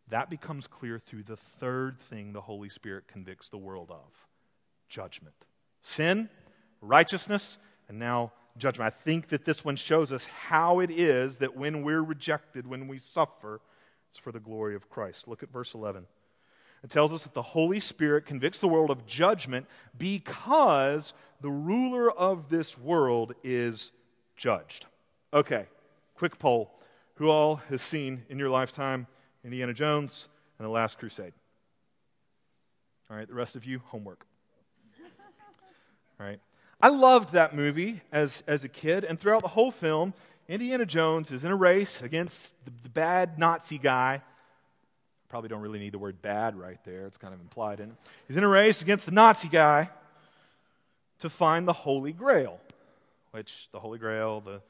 That 0.10 0.30
becomes 0.30 0.68
clear 0.68 1.00
through 1.00 1.24
the 1.24 1.38
third 1.38 2.00
thing 2.00 2.34
the 2.34 2.42
Holy 2.42 2.70
Spirit 2.70 3.08
convicts 3.08 3.50
the 3.50 3.58
world 3.58 3.92
of 3.92 4.28
judgment. 4.88 5.36
Sin, 5.82 6.30
righteousness, 6.82 7.58
and 7.90 8.00
now 8.00 8.32
judgment. 8.58 8.94
I 8.94 9.04
think 9.04 9.30
that 9.30 9.46
this 9.46 9.64
one 9.66 9.76
shows 9.76 10.12
us 10.12 10.26
how 10.28 10.80
it 10.80 10.92
is 10.92 11.38
that 11.38 11.56
when 11.56 11.84
we're 11.84 12.02
rejected, 12.02 12.66
when 12.66 12.88
we 12.88 12.98
suffer, 12.98 13.62
it's 14.10 14.18
for 14.18 14.32
the 14.32 14.40
glory 14.40 14.76
of 14.76 14.90
Christ. 14.90 15.28
Look 15.28 15.44
at 15.44 15.52
verse 15.52 15.74
11. 15.74 16.08
It 16.84 16.90
tells 16.90 17.12
us 17.12 17.24
that 17.24 17.34
the 17.34 17.42
Holy 17.42 17.80
Spirit 17.80 18.26
convicts 18.26 18.60
the 18.60 18.68
world 18.68 18.92
of 18.92 19.06
judgment 19.06 19.66
because 19.98 21.14
the 21.42 21.50
ruler 21.50 22.12
of 22.12 22.50
this 22.50 22.78
world 22.78 23.34
is 23.44 23.92
judged. 24.38 24.86
Okay, 25.34 25.66
quick 26.16 26.40
poll. 26.40 26.72
Who 27.16 27.30
all 27.30 27.58
has 27.70 27.82
seen 27.82 28.24
in 28.30 28.40
your 28.40 28.50
lifetime 28.50 29.08
Indiana 29.44 29.74
Jones 29.74 30.30
and 30.60 30.66
the 30.66 30.70
Last 30.70 31.00
Crusade? 31.00 31.34
All 33.10 33.18
right, 33.18 33.28
the 33.28 33.34
rest 33.34 33.56
of 33.56 33.66
you, 33.66 33.82
homework 33.86 34.26
All 36.20 36.26
right. 36.26 36.40
I 36.80 36.90
loved 36.90 37.34
that 37.34 37.56
movie 37.56 38.02
as, 38.12 38.44
as 38.48 38.64
a 38.64 38.70
kid, 38.70 39.04
and 39.04 39.20
throughout 39.20 39.42
the 39.42 39.48
whole 39.48 39.72
film, 39.72 40.14
Indiana 40.48 40.86
Jones 40.86 41.32
is 41.32 41.44
in 41.44 41.52
a 41.52 41.56
race 41.56 42.02
against 42.02 42.54
the, 42.66 42.72
the 42.84 42.90
bad 42.90 43.40
Nazi 43.40 43.78
guy. 43.78 44.22
Probably 45.30 45.50
don't 45.50 45.62
really 45.62 45.80
need 45.80 45.94
the 45.94 46.00
word 46.00 46.22
bad 46.22 46.56
right 46.56 46.80
there, 46.86 47.06
it's 47.06 47.18
kind 47.18 47.34
of 47.34 47.42
implied 47.42 47.80
in 47.80 47.90
it. 47.90 47.96
He's 48.28 48.38
in 48.38 48.44
a 48.44 48.48
race 48.48 48.82
against 48.82 49.06
the 49.06 49.12
Nazi 49.12 49.48
guy 49.48 49.90
to 51.20 51.30
find 51.30 51.68
the 51.68 51.74
Holy 51.74 52.14
Grail, 52.14 52.60
which 53.32 53.70
the 53.72 53.80
Holy 53.80 54.00
Grail, 54.00 54.42
the 54.42 54.62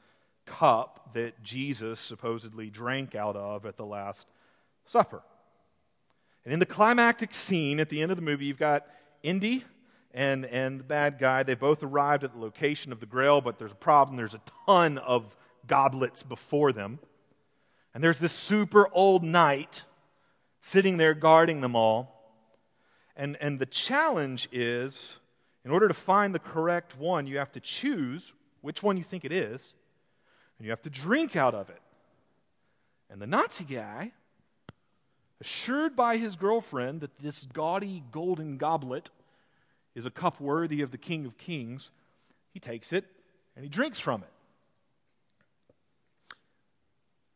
cup 0.46 1.10
that 1.14 1.42
Jesus 1.42 2.00
supposedly 2.00 2.70
drank 2.70 3.14
out 3.14 3.36
of 3.36 3.66
at 3.66 3.76
the 3.76 3.84
Last 3.84 4.26
Supper. 4.84 5.22
And 6.44 6.52
in 6.52 6.60
the 6.60 6.66
climactic 6.66 7.34
scene 7.34 7.78
at 7.80 7.88
the 7.88 8.00
end 8.00 8.10
of 8.10 8.16
the 8.16 8.22
movie, 8.22 8.46
you've 8.46 8.58
got 8.58 8.86
Indy 9.22 9.64
and, 10.12 10.46
and 10.46 10.80
the 10.80 10.84
bad 10.84 11.18
guy. 11.18 11.42
They 11.42 11.54
both 11.54 11.82
arrived 11.82 12.24
at 12.24 12.32
the 12.32 12.38
location 12.38 12.92
of 12.92 13.00
the 13.00 13.06
grail, 13.06 13.40
but 13.40 13.58
there's 13.58 13.72
a 13.72 13.76
problem. 13.76 14.16
There's 14.16 14.34
a 14.34 14.40
ton 14.66 14.98
of 14.98 15.36
goblets 15.66 16.22
before 16.22 16.72
them. 16.72 16.98
And 17.94 18.02
there's 18.02 18.18
this 18.18 18.32
super 18.32 18.88
old 18.92 19.22
knight 19.22 19.82
sitting 20.62 20.96
there 20.96 21.14
guarding 21.14 21.60
them 21.60 21.76
all. 21.76 22.14
And, 23.16 23.36
and 23.40 23.58
the 23.58 23.66
challenge 23.66 24.48
is 24.52 25.16
in 25.64 25.70
order 25.70 25.88
to 25.88 25.94
find 25.94 26.34
the 26.34 26.38
correct 26.38 26.96
one, 26.96 27.26
you 27.26 27.38
have 27.38 27.52
to 27.52 27.60
choose 27.60 28.32
which 28.60 28.82
one 28.82 28.96
you 28.96 29.02
think 29.02 29.24
it 29.24 29.32
is, 29.32 29.72
and 30.58 30.64
you 30.64 30.70
have 30.70 30.82
to 30.82 30.90
drink 30.90 31.36
out 31.36 31.54
of 31.54 31.70
it. 31.70 31.80
And 33.10 33.20
the 33.20 33.26
Nazi 33.26 33.64
guy, 33.64 34.12
assured 35.40 35.96
by 35.96 36.16
his 36.16 36.36
girlfriend 36.36 37.00
that 37.00 37.18
this 37.18 37.44
gaudy 37.52 38.02
golden 38.10 38.58
goblet 38.58 39.10
is 39.94 40.04
a 40.04 40.10
cup 40.10 40.40
worthy 40.40 40.82
of 40.82 40.90
the 40.90 40.98
King 40.98 41.24
of 41.24 41.38
Kings, 41.38 41.90
he 42.52 42.60
takes 42.60 42.92
it 42.92 43.04
and 43.54 43.64
he 43.64 43.68
drinks 43.68 43.98
from 43.98 44.22
it. 44.22 44.32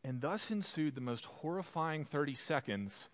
And 0.03 0.21
thus 0.21 0.51
ensued 0.51 0.95
the 0.95 1.01
most 1.01 1.25
horrifying 1.25 2.03
30 2.03 2.35
seconds 2.35 3.09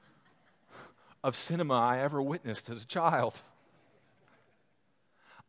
of 1.24 1.36
cinema 1.36 1.76
I 1.76 2.00
ever 2.00 2.22
witnessed 2.22 2.70
as 2.70 2.84
a 2.84 2.88
child. 2.88 3.42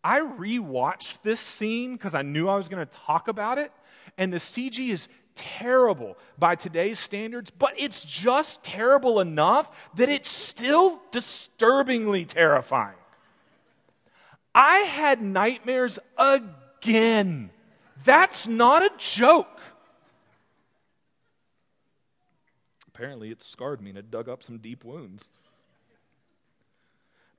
I 0.03 0.21
rewatched 0.21 1.23
this 1.23 1.41
scene 1.41 1.93
because 1.95 2.15
I 2.15 2.23
knew 2.23 2.49
I 2.49 2.57
was 2.57 2.69
going 2.69 2.87
to 2.87 2.99
talk 2.99 3.29
about 3.29 3.59
it, 3.59 3.73
and 4.17 4.33
the 4.33 4.39
CG 4.39 4.89
is 4.89 5.09
terrible 5.35 6.17
by 6.39 6.55
today's 6.55 6.99
standards, 6.99 7.51
but 7.51 7.75
it's 7.77 8.03
just 8.03 8.63
terrible 8.63 9.21
enough 9.21 9.71
that 9.95 10.09
it's 10.09 10.29
still 10.29 11.03
disturbingly 11.11 12.25
terrifying. 12.25 12.97
I 14.55 14.79
had 14.79 15.23
nightmares 15.23 15.99
again. 16.19 17.51
That's 18.05 18.49
not 18.49 18.83
a 18.83 18.91
joke. 18.99 19.61
Apparently, 22.89 23.31
it 23.31 23.43
scarred 23.43 23.81
me 23.81 23.91
and 23.91 23.99
it 23.99 24.11
dug 24.11 24.29
up 24.29 24.43
some 24.43 24.59
deep 24.59 24.85
wounds. 24.85 25.29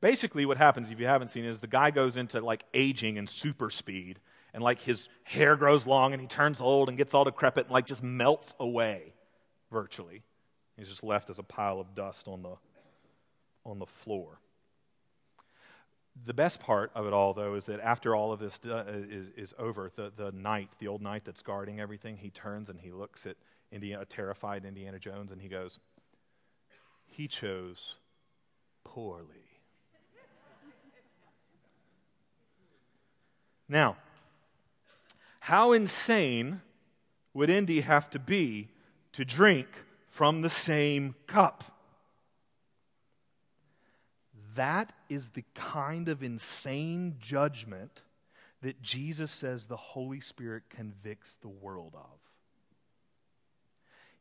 Basically, 0.02 0.48
what 0.48 0.58
happens, 0.58 0.90
if 0.90 1.00
you 1.00 1.06
haven't 1.06 1.30
seen 1.30 1.46
it, 1.46 1.50
is 1.50 1.60
the 1.60 1.68
guy 1.68 1.92
goes 1.92 2.18
into 2.18 2.42
like 2.42 2.64
aging 2.74 3.20
and 3.20 3.30
super 3.30 3.70
speed, 3.70 4.20
and 4.54 4.64
like 4.64 4.82
his 4.82 5.08
hair 5.24 5.56
grows 5.56 5.88
long 5.88 6.14
and 6.14 6.22
he 6.22 6.28
turns 6.28 6.60
old 6.60 6.90
and 6.90 6.98
gets 6.98 7.14
all 7.14 7.24
decrepit 7.24 7.66
and 7.66 7.72
like 7.72 7.86
just 7.86 8.04
melts 8.04 8.54
away 8.60 9.14
virtually. 9.72 10.24
He's 10.76 10.90
just 10.90 11.04
left 11.04 11.30
as 11.30 11.40
a 11.40 11.44
pile 11.44 11.80
of 11.80 11.94
dust 11.96 12.28
on 12.28 12.42
the, 12.42 12.56
on 13.66 13.80
the 13.80 13.86
floor. 13.86 14.40
The 16.26 16.34
best 16.34 16.60
part 16.60 16.92
of 16.94 17.06
it 17.08 17.14
all, 17.14 17.34
though, 17.34 17.56
is 17.56 17.66
that 17.66 17.80
after 17.80 18.16
all 18.16 18.34
of 18.34 18.40
this 18.40 18.60
uh, 18.66 18.84
is, 18.88 19.30
is 19.38 19.54
over, 19.58 19.92
the, 19.96 20.12
the 20.16 20.32
knight, 20.32 20.70
the 20.80 20.88
old 20.88 21.02
knight 21.02 21.24
that's 21.24 21.42
guarding 21.42 21.80
everything, 21.80 22.18
he 22.18 22.30
turns 22.30 22.70
and 22.70 22.80
he 22.80 22.92
looks 22.92 23.26
at 23.26 23.38
Indiana, 23.72 24.02
a 24.02 24.06
terrified 24.06 24.66
Indiana 24.66 25.00
Jones 25.00 25.32
and 25.32 25.42
he 25.42 25.48
goes, 25.48 25.80
He 27.06 27.28
chose 27.28 27.96
poorly. 28.84 29.41
Now, 33.72 33.96
how 35.40 35.72
insane 35.72 36.62
would 37.34 37.50
Indy 37.50 37.82
have 37.82 38.10
to 38.10 38.20
be 38.20 38.68
to 39.14 39.24
drink 39.24 39.68
from 40.10 40.42
the 40.42 40.50
same 40.50 41.16
cup? 41.26 41.64
That 44.56 44.92
is 45.08 45.30
the 45.30 45.46
kind 45.56 46.10
of 46.10 46.22
insane 46.22 47.16
judgment 47.18 48.02
that 48.62 48.82
Jesus 48.82 49.32
says 49.32 49.68
the 49.68 49.78
Holy 49.78 50.20
Spirit 50.20 50.64
convicts 50.70 51.36
the 51.36 51.48
world 51.48 51.96
of. 51.96 52.21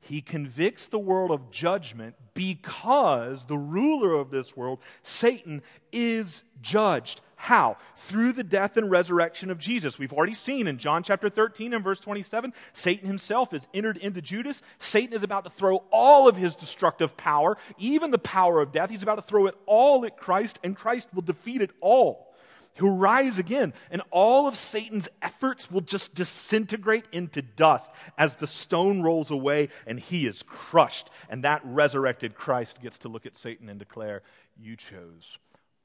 He 0.01 0.23
convicts 0.23 0.87
the 0.87 0.99
world 0.99 1.31
of 1.31 1.51
judgment 1.51 2.17
because 2.35 3.45
the 3.45 3.59
ruler 3.59 4.15
of 4.15 4.31
this 4.31 4.57
world, 4.57 4.81
Satan, 5.03 5.63
is 5.93 6.43
judged. 6.63 7.21
How? 7.37 7.77
Through 7.97 8.33
the 8.33 8.45
death 8.45 8.77
and 8.77 8.91
resurrection 8.91 9.51
of 9.51 9.59
Jesus. 9.59 9.99
We've 9.99 10.13
already 10.13 10.35
seen 10.35 10.67
in 10.67 10.79
John 10.79 11.03
chapter 11.03 11.29
13 11.31 11.75
and 11.75 11.85
verse 11.85 12.01
27, 12.01 12.53
Satan 12.73 13.07
himself 13.07 13.55
is 13.55 13.67
entered 13.73 13.97
into 13.99 14.21
Judas. 14.21 14.63
Satan 14.79 15.15
is 15.15 15.23
about 15.23 15.45
to 15.45 15.51
throw 15.51 15.85
all 15.91 16.29
of 16.29 16.37
his 16.37 16.55
destructive 16.57 17.17
power, 17.17 17.57
even 17.79 18.11
the 18.11 18.19
power 18.19 18.61
of 18.61 18.73
death. 18.73 18.91
He's 18.91 19.03
about 19.03 19.17
to 19.17 19.23
throw 19.23 19.47
it 19.47 19.55
all 19.67 20.05
at 20.05 20.17
Christ, 20.17 20.59
and 20.63 20.77
Christ 20.77 21.09
will 21.15 21.23
defeat 21.23 21.63
it 21.63 21.71
all. 21.81 22.30
He'll 22.75 22.97
rise 22.97 23.39
again, 23.39 23.75
and 23.91 24.03
all 24.11 24.47
of 24.47 24.57
Satan's 24.57 25.09
efforts 25.21 25.71
will 25.71 25.81
just 25.81 26.15
disintegrate 26.15 27.07
into 27.13 27.43
dust 27.43 27.91
as 28.17 28.37
the 28.37 28.47
stone 28.47 29.03
rolls 29.03 29.31
away 29.31 29.69
and 29.87 30.01
he 30.01 30.27
is 30.27 30.43
crushed. 30.43 31.11
And 31.29 31.45
that 31.45 31.61
resurrected 31.65 32.35
Christ 32.35 32.81
gets 32.81 32.99
to 32.99 33.09
look 33.09 33.27
at 33.27 33.37
Satan 33.37 33.69
and 33.69 33.79
declare, 33.79 34.23
You 34.57 34.77
chose 34.77 35.39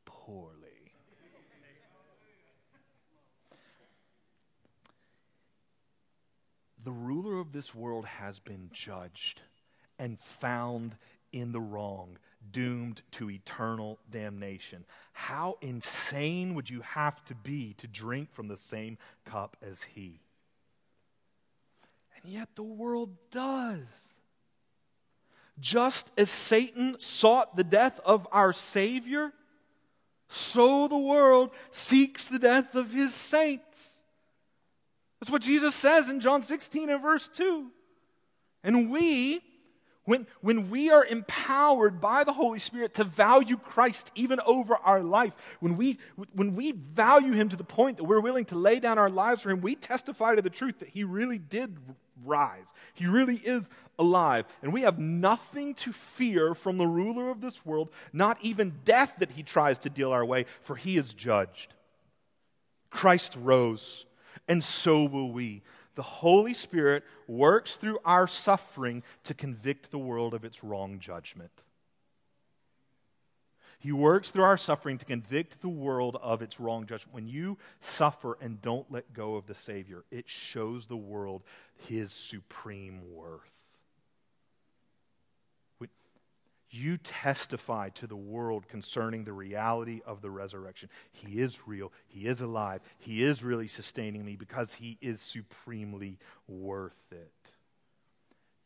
poorly. 0.06 0.76
The 6.84 6.92
ruler 6.92 7.40
of 7.40 7.52
this 7.52 7.74
world 7.74 8.06
has 8.06 8.38
been 8.38 8.70
judged 8.72 9.42
and 9.98 10.20
found 10.20 10.96
in 11.32 11.52
the 11.52 11.60
wrong 11.60 12.20
doomed 12.52 13.02
to 13.12 13.30
eternal 13.30 14.00
damnation. 14.12 14.86
How 15.14 15.58
insane 15.62 16.56
would 16.56 16.70
you 16.70 16.82
have 16.82 17.24
to 17.26 17.36
be 17.36 17.74
to 17.78 17.88
drink 17.88 18.34
from 18.34 18.48
the 18.48 18.58
same 18.58 18.98
cup 19.26 19.58
as 19.62 19.84
he? 19.84 20.20
And 22.22 22.34
yet 22.34 22.50
the 22.56 22.64
world 22.64 23.16
does. 23.32 24.20
Just 25.60 26.12
as 26.18 26.30
Satan 26.30 26.98
sought 27.00 27.56
the 27.56 27.64
death 27.64 28.00
of 28.04 28.28
our 28.32 28.52
Savior, 28.52 29.32
so 30.28 30.88
the 30.88 30.98
world 30.98 31.52
seeks 31.72 32.28
the 32.28 32.40
death 32.40 32.76
of 32.76 32.92
his 32.92 33.14
saints. 33.14 34.02
That's 35.20 35.32
what 35.32 35.42
Jesus 35.42 35.74
says 35.76 36.10
in 36.10 36.20
John 36.20 36.42
16 36.42 36.90
and 36.90 37.02
verse 37.02 37.30
2. 37.30 37.72
And 38.64 38.92
we, 38.92 39.42
when, 40.06 40.28
when 40.42 40.70
we 40.70 40.92
are 40.92 41.04
empowered 41.04 42.00
by 42.00 42.24
the 42.24 42.34
Holy 42.34 42.60
Spirit 42.60 42.94
to 42.96 43.04
value 43.04 43.58
Christ 43.58 44.12
even 44.16 44.40
over 44.46 44.76
our 44.78 45.02
life, 45.02 45.34
when 45.60 45.78
we, 45.78 45.98
when 46.34 46.56
we 46.56 46.72
value 46.72 47.34
Him 47.34 47.50
to 47.50 47.56
the 47.56 47.64
point 47.64 47.98
that 47.98 48.04
we're 48.04 48.20
willing 48.20 48.46
to 48.46 48.56
lay 48.56 48.80
down 48.80 48.98
our 48.98 49.10
lives 49.10 49.42
for 49.42 49.50
Him, 49.50 49.62
we 49.62 49.76
testify 49.76 50.36
to 50.36 50.42
the 50.42 50.50
truth 50.50 50.80
that 50.80 50.90
He 50.90 51.04
really 51.04 51.40
did 51.40 51.78
rise. 52.24 52.68
He 52.94 53.08
really 53.08 53.38
is 53.38 53.70
alive. 53.98 54.46
And 54.62 54.72
we 54.72 54.82
have 54.82 55.00
nothing 55.00 55.74
to 55.76 55.92
fear 55.92 56.54
from 56.54 56.78
the 56.78 56.88
ruler 56.88 57.30
of 57.30 57.42
this 57.42 57.66
world, 57.66 57.90
not 58.14 58.38
even 58.42 58.76
death 58.86 59.16
that 59.20 59.32
He 59.32 59.44
tries 59.44 59.80
to 59.80 59.90
deal 59.90 60.12
our 60.12 60.26
way, 60.26 60.46
for 60.62 60.76
He 60.76 60.98
is 60.98 61.14
judged. 61.14 61.74
Christ 62.92 63.36
rose, 63.42 64.06
and 64.48 64.64
so 64.64 65.04
will 65.04 65.32
we 65.32 65.64
the 65.96 66.04
Holy 66.04 66.54
Spirit 66.54 67.04
works 67.28 67.76
through 67.76 68.00
our 68.06 68.28
suffering 68.28 69.04
to 69.24 69.34
convict 69.34 69.92
the 69.92 69.98
world 69.98 70.34
of 70.34 70.44
its 70.44 70.64
wrong 70.64 71.00
judgment. 71.00 71.52
He 73.80 73.92
works 73.92 74.30
through 74.30 74.44
our 74.44 74.58
suffering 74.58 74.98
to 74.98 75.06
convict 75.06 75.62
the 75.62 75.70
world 75.70 76.18
of 76.22 76.42
its 76.42 76.60
wrong 76.60 76.86
judgment. 76.86 77.14
When 77.14 77.28
you 77.28 77.58
suffer 77.82 78.38
and 78.42 78.62
don't 78.62 78.92
let 78.92 79.14
go 79.14 79.36
of 79.36 79.46
the 79.46 79.54
Savior, 79.54 80.04
it 80.10 80.28
shows 80.28 80.86
the 80.86 80.98
world 80.98 81.44
his 81.88 82.12
supreme 82.12 83.02
worth. 83.14 83.55
You 86.70 86.98
testify 86.98 87.90
to 87.90 88.08
the 88.08 88.16
world 88.16 88.68
concerning 88.68 89.24
the 89.24 89.34
reality 89.34 90.02
of 90.06 90.22
the 90.22 90.30
resurrection. 90.30 90.90
He 91.12 91.40
is 91.42 91.68
real. 91.68 91.92
He 92.08 92.28
is 92.28 92.42
alive. 92.42 92.82
He 92.98 93.24
is 93.24 93.44
really 93.44 93.68
sustaining 93.68 94.26
me 94.26 94.36
because 94.36 94.74
he 94.74 94.98
is 95.02 95.22
supremely 95.22 96.18
worth 96.48 97.12
it. 97.12 97.32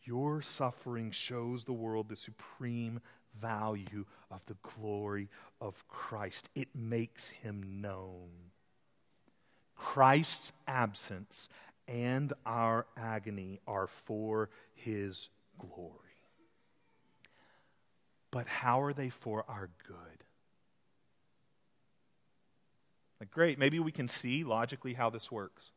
Your 0.04 0.42
suffering 0.42 1.12
shows 1.12 1.66
the 1.66 1.74
world 1.74 2.10
the 2.10 2.16
supreme 2.16 3.00
value 3.40 4.06
of 4.32 4.42
the 4.48 4.58
glory 4.64 5.30
of 5.62 5.88
Christ, 5.88 6.50
it 6.56 6.70
makes 6.76 7.30
him 7.30 7.82
known. 7.82 8.30
Christ's 9.76 10.52
absence 10.68 11.48
and 11.88 12.34
our 12.46 12.86
agony 12.98 13.60
are 13.68 13.88
for 13.88 14.50
his 14.74 15.30
glory 15.58 16.09
but 18.32 18.48
how 18.48 18.82
are 18.82 18.94
they 18.94 19.10
for 19.10 19.46
our 19.48 19.70
good? 19.88 20.24
Like, 23.20 23.32
great, 23.32 23.60
maybe 23.60 23.80
we 23.80 23.92
can 23.92 24.08
see 24.08 24.44
logically 24.44 24.94
how 24.94 25.10
this 25.10 25.32
works. 25.32 25.72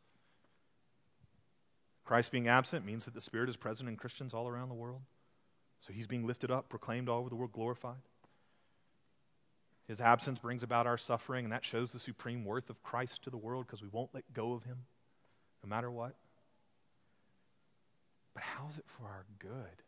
Christ 2.05 2.31
being 2.31 2.49
absent 2.49 2.85
means 2.85 3.05
that 3.05 3.15
the 3.15 3.21
Spirit 3.21 3.49
is 3.49 3.57
present 3.57 3.89
in 3.89 3.97
Christians 3.97 4.35
all 4.35 4.49
around 4.49 4.69
the 4.69 4.75
world. 4.75 5.03
So 5.87 5.93
he's 5.93 6.07
being 6.07 6.27
lifted 6.27 6.51
up, 6.51 6.69
proclaimed 6.69 7.09
all 7.09 7.21
over 7.21 7.29
the 7.29 7.35
world, 7.35 7.53
glorified. 7.53 8.03
His 9.89 10.01
absence 10.01 10.39
brings 10.39 10.63
about 10.63 10.87
our 10.87 10.99
suffering, 10.99 11.45
and 11.45 11.53
that 11.53 11.65
shows 11.65 11.91
the 11.91 11.99
supreme 11.99 12.45
worth 12.45 12.71
of 12.71 12.83
Christ 12.83 13.23
to 13.23 13.31
the 13.31 13.37
world 13.37 13.67
because 13.67 13.83
we 13.83 13.89
won't 13.91 14.15
let 14.15 14.33
go 14.33 14.53
of 14.53 14.63
him 14.63 14.79
no 15.63 15.69
matter 15.69 15.91
what. 15.91 16.15
But 18.35 18.45
how 18.45 18.69
is 18.71 18.79
it 18.79 18.85
for 18.97 19.07
our 19.07 19.25
good? 19.39 19.83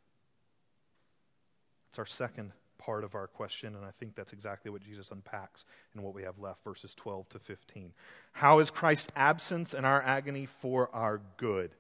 It's 1.95 1.99
our 2.01 2.07
second 2.07 2.51
part 2.77 3.05
of 3.05 3.15
our 3.15 3.29
question, 3.29 3.77
and 3.77 3.85
I 3.85 3.93
think 4.01 4.17
that's 4.17 4.33
exactly 4.33 4.69
what 4.69 4.83
Jesus 4.83 5.13
unpacks 5.13 5.65
in 5.95 6.03
what 6.03 6.13
we 6.13 6.25
have 6.25 6.41
left, 6.41 6.65
verses 6.65 6.93
12 6.93 7.29
to 7.29 7.39
15. 7.39 7.93
How 8.33 8.59
is 8.59 8.69
Christ's 8.69 9.13
absence 9.15 9.73
and 9.75 9.87
our 9.87 10.03
agony 10.03 10.47
for 10.47 10.93
our 10.93 11.21
good? 11.37 11.71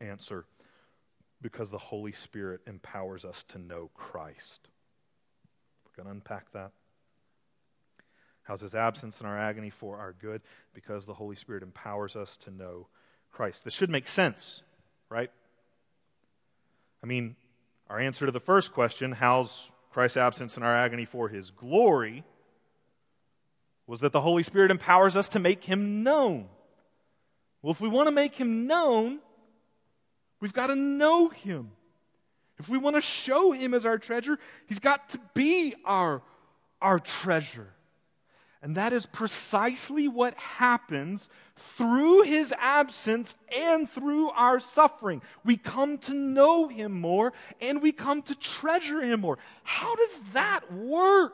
Answer 0.00 0.44
because 1.40 1.70
the 1.70 1.78
Holy 1.78 2.10
Spirit 2.10 2.62
empowers 2.66 3.24
us 3.24 3.44
to 3.44 3.60
know 3.60 3.90
Christ. 3.94 4.70
We're 5.84 6.02
going 6.02 6.12
to 6.12 6.18
unpack 6.18 6.50
that. 6.50 6.72
How's 8.42 8.62
his 8.62 8.74
absence 8.74 9.20
and 9.20 9.28
our 9.28 9.38
agony 9.38 9.70
for 9.70 9.98
our 9.98 10.14
good? 10.14 10.42
Because 10.74 11.06
the 11.06 11.14
Holy 11.14 11.36
Spirit 11.36 11.62
empowers 11.62 12.16
us 12.16 12.36
to 12.38 12.50
know 12.50 12.88
Christ. 13.30 13.64
This 13.64 13.74
should 13.74 13.88
make 13.88 14.08
sense, 14.08 14.62
right? 15.08 15.30
I 17.04 17.06
mean, 17.06 17.36
our 17.90 17.98
answer 17.98 18.24
to 18.24 18.30
the 18.30 18.40
first 18.40 18.72
question, 18.72 19.10
how's 19.10 19.72
Christ's 19.90 20.16
absence 20.16 20.54
and 20.54 20.64
our 20.64 20.74
agony 20.74 21.04
for 21.04 21.28
his 21.28 21.50
glory, 21.50 22.22
was 23.88 23.98
that 24.00 24.12
the 24.12 24.20
Holy 24.20 24.44
Spirit 24.44 24.70
empowers 24.70 25.16
us 25.16 25.28
to 25.30 25.40
make 25.40 25.64
him 25.64 26.04
known. 26.04 26.48
Well, 27.60 27.72
if 27.72 27.80
we 27.80 27.88
want 27.88 28.06
to 28.06 28.12
make 28.12 28.36
him 28.36 28.68
known, 28.68 29.18
we've 30.40 30.52
got 30.52 30.68
to 30.68 30.76
know 30.76 31.30
him. 31.30 31.72
If 32.60 32.68
we 32.68 32.78
want 32.78 32.94
to 32.94 33.02
show 33.02 33.50
him 33.50 33.74
as 33.74 33.84
our 33.84 33.98
treasure, 33.98 34.38
he's 34.68 34.78
got 34.78 35.08
to 35.08 35.20
be 35.34 35.74
our, 35.84 36.22
our 36.80 37.00
treasure. 37.00 37.72
And 38.62 38.76
that 38.76 38.92
is 38.92 39.06
precisely 39.06 40.06
what 40.06 40.34
happens 40.34 41.30
through 41.56 42.22
his 42.22 42.52
absence 42.58 43.34
and 43.54 43.88
through 43.88 44.30
our 44.30 44.60
suffering. 44.60 45.22
We 45.44 45.56
come 45.56 45.96
to 45.98 46.14
know 46.14 46.68
him 46.68 47.00
more 47.00 47.32
and 47.60 47.80
we 47.80 47.92
come 47.92 48.20
to 48.22 48.34
treasure 48.34 49.00
him 49.00 49.20
more. 49.20 49.38
How 49.62 49.94
does 49.94 50.20
that 50.34 50.70
work? 50.72 51.32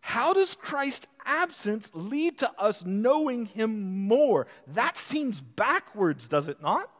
How 0.00 0.32
does 0.32 0.54
Christ's 0.54 1.06
absence 1.24 1.92
lead 1.94 2.38
to 2.38 2.50
us 2.58 2.84
knowing 2.84 3.46
him 3.46 4.08
more? 4.08 4.48
That 4.66 4.96
seems 4.96 5.40
backwards, 5.40 6.26
does 6.26 6.48
it 6.48 6.60
not? 6.60 6.90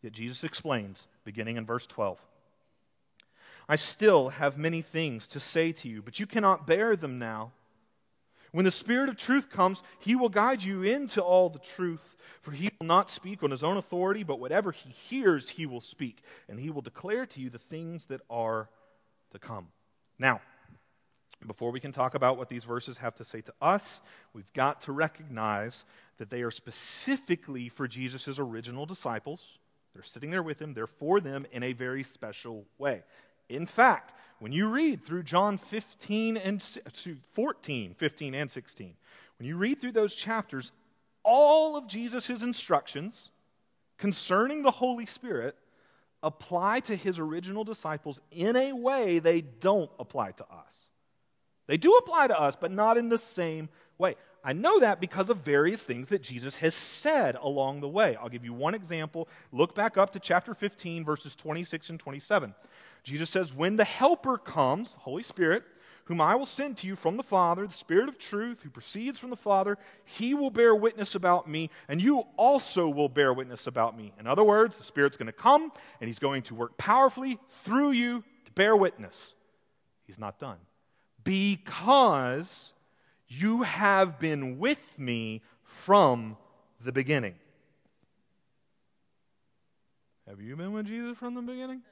Yet 0.00 0.12
Jesus 0.12 0.44
explains, 0.44 1.08
beginning 1.24 1.56
in 1.56 1.66
verse 1.66 1.86
12. 1.86 2.20
I 3.68 3.76
still 3.76 4.28
have 4.30 4.56
many 4.56 4.82
things 4.82 5.26
to 5.28 5.40
say 5.40 5.72
to 5.72 5.88
you, 5.88 6.02
but 6.02 6.20
you 6.20 6.26
cannot 6.26 6.66
bear 6.66 6.96
them 6.96 7.18
now. 7.18 7.52
When 8.52 8.64
the 8.64 8.70
Spirit 8.70 9.08
of 9.08 9.16
truth 9.16 9.50
comes, 9.50 9.82
he 9.98 10.14
will 10.14 10.28
guide 10.28 10.62
you 10.62 10.82
into 10.82 11.20
all 11.20 11.48
the 11.48 11.58
truth. 11.58 12.16
For 12.42 12.52
he 12.52 12.70
will 12.78 12.86
not 12.86 13.10
speak 13.10 13.42
on 13.42 13.50
his 13.50 13.64
own 13.64 13.76
authority, 13.76 14.22
but 14.22 14.38
whatever 14.38 14.70
he 14.70 14.90
hears, 14.90 15.48
he 15.48 15.66
will 15.66 15.80
speak, 15.80 16.22
and 16.48 16.60
he 16.60 16.70
will 16.70 16.80
declare 16.80 17.26
to 17.26 17.40
you 17.40 17.50
the 17.50 17.58
things 17.58 18.04
that 18.04 18.20
are 18.30 18.68
to 19.32 19.40
come. 19.40 19.66
Now, 20.16 20.40
before 21.44 21.72
we 21.72 21.80
can 21.80 21.90
talk 21.90 22.14
about 22.14 22.38
what 22.38 22.48
these 22.48 22.62
verses 22.62 22.98
have 22.98 23.16
to 23.16 23.24
say 23.24 23.40
to 23.40 23.52
us, 23.60 24.00
we've 24.32 24.52
got 24.52 24.80
to 24.82 24.92
recognize 24.92 25.84
that 26.18 26.30
they 26.30 26.42
are 26.42 26.52
specifically 26.52 27.68
for 27.68 27.88
Jesus' 27.88 28.38
original 28.38 28.86
disciples. 28.86 29.58
They're 29.92 30.04
sitting 30.04 30.30
there 30.30 30.42
with 30.42 30.62
him, 30.62 30.72
they're 30.72 30.86
for 30.86 31.20
them 31.20 31.46
in 31.50 31.64
a 31.64 31.72
very 31.72 32.04
special 32.04 32.64
way. 32.78 33.02
In 33.48 33.66
fact, 33.66 34.12
when 34.38 34.52
you 34.52 34.68
read 34.68 35.04
through 35.04 35.22
John 35.22 35.58
15 35.58 36.36
and 36.36 36.62
14, 37.32 37.94
15 37.94 38.34
and 38.34 38.50
16, 38.50 38.94
when 39.38 39.48
you 39.48 39.56
read 39.56 39.80
through 39.80 39.92
those 39.92 40.14
chapters, 40.14 40.72
all 41.22 41.76
of 41.76 41.86
Jesus' 41.86 42.42
instructions 42.42 43.30
concerning 43.98 44.62
the 44.62 44.70
Holy 44.70 45.06
Spirit 45.06 45.56
apply 46.22 46.80
to 46.80 46.96
his 46.96 47.18
original 47.18 47.64
disciples 47.64 48.20
in 48.30 48.56
a 48.56 48.72
way 48.72 49.18
they 49.18 49.40
don't 49.40 49.90
apply 49.98 50.32
to 50.32 50.44
us. 50.44 50.86
They 51.66 51.76
do 51.76 51.92
apply 51.94 52.28
to 52.28 52.40
us, 52.40 52.56
but 52.56 52.70
not 52.70 52.96
in 52.96 53.08
the 53.08 53.18
same 53.18 53.68
way. 53.98 54.16
I 54.44 54.52
know 54.52 54.78
that 54.78 55.00
because 55.00 55.28
of 55.28 55.38
various 55.38 55.82
things 55.82 56.08
that 56.08 56.22
Jesus 56.22 56.58
has 56.58 56.74
said 56.74 57.36
along 57.40 57.80
the 57.80 57.88
way. 57.88 58.14
I'll 58.16 58.28
give 58.28 58.44
you 58.44 58.52
one 58.52 58.74
example. 58.74 59.28
Look 59.50 59.74
back 59.74 59.96
up 59.96 60.10
to 60.12 60.20
chapter 60.20 60.54
15, 60.54 61.04
verses 61.04 61.34
26 61.34 61.90
and 61.90 61.98
27. 61.98 62.54
Jesus 63.06 63.30
says, 63.30 63.54
When 63.54 63.76
the 63.76 63.84
Helper 63.84 64.36
comes, 64.36 64.94
Holy 65.00 65.22
Spirit, 65.22 65.62
whom 66.06 66.20
I 66.20 66.34
will 66.34 66.44
send 66.44 66.76
to 66.78 66.88
you 66.88 66.96
from 66.96 67.16
the 67.16 67.22
Father, 67.22 67.64
the 67.64 67.72
Spirit 67.72 68.08
of 68.08 68.18
truth, 68.18 68.62
who 68.62 68.68
proceeds 68.70 69.16
from 69.16 69.30
the 69.30 69.36
Father, 69.36 69.78
he 70.04 70.34
will 70.34 70.50
bear 70.50 70.74
witness 70.74 71.14
about 71.14 71.48
me, 71.48 71.70
and 71.88 72.02
you 72.02 72.24
also 72.36 72.88
will 72.88 73.08
bear 73.08 73.32
witness 73.32 73.68
about 73.68 73.96
me. 73.96 74.12
In 74.18 74.26
other 74.26 74.42
words, 74.42 74.76
the 74.76 74.82
Spirit's 74.82 75.16
going 75.16 75.26
to 75.26 75.32
come, 75.32 75.70
and 76.00 76.08
he's 76.08 76.18
going 76.18 76.42
to 76.42 76.54
work 76.56 76.76
powerfully 76.78 77.38
through 77.48 77.92
you 77.92 78.24
to 78.44 78.52
bear 78.52 78.76
witness. 78.76 79.34
He's 80.04 80.18
not 80.18 80.40
done. 80.40 80.58
Because 81.22 82.72
you 83.28 83.62
have 83.62 84.18
been 84.18 84.58
with 84.58 84.98
me 84.98 85.42
from 85.62 86.36
the 86.80 86.90
beginning. 86.90 87.36
Have 90.28 90.40
you 90.40 90.56
been 90.56 90.72
with 90.72 90.86
Jesus 90.86 91.16
from 91.16 91.34
the 91.34 91.42
beginning? 91.42 91.82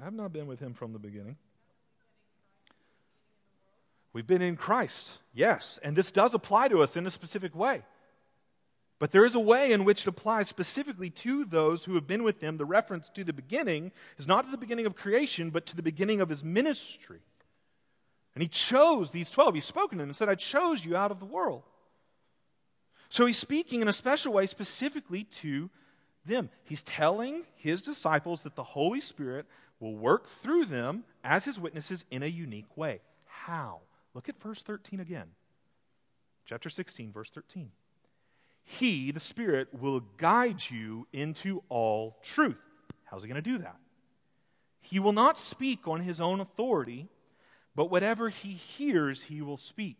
I 0.00 0.04
have 0.04 0.14
not 0.14 0.32
been 0.32 0.46
with 0.46 0.60
him 0.60 0.72
from 0.72 0.92
the 0.92 0.98
beginning. 0.98 1.36
We've 4.12 4.26
been 4.26 4.42
in 4.42 4.56
Christ, 4.56 5.18
yes, 5.32 5.78
and 5.82 5.94
this 5.94 6.10
does 6.10 6.34
apply 6.34 6.68
to 6.68 6.82
us 6.82 6.96
in 6.96 7.06
a 7.06 7.10
specific 7.10 7.54
way. 7.54 7.82
But 8.98 9.12
there 9.12 9.24
is 9.24 9.34
a 9.34 9.40
way 9.40 9.72
in 9.72 9.84
which 9.84 10.02
it 10.02 10.08
applies 10.08 10.48
specifically 10.48 11.10
to 11.10 11.44
those 11.44 11.84
who 11.84 11.94
have 11.94 12.06
been 12.06 12.22
with 12.22 12.40
him. 12.40 12.56
The 12.56 12.66
reference 12.66 13.08
to 13.10 13.24
the 13.24 13.32
beginning 13.32 13.92
is 14.18 14.26
not 14.26 14.44
to 14.44 14.50
the 14.50 14.58
beginning 14.58 14.84
of 14.84 14.94
creation, 14.94 15.50
but 15.50 15.64
to 15.66 15.76
the 15.76 15.82
beginning 15.82 16.20
of 16.20 16.28
his 16.28 16.44
ministry. 16.44 17.20
And 18.34 18.42
he 18.42 18.48
chose 18.48 19.10
these 19.10 19.30
12. 19.30 19.54
He's 19.54 19.64
spoken 19.64 19.98
to 19.98 20.02
them 20.02 20.10
and 20.10 20.16
said, 20.16 20.28
I 20.28 20.34
chose 20.34 20.84
you 20.84 20.96
out 20.96 21.10
of 21.10 21.18
the 21.18 21.24
world. 21.24 21.62
So 23.08 23.26
he's 23.26 23.38
speaking 23.38 23.80
in 23.80 23.88
a 23.88 23.92
special 23.92 24.32
way 24.32 24.46
specifically 24.46 25.24
to 25.24 25.70
them. 26.26 26.50
He's 26.64 26.82
telling 26.82 27.44
his 27.56 27.82
disciples 27.82 28.42
that 28.42 28.54
the 28.54 28.62
Holy 28.62 29.00
Spirit 29.00 29.46
will 29.80 29.96
work 29.96 30.28
through 30.28 30.66
them 30.66 31.04
as 31.24 31.46
his 31.46 31.58
witnesses 31.58 32.04
in 32.10 32.22
a 32.22 32.26
unique 32.26 32.76
way. 32.76 33.00
How? 33.26 33.80
Look 34.14 34.28
at 34.28 34.40
verse 34.40 34.62
13 34.62 35.00
again. 35.00 35.28
Chapter 36.44 36.68
16, 36.68 37.12
verse 37.12 37.30
13. 37.30 37.70
He, 38.62 39.10
the 39.10 39.20
Spirit, 39.20 39.68
will 39.72 40.00
guide 40.18 40.62
you 40.68 41.06
into 41.12 41.62
all 41.68 42.18
truth. 42.22 42.60
How's 43.04 43.22
he 43.22 43.28
going 43.28 43.42
to 43.42 43.50
do 43.50 43.58
that? 43.58 43.76
He 44.80 45.00
will 45.00 45.12
not 45.12 45.38
speak 45.38 45.88
on 45.88 46.00
his 46.00 46.20
own 46.20 46.40
authority, 46.40 47.08
but 47.74 47.90
whatever 47.90 48.28
he 48.28 48.50
hears, 48.50 49.24
he 49.24 49.40
will 49.40 49.56
speak, 49.56 49.98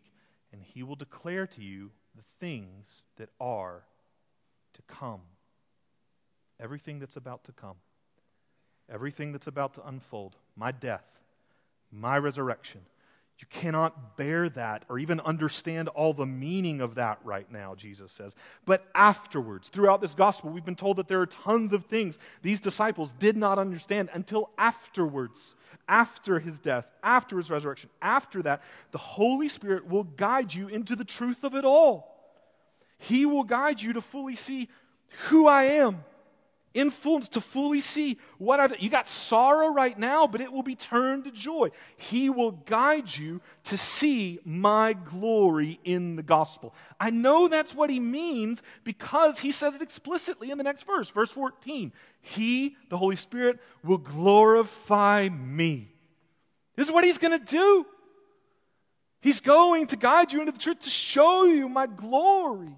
and 0.53 0.61
he 0.61 0.83
will 0.83 0.95
declare 0.95 1.47
to 1.47 1.61
you 1.61 1.91
the 2.15 2.23
things 2.39 3.03
that 3.17 3.29
are 3.39 3.83
to 4.73 4.81
come. 4.83 5.21
Everything 6.59 6.99
that's 6.99 7.15
about 7.15 7.43
to 7.45 7.51
come 7.51 7.75
everything 8.89 9.31
that's 9.31 9.47
about 9.47 9.73
to 9.75 9.87
unfold, 9.87 10.35
my 10.55 10.71
death, 10.71 11.05
my 11.91 12.17
resurrection. 12.17 12.81
You 13.41 13.47
cannot 13.49 14.17
bear 14.17 14.49
that 14.49 14.85
or 14.87 14.99
even 14.99 15.19
understand 15.21 15.87
all 15.89 16.13
the 16.13 16.27
meaning 16.27 16.79
of 16.79 16.93
that 16.95 17.17
right 17.23 17.51
now, 17.51 17.73
Jesus 17.73 18.11
says. 18.11 18.35
But 18.65 18.85
afterwards, 18.93 19.67
throughout 19.67 19.99
this 19.99 20.13
gospel, 20.13 20.51
we've 20.51 20.63
been 20.63 20.75
told 20.75 20.97
that 20.97 21.07
there 21.07 21.21
are 21.21 21.25
tons 21.25 21.73
of 21.73 21.85
things 21.85 22.19
these 22.43 22.59
disciples 22.59 23.13
did 23.13 23.35
not 23.35 23.57
understand 23.57 24.11
until 24.13 24.51
afterwards, 24.59 25.55
after 25.87 26.39
his 26.39 26.59
death, 26.59 26.85
after 27.01 27.37
his 27.37 27.49
resurrection. 27.49 27.89
After 27.99 28.43
that, 28.43 28.61
the 28.91 28.99
Holy 28.99 29.49
Spirit 29.49 29.87
will 29.87 30.03
guide 30.03 30.53
you 30.53 30.67
into 30.67 30.95
the 30.95 31.03
truth 31.03 31.43
of 31.43 31.55
it 31.55 31.65
all. 31.65 32.11
He 32.99 33.25
will 33.25 33.43
guide 33.43 33.81
you 33.81 33.93
to 33.93 34.01
fully 34.01 34.35
see 34.35 34.69
who 35.29 35.47
I 35.47 35.63
am 35.63 36.03
influence 36.73 37.29
to 37.29 37.41
fully 37.41 37.81
see 37.81 38.17
what 38.37 38.59
I've 38.59 38.79
You 38.79 38.89
got 38.89 39.07
sorrow 39.07 39.67
right 39.67 39.97
now, 39.97 40.27
but 40.27 40.41
it 40.41 40.51
will 40.51 40.63
be 40.63 40.75
turned 40.75 41.25
to 41.25 41.31
joy. 41.31 41.69
He 41.97 42.29
will 42.29 42.51
guide 42.51 43.15
you 43.15 43.41
to 43.65 43.77
see 43.77 44.39
my 44.45 44.93
glory 44.93 45.79
in 45.83 46.15
the 46.15 46.23
gospel. 46.23 46.73
I 46.99 47.09
know 47.09 47.47
that's 47.47 47.75
what 47.75 47.89
he 47.89 47.99
means 47.99 48.61
because 48.83 49.39
he 49.39 49.51
says 49.51 49.75
it 49.75 49.81
explicitly 49.81 50.51
in 50.51 50.57
the 50.57 50.63
next 50.63 50.83
verse, 50.83 51.09
verse 51.09 51.31
14. 51.31 51.91
He, 52.21 52.77
the 52.89 52.97
Holy 52.97 53.15
Spirit, 53.15 53.59
will 53.83 53.97
glorify 53.97 55.29
me. 55.29 55.91
This 56.75 56.87
is 56.87 56.93
what 56.93 57.03
he's 57.03 57.17
going 57.17 57.37
to 57.37 57.45
do. 57.45 57.85
He's 59.21 59.39
going 59.39 59.87
to 59.87 59.95
guide 59.95 60.33
you 60.33 60.39
into 60.39 60.51
the 60.51 60.57
truth 60.57 60.79
to 60.81 60.89
show 60.89 61.43
you 61.43 61.69
my 61.69 61.85
glory. 61.85 62.75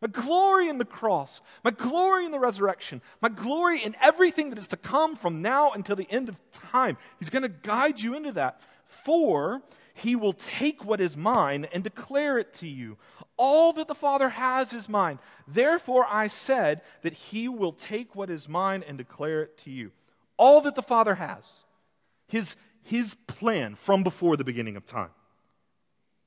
My 0.00 0.08
glory 0.08 0.68
in 0.68 0.78
the 0.78 0.84
cross, 0.84 1.40
my 1.64 1.70
glory 1.70 2.26
in 2.26 2.30
the 2.30 2.38
resurrection, 2.38 3.00
my 3.22 3.30
glory 3.30 3.82
in 3.82 3.96
everything 4.02 4.50
that 4.50 4.58
is 4.58 4.66
to 4.68 4.76
come 4.76 5.16
from 5.16 5.40
now 5.40 5.70
until 5.72 5.96
the 5.96 6.10
end 6.10 6.28
of 6.28 6.36
time. 6.52 6.98
He's 7.18 7.30
going 7.30 7.42
to 7.42 7.48
guide 7.48 8.00
you 8.00 8.14
into 8.14 8.32
that. 8.32 8.60
For 8.86 9.62
he 9.94 10.14
will 10.14 10.34
take 10.34 10.84
what 10.84 11.00
is 11.00 11.16
mine 11.16 11.66
and 11.72 11.82
declare 11.82 12.38
it 12.38 12.52
to 12.54 12.66
you. 12.66 12.98
All 13.38 13.72
that 13.72 13.88
the 13.88 13.94
Father 13.94 14.28
has 14.28 14.74
is 14.74 14.88
mine. 14.88 15.18
Therefore, 15.48 16.06
I 16.08 16.28
said 16.28 16.82
that 17.00 17.14
he 17.14 17.48
will 17.48 17.72
take 17.72 18.14
what 18.14 18.28
is 18.28 18.48
mine 18.48 18.84
and 18.86 18.98
declare 18.98 19.42
it 19.42 19.56
to 19.58 19.70
you. 19.70 19.92
All 20.36 20.60
that 20.60 20.74
the 20.74 20.82
Father 20.82 21.14
has, 21.14 21.46
his, 22.28 22.56
his 22.82 23.14
plan 23.26 23.74
from 23.74 24.02
before 24.02 24.36
the 24.36 24.44
beginning 24.44 24.76
of 24.76 24.84
time, 24.84 25.10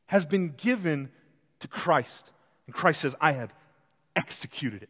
has 0.08 0.26
been 0.26 0.50
given 0.58 1.10
to 1.60 1.68
Christ. 1.68 2.32
And 2.66 2.76
Christ 2.76 3.02
says, 3.02 3.16
I 3.22 3.34
have 3.34 3.54
executed 4.16 4.84
it. 4.84 4.90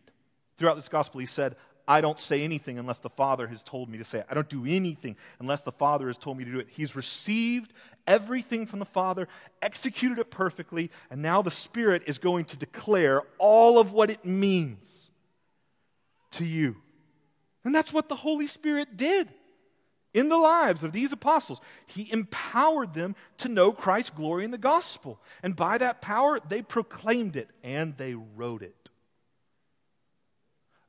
Throughout 0.57 0.75
this 0.75 0.89
gospel, 0.89 1.19
he 1.19 1.25
said, 1.25 1.55
I 1.87 2.01
don't 2.01 2.19
say 2.19 2.43
anything 2.43 2.77
unless 2.77 2.99
the 2.99 3.09
Father 3.09 3.47
has 3.47 3.63
told 3.63 3.89
me 3.89 3.97
to 3.97 4.03
say 4.03 4.19
it. 4.19 4.27
I 4.29 4.35
don't 4.35 4.47
do 4.49 4.65
anything 4.67 5.15
unless 5.39 5.61
the 5.61 5.71
Father 5.71 6.05
has 6.07 6.19
told 6.19 6.37
me 6.37 6.45
to 6.45 6.51
do 6.51 6.59
it. 6.59 6.67
He's 6.69 6.95
received 6.95 7.73
everything 8.05 8.67
from 8.67 8.77
the 8.77 8.85
Father, 8.85 9.27
executed 9.61 10.19
it 10.19 10.29
perfectly, 10.29 10.91
and 11.09 11.21
now 11.21 11.41
the 11.41 11.49
Spirit 11.49 12.03
is 12.05 12.19
going 12.19 12.45
to 12.45 12.57
declare 12.57 13.23
all 13.39 13.79
of 13.79 13.91
what 13.91 14.11
it 14.11 14.23
means 14.23 15.09
to 16.31 16.45
you. 16.45 16.75
And 17.63 17.73
that's 17.73 17.91
what 17.91 18.07
the 18.07 18.15
Holy 18.15 18.47
Spirit 18.47 18.95
did. 18.95 19.27
in 20.13 20.29
the 20.29 20.37
lives 20.37 20.83
of 20.83 20.91
these 20.91 21.11
apostles. 21.11 21.61
He 21.87 22.11
empowered 22.11 22.93
them 22.93 23.15
to 23.39 23.49
know 23.49 23.71
Christ's 23.71 24.11
glory 24.11 24.43
in 24.43 24.51
the 24.51 24.57
gospel. 24.57 25.19
And 25.43 25.55
by 25.55 25.77
that 25.77 26.01
power, 26.01 26.39
they 26.47 26.61
proclaimed 26.61 27.35
it 27.35 27.49
and 27.63 27.95
they 27.97 28.15
wrote 28.15 28.63
it. 28.63 28.75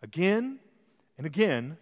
Again 0.02 0.58
and 1.18 1.26
again, 1.26 1.76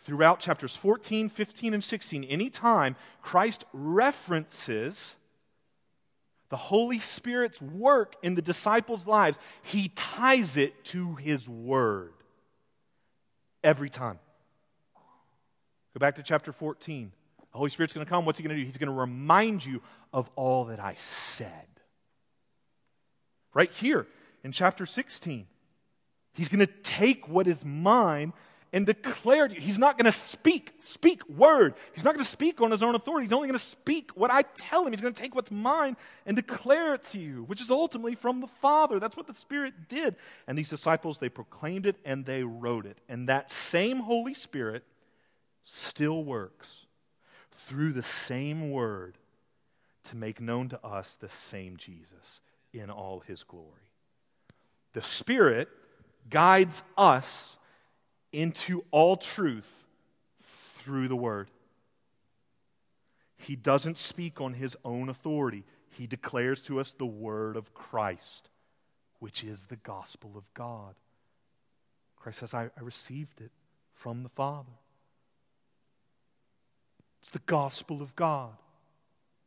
throughout 0.00 0.40
chapters 0.40 0.76
14, 0.76 1.28
15, 1.28 1.74
and 1.74 1.82
16, 1.82 2.24
anytime 2.24 2.96
Christ 3.22 3.64
references 3.72 5.16
the 6.48 6.56
Holy 6.56 6.98
Spirit's 6.98 7.60
work 7.60 8.14
in 8.22 8.34
the 8.34 8.42
disciples' 8.42 9.06
lives, 9.06 9.38
he 9.62 9.88
ties 9.88 10.56
it 10.56 10.84
to 10.86 11.14
his 11.16 11.48
word. 11.48 12.12
Every 13.62 13.90
time. 13.90 14.18
Go 15.92 15.98
back 15.98 16.14
to 16.14 16.22
chapter 16.22 16.52
14. 16.52 17.12
The 17.52 17.58
Holy 17.58 17.70
Spirit's 17.70 17.92
going 17.92 18.06
to 18.06 18.08
come. 18.08 18.24
What's 18.24 18.38
he 18.38 18.44
going 18.44 18.56
to 18.56 18.62
do? 18.62 18.64
He's 18.64 18.76
going 18.76 18.88
to 18.88 18.98
remind 18.98 19.66
you 19.66 19.82
of 20.12 20.30
all 20.36 20.66
that 20.66 20.80
I 20.80 20.94
said. 20.98 21.66
Right 23.52 23.70
here 23.72 24.06
in 24.44 24.52
chapter 24.52 24.86
16, 24.86 25.46
he's 26.38 26.48
going 26.48 26.66
to 26.66 26.72
take 26.82 27.28
what 27.28 27.46
is 27.46 27.64
mine 27.64 28.32
and 28.72 28.86
declared 28.86 29.52
you. 29.52 29.60
He's 29.60 29.78
not 29.78 29.96
going 29.96 30.04
to 30.04 30.16
speak, 30.16 30.74
speak 30.80 31.26
word. 31.28 31.74
He's 31.94 32.04
not 32.04 32.14
going 32.14 32.24
to 32.24 32.30
speak 32.30 32.60
on 32.60 32.70
his 32.70 32.82
own 32.82 32.94
authority. 32.94 33.24
He's 33.24 33.32
only 33.32 33.48
going 33.48 33.58
to 33.58 33.64
speak 33.64 34.10
what 34.14 34.30
I 34.30 34.42
tell 34.42 34.86
him. 34.86 34.92
He's 34.92 35.00
going 35.00 35.12
to 35.12 35.20
take 35.20 35.34
what's 35.34 35.50
mine 35.50 35.96
and 36.26 36.36
declare 36.36 36.94
it 36.94 37.02
to 37.04 37.18
you, 37.18 37.44
which 37.44 37.60
is 37.60 37.70
ultimately 37.70 38.14
from 38.14 38.40
the 38.40 38.46
Father. 38.46 39.00
That's 39.00 39.16
what 39.16 39.26
the 39.26 39.34
Spirit 39.34 39.88
did. 39.88 40.16
And 40.46 40.58
these 40.58 40.68
disciples, 40.68 41.18
they 41.18 41.28
proclaimed 41.28 41.86
it 41.86 41.96
and 42.04 42.24
they 42.24 42.42
wrote 42.42 42.86
it. 42.86 42.98
And 43.08 43.28
that 43.28 43.50
same 43.50 44.00
Holy 44.00 44.34
Spirit 44.34 44.84
still 45.64 46.22
works 46.24 46.86
through 47.66 47.92
the 47.92 48.02
same 48.02 48.70
word 48.70 49.16
to 50.04 50.16
make 50.16 50.40
known 50.40 50.68
to 50.70 50.84
us 50.84 51.16
the 51.16 51.28
same 51.28 51.76
Jesus 51.76 52.40
in 52.72 52.90
all 52.90 53.20
his 53.20 53.42
glory. 53.42 53.92
The 54.92 55.02
Spirit 55.02 55.68
guides 56.30 56.82
us 56.96 57.56
into 58.32 58.84
all 58.90 59.16
truth 59.16 59.68
through 60.42 61.08
the 61.08 61.16
Word. 61.16 61.48
He 63.36 63.56
doesn't 63.56 63.96
speak 63.96 64.40
on 64.40 64.54
his 64.54 64.76
own 64.84 65.08
authority. 65.08 65.64
He 65.90 66.06
declares 66.06 66.62
to 66.62 66.80
us 66.80 66.92
the 66.92 67.06
Word 67.06 67.56
of 67.56 67.72
Christ, 67.74 68.50
which 69.20 69.42
is 69.42 69.66
the 69.66 69.76
gospel 69.76 70.32
of 70.36 70.44
God. 70.54 70.94
Christ 72.16 72.40
says, 72.40 72.54
I, 72.54 72.64
I 72.64 72.80
received 72.82 73.40
it 73.40 73.52
from 73.94 74.22
the 74.22 74.28
Father. 74.28 74.72
It's 77.20 77.30
the 77.30 77.40
gospel 77.40 78.02
of 78.02 78.14
God. 78.16 78.52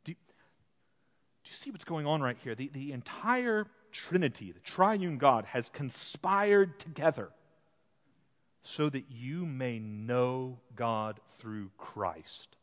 Do 0.04 0.12
you, 0.12 0.18
do 1.44 1.50
you 1.50 1.56
see 1.56 1.72
what's 1.72 1.84
going 1.84 2.06
on 2.06 2.22
right 2.22 2.38
here? 2.44 2.56
The, 2.56 2.70
the 2.74 2.92
entire 2.92 3.66
Trinity, 3.92 4.52
the 4.52 4.60
triune 4.60 5.18
God, 5.18 5.46
has 5.46 5.70
conspired 5.70 6.80
together 6.80 7.30
so 8.64 8.90
that 8.90 9.06
you 9.10 9.46
may 9.46 9.80
know 9.80 10.60
God 10.76 11.20
through 11.40 11.72
Christ. 11.78 12.58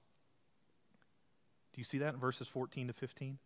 Do 1.72 1.80
you 1.80 1.84
see 1.84 1.98
that 1.98 2.14
in 2.14 2.20
verses 2.20 2.48
14 2.48 2.88
to 2.88 2.92
15? 2.92 3.38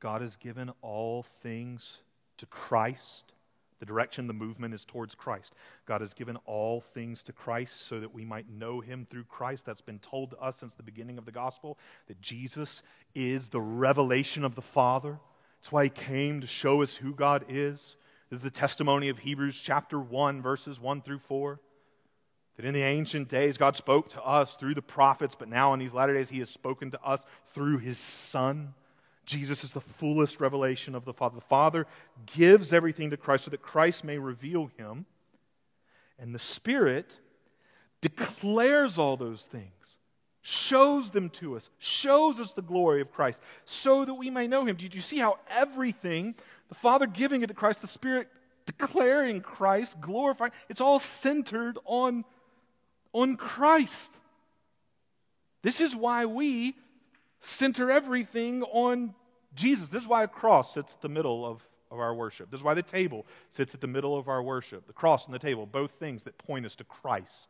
God 0.00 0.22
has 0.22 0.36
given 0.36 0.70
all 0.80 1.24
things 1.42 1.98
to 2.38 2.46
Christ. 2.46 3.32
The 3.80 3.86
direction, 3.86 4.26
the 4.26 4.34
movement 4.34 4.74
is 4.74 4.84
towards 4.84 5.14
Christ. 5.14 5.54
God 5.86 6.00
has 6.00 6.12
given 6.12 6.36
all 6.46 6.80
things 6.80 7.22
to 7.24 7.32
Christ 7.32 7.86
so 7.86 8.00
that 8.00 8.12
we 8.12 8.24
might 8.24 8.50
know 8.50 8.80
him 8.80 9.06
through 9.08 9.24
Christ. 9.24 9.66
That's 9.66 9.80
been 9.80 10.00
told 10.00 10.30
to 10.30 10.38
us 10.38 10.56
since 10.56 10.74
the 10.74 10.82
beginning 10.82 11.16
of 11.16 11.24
the 11.24 11.32
gospel 11.32 11.78
that 12.08 12.20
Jesus 12.20 12.82
is 13.14 13.48
the 13.48 13.60
revelation 13.60 14.44
of 14.44 14.56
the 14.56 14.62
Father. 14.62 15.18
That's 15.58 15.72
why 15.72 15.84
he 15.84 15.90
came 15.90 16.40
to 16.40 16.46
show 16.46 16.82
us 16.82 16.96
who 16.96 17.12
God 17.12 17.44
is. 17.48 17.96
This 18.30 18.38
is 18.38 18.42
the 18.42 18.50
testimony 18.50 19.08
of 19.08 19.18
Hebrews 19.18 19.58
chapter 19.58 19.98
1, 19.98 20.42
verses 20.42 20.80
1 20.80 21.02
through 21.02 21.20
4. 21.20 21.60
That 22.56 22.66
in 22.66 22.74
the 22.74 22.82
ancient 22.82 23.28
days, 23.28 23.56
God 23.56 23.76
spoke 23.76 24.08
to 24.10 24.22
us 24.22 24.56
through 24.56 24.74
the 24.74 24.82
prophets, 24.82 25.36
but 25.38 25.48
now 25.48 25.72
in 25.74 25.78
these 25.80 25.94
latter 25.94 26.12
days, 26.12 26.30
He 26.30 26.40
has 26.40 26.50
spoken 26.50 26.90
to 26.90 27.02
us 27.02 27.22
through 27.54 27.78
His 27.78 27.98
Son. 27.98 28.74
Jesus 29.26 29.62
is 29.62 29.72
the 29.72 29.80
fullest 29.80 30.40
revelation 30.40 30.94
of 30.94 31.04
the 31.04 31.12
Father. 31.12 31.36
The 31.36 31.42
Father 31.42 31.86
gives 32.34 32.72
everything 32.72 33.10
to 33.10 33.16
Christ 33.16 33.44
so 33.44 33.50
that 33.50 33.62
Christ 33.62 34.02
may 34.04 34.18
reveal 34.18 34.70
Him. 34.76 35.06
And 36.18 36.34
the 36.34 36.38
Spirit 36.38 37.18
declares 38.00 38.98
all 38.98 39.16
those 39.16 39.42
things, 39.42 39.77
shows 40.48 41.10
them 41.10 41.28
to 41.28 41.56
us, 41.56 41.68
shows 41.78 42.40
us 42.40 42.52
the 42.52 42.62
glory 42.62 43.02
of 43.02 43.12
Christ, 43.12 43.38
so 43.64 44.04
that 44.04 44.14
we 44.14 44.30
may 44.30 44.46
know 44.46 44.64
Him. 44.64 44.76
Did 44.76 44.94
you 44.94 45.00
see 45.00 45.18
how 45.18 45.38
everything 45.50 46.34
the 46.68 46.74
Father 46.74 47.06
giving 47.06 47.42
it 47.42 47.48
to 47.48 47.54
Christ, 47.54 47.82
the 47.82 47.86
Spirit 47.86 48.28
declaring 48.64 49.40
Christ, 49.40 50.00
glorifying. 50.00 50.52
It's 50.68 50.80
all 50.80 50.98
centered 50.98 51.78
on, 51.84 52.24
on 53.12 53.36
Christ. 53.36 54.16
This 55.62 55.80
is 55.80 55.96
why 55.96 56.26
we 56.26 56.74
center 57.40 57.90
everything 57.90 58.62
on 58.62 59.14
Jesus. 59.54 59.88
This 59.88 60.02
is 60.02 60.08
why 60.08 60.22
a 60.22 60.28
cross 60.28 60.74
sits 60.74 60.94
at 60.94 61.00
the 61.00 61.08
middle 61.08 61.44
of, 61.44 61.66
of 61.90 61.98
our 61.98 62.14
worship. 62.14 62.50
This 62.50 62.60
is 62.60 62.64
why 62.64 62.74
the 62.74 62.82
table 62.82 63.26
sits 63.48 63.74
at 63.74 63.80
the 63.80 63.86
middle 63.86 64.16
of 64.16 64.28
our 64.28 64.42
worship. 64.42 64.86
The 64.86 64.92
cross 64.92 65.26
and 65.26 65.34
the 65.34 65.38
table, 65.38 65.66
both 65.66 65.92
things 65.92 66.22
that 66.24 66.38
point 66.38 66.66
us 66.66 66.76
to 66.76 66.84
Christ. 66.84 67.48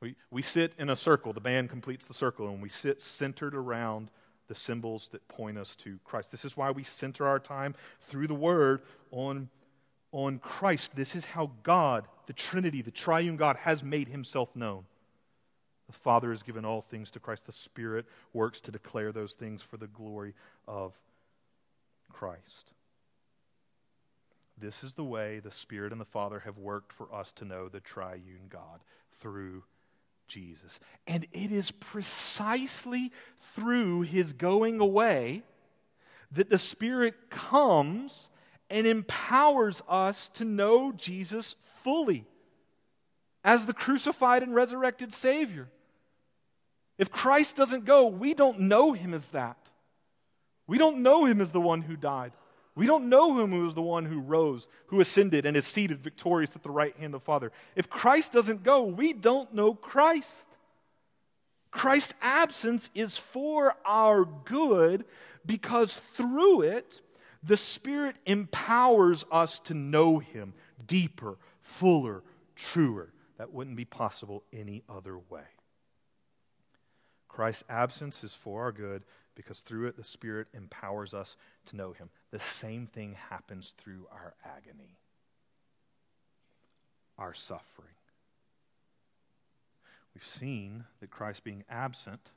We, 0.00 0.14
we 0.30 0.42
sit 0.42 0.72
in 0.78 0.90
a 0.90 0.96
circle, 0.96 1.32
the 1.32 1.40
band 1.40 1.70
completes 1.70 2.06
the 2.06 2.14
circle, 2.14 2.48
and 2.48 2.62
we 2.62 2.68
sit 2.68 3.00
centered 3.00 3.54
around 3.54 4.10
the 4.48 4.54
symbols 4.54 5.08
that 5.08 5.26
point 5.28 5.58
us 5.58 5.74
to 5.76 5.98
Christ. 6.04 6.30
This 6.30 6.44
is 6.44 6.56
why 6.56 6.70
we 6.70 6.82
center 6.82 7.26
our 7.26 7.38
time 7.38 7.74
through 8.08 8.26
the 8.26 8.34
Word 8.34 8.82
on, 9.10 9.48
on 10.12 10.38
Christ. 10.38 10.94
This 10.94 11.16
is 11.16 11.24
how 11.24 11.50
God, 11.62 12.06
the 12.26 12.32
Trinity, 12.32 12.82
the 12.82 12.90
triune 12.90 13.36
God, 13.36 13.56
has 13.56 13.82
made 13.82 14.08
himself 14.08 14.54
known. 14.54 14.84
The 15.86 15.92
Father 15.94 16.30
has 16.30 16.42
given 16.42 16.64
all 16.64 16.82
things 16.82 17.10
to 17.12 17.20
Christ. 17.20 17.46
The 17.46 17.52
Spirit 17.52 18.06
works 18.32 18.60
to 18.62 18.72
declare 18.72 19.12
those 19.12 19.34
things 19.34 19.62
for 19.62 19.76
the 19.76 19.86
glory 19.86 20.34
of 20.68 20.92
Christ. 22.12 22.72
This 24.58 24.82
is 24.82 24.94
the 24.94 25.04
way 25.04 25.38
the 25.38 25.50
Spirit 25.50 25.92
and 25.92 26.00
the 26.00 26.04
Father 26.04 26.40
have 26.40 26.58
worked 26.58 26.92
for 26.92 27.12
us 27.14 27.32
to 27.34 27.44
know 27.44 27.68
the 27.68 27.80
triune 27.80 28.48
God 28.48 28.80
through 29.20 29.62
Jesus. 30.28 30.80
And 31.06 31.26
it 31.32 31.52
is 31.52 31.70
precisely 31.70 33.12
through 33.54 34.02
his 34.02 34.32
going 34.32 34.80
away 34.80 35.42
that 36.32 36.50
the 36.50 36.58
Spirit 36.58 37.30
comes 37.30 38.30
and 38.68 38.86
empowers 38.86 39.82
us 39.88 40.28
to 40.30 40.44
know 40.44 40.92
Jesus 40.92 41.54
fully 41.82 42.24
as 43.44 43.66
the 43.66 43.72
crucified 43.72 44.42
and 44.42 44.54
resurrected 44.54 45.12
Savior. 45.12 45.68
If 46.98 47.10
Christ 47.10 47.56
doesn't 47.56 47.84
go, 47.84 48.08
we 48.08 48.34
don't 48.34 48.60
know 48.60 48.92
him 48.92 49.14
as 49.14 49.28
that. 49.30 49.56
We 50.66 50.78
don't 50.78 51.02
know 51.02 51.26
him 51.26 51.40
as 51.40 51.52
the 51.52 51.60
one 51.60 51.82
who 51.82 51.96
died. 51.96 52.32
We 52.76 52.86
don't 52.86 53.08
know 53.08 53.40
him 53.40 53.50
who 53.50 53.66
is 53.66 53.74
the 53.74 53.82
one 53.82 54.04
who 54.04 54.20
rose, 54.20 54.68
who 54.88 55.00
ascended, 55.00 55.46
and 55.46 55.56
is 55.56 55.66
seated 55.66 56.02
victorious 56.02 56.54
at 56.54 56.62
the 56.62 56.70
right 56.70 56.94
hand 56.98 57.14
of 57.14 57.22
Father. 57.22 57.50
If 57.74 57.88
Christ 57.88 58.32
doesn't 58.32 58.62
go, 58.62 58.84
we 58.84 59.14
don't 59.14 59.54
know 59.54 59.74
Christ. 59.74 60.46
Christ's 61.70 62.12
absence 62.20 62.90
is 62.94 63.16
for 63.16 63.74
our 63.86 64.26
good 64.26 65.06
because 65.46 65.94
through 66.14 66.62
it, 66.62 67.00
the 67.42 67.56
Spirit 67.56 68.16
empowers 68.26 69.24
us 69.32 69.58
to 69.60 69.74
know 69.74 70.18
Him 70.18 70.52
deeper, 70.86 71.38
fuller, 71.62 72.22
truer. 72.56 73.10
That 73.38 73.52
wouldn't 73.52 73.76
be 73.76 73.84
possible 73.86 74.42
any 74.52 74.82
other 74.88 75.16
way. 75.16 75.44
Christ's 77.28 77.64
absence 77.70 78.22
is 78.22 78.34
for 78.34 78.62
our 78.62 78.72
good 78.72 79.02
because 79.36 79.60
through 79.60 79.86
it 79.86 79.96
the 79.96 80.02
Spirit 80.02 80.48
empowers 80.52 81.14
us 81.14 81.36
to 81.66 81.76
know 81.76 81.92
Him. 81.92 82.10
The 82.32 82.40
same 82.40 82.88
thing 82.88 83.14
happens 83.30 83.74
through 83.78 84.08
our 84.10 84.34
agony, 84.44 84.98
our 87.16 87.34
suffering. 87.34 87.94
We've 90.12 90.24
seen 90.24 90.84
that 91.00 91.10
Christ 91.10 91.44
being 91.44 91.62
absent 91.70 92.30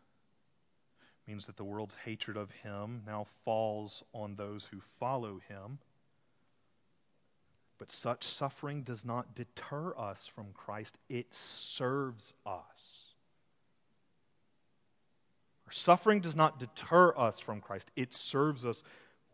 means 1.26 1.46
that 1.46 1.58
the 1.58 1.64
world's 1.64 1.96
hatred 2.04 2.36
of 2.38 2.52
Him 2.52 3.04
now 3.08 3.26
falls 3.46 4.04
on 4.14 4.36
those 4.36 4.66
who 4.66 4.82
follow 5.00 5.40
Him. 5.48 5.80
But 7.78 7.92
such 7.92 8.26
suffering 8.26 8.84
does 8.84 9.06
not 9.06 9.34
deter 9.34 9.94
us 9.98 10.28
from 10.28 10.48
Christ, 10.54 10.98
it 11.08 11.34
serves 11.34 12.34
us. 12.46 13.09
Our 15.70 15.74
suffering 15.74 16.20
does 16.20 16.36
not 16.36 16.58
deter 16.58 17.16
us 17.16 17.40
from 17.40 17.62
Christ, 17.62 17.92
it 17.96 18.12
serves 18.12 18.66
us 18.66 18.82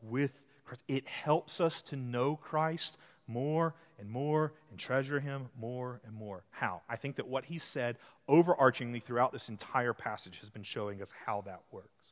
with 0.02 0.34
Christ. 0.66 0.84
It 0.90 1.08
helps 1.08 1.62
us 1.62 1.82
to 1.84 1.96
know 1.96 2.36
Christ 2.36 2.98
more 3.26 3.74
and 3.98 4.10
more 4.10 4.52
and 4.70 4.78
treasure 4.78 5.22
him 5.22 5.48
more 5.58 6.02
and 6.06 6.14
more. 6.14 6.44
How? 6.50 6.82
I 6.90 6.98
think 6.98 7.16
that 7.16 7.28
what 7.30 7.46
he 7.46 7.58
said 7.58 7.98
overarchingly 8.28 9.02
throughout 9.02 9.32
this 9.32 9.48
entire 9.48 9.94
passage 9.94 10.40
has 10.42 10.50
been 10.50 10.64
showing 10.64 11.02
us 11.02 11.14
how 11.26 11.40
that 11.46 11.62
works. 11.72 12.12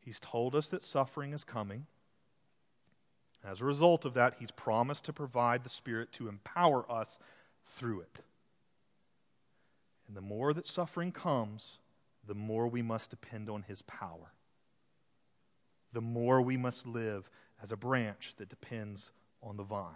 He's 0.00 0.20
told 0.20 0.54
us 0.54 0.68
that 0.68 0.84
suffering 0.84 1.32
is 1.32 1.42
coming. 1.42 1.86
As 3.42 3.62
a 3.62 3.64
result 3.64 4.04
of 4.04 4.12
that, 4.12 4.34
he's 4.38 4.50
promised 4.50 5.04
to 5.04 5.14
provide 5.14 5.64
the 5.64 5.70
Spirit 5.70 6.12
to 6.12 6.28
empower 6.28 6.84
us 6.92 7.18
through 7.64 8.00
it. 8.00 8.20
And 10.06 10.14
the 10.14 10.20
more 10.20 10.52
that 10.52 10.68
suffering 10.68 11.12
comes, 11.12 11.78
the 12.26 12.34
more 12.34 12.66
we 12.68 12.82
must 12.82 13.10
depend 13.10 13.48
on 13.48 13.62
his 13.62 13.82
power. 13.82 14.32
The 15.92 16.00
more 16.00 16.42
we 16.42 16.56
must 16.56 16.86
live 16.86 17.30
as 17.62 17.72
a 17.72 17.76
branch 17.76 18.34
that 18.38 18.48
depends 18.48 19.10
on 19.42 19.56
the 19.56 19.62
vine. 19.62 19.94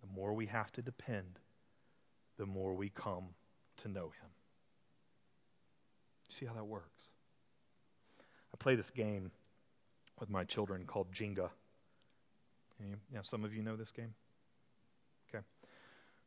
The 0.00 0.08
more 0.14 0.32
we 0.32 0.46
have 0.46 0.72
to 0.72 0.82
depend, 0.82 1.38
the 2.38 2.46
more 2.46 2.74
we 2.74 2.88
come 2.88 3.28
to 3.82 3.88
know 3.88 4.06
him. 4.06 4.30
See 6.28 6.46
how 6.46 6.54
that 6.54 6.66
works? 6.66 7.08
I 8.52 8.56
play 8.58 8.74
this 8.74 8.90
game 8.90 9.30
with 10.18 10.30
my 10.30 10.44
children 10.44 10.84
called 10.84 11.12
Jenga. 11.12 11.50
You, 12.78 12.96
yeah, 13.12 13.20
some 13.22 13.44
of 13.44 13.54
you 13.54 13.62
know 13.62 13.76
this 13.76 13.92
game? 13.92 14.14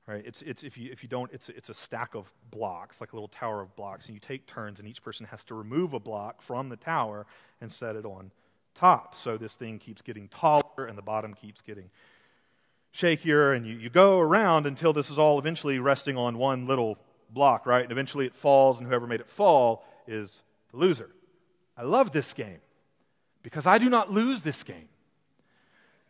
Right, 0.06 0.24
it's, 0.26 0.42
it's, 0.42 0.64
if, 0.64 0.78
you, 0.78 0.92
if 0.92 1.02
you 1.02 1.08
don't, 1.08 1.32
it's, 1.32 1.48
it's 1.48 1.70
a 1.70 1.74
stack 1.74 2.14
of 2.14 2.30
blocks, 2.52 3.00
like 3.00 3.14
a 3.14 3.16
little 3.16 3.30
tower 3.30 3.62
of 3.62 3.74
blocks, 3.78 4.08
and 4.08 4.14
you 4.14 4.20
take 4.20 4.46
turns, 4.46 4.80
and 4.80 4.88
each 4.88 5.02
person 5.02 5.26
has 5.28 5.46
to 5.46 5.54
remove 5.54 5.94
a 5.94 6.00
block 6.00 6.42
from 6.42 6.68
the 6.68 6.76
tower 6.76 7.26
and 7.62 7.72
set 7.72 7.96
it 7.96 8.04
on 8.04 8.30
top. 8.76 9.16
So 9.16 9.38
this 9.38 9.56
thing 9.56 9.80
keeps 9.80 10.02
getting 10.02 10.28
taller, 10.28 10.88
and 10.88 10.98
the 10.98 11.02
bottom 11.02 11.34
keeps 11.34 11.62
getting 11.62 11.90
shakier, 12.94 13.56
and 13.56 13.66
you, 13.66 13.78
you 13.78 13.90
go 13.90 14.20
around 14.20 14.68
until 14.68 14.92
this 14.92 15.10
is 15.10 15.18
all 15.18 15.40
eventually 15.40 15.80
resting 15.80 16.18
on 16.18 16.38
one 16.38 16.68
little 16.68 16.98
block, 17.30 17.66
right? 17.66 17.84
And 17.84 17.92
eventually 17.92 18.26
it 18.26 18.36
falls, 18.36 18.80
and 18.80 18.88
whoever 18.88 19.08
made 19.08 19.22
it 19.22 19.30
fall 19.30 19.86
is 20.06 20.44
the 20.72 20.78
loser. 20.78 21.12
I 21.78 21.84
love 21.84 22.12
this 22.12 22.34
game 22.34 22.60
because 23.42 23.66
I 23.66 23.78
do 23.78 23.90
not 23.90 24.12
lose 24.12 24.42
this 24.42 24.64
game 24.64 24.90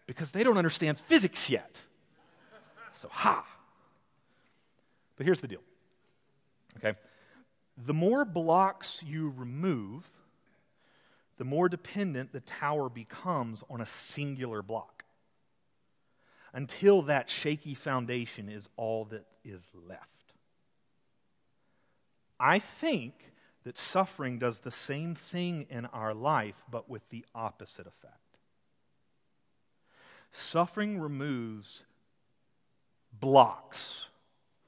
because 0.08 0.32
they 0.32 0.44
don't 0.44 0.58
understand 0.58 1.00
physics 1.00 1.48
yet. 1.48 1.80
So, 2.94 3.08
ha. 3.12 3.46
But 5.16 5.26
here's 5.26 5.42
the 5.42 5.48
deal. 5.48 5.62
Okay? 6.78 6.98
The 7.78 7.94
more 7.94 8.26
blocks 8.26 9.04
you 9.06 9.34
remove, 9.36 10.10
the 11.38 11.44
more 11.44 11.70
dependent 11.70 12.32
the 12.32 12.42
tower 12.42 12.90
becomes 12.90 13.64
on 13.70 13.82
a 13.82 13.86
singular 13.86 14.62
block 14.62 15.04
until 16.54 17.02
that 17.04 17.30
shaky 17.30 17.74
foundation 17.74 18.48
is 18.48 18.70
all 18.78 19.06
that 19.06 19.26
is 19.44 19.70
left. 19.88 20.10
I 22.40 22.60
think 22.60 23.14
that 23.64 23.78
suffering 23.78 24.38
does 24.38 24.60
the 24.60 24.72
same 24.72 25.16
thing 25.16 25.66
in 25.70 25.86
our 25.88 26.14
life, 26.14 26.62
but 26.70 26.90
with 26.90 27.08
the 27.10 27.26
opposite 27.34 27.88
effect. 27.88 28.18
Suffering 30.32 31.00
removes 31.00 31.86
blocks 33.20 34.08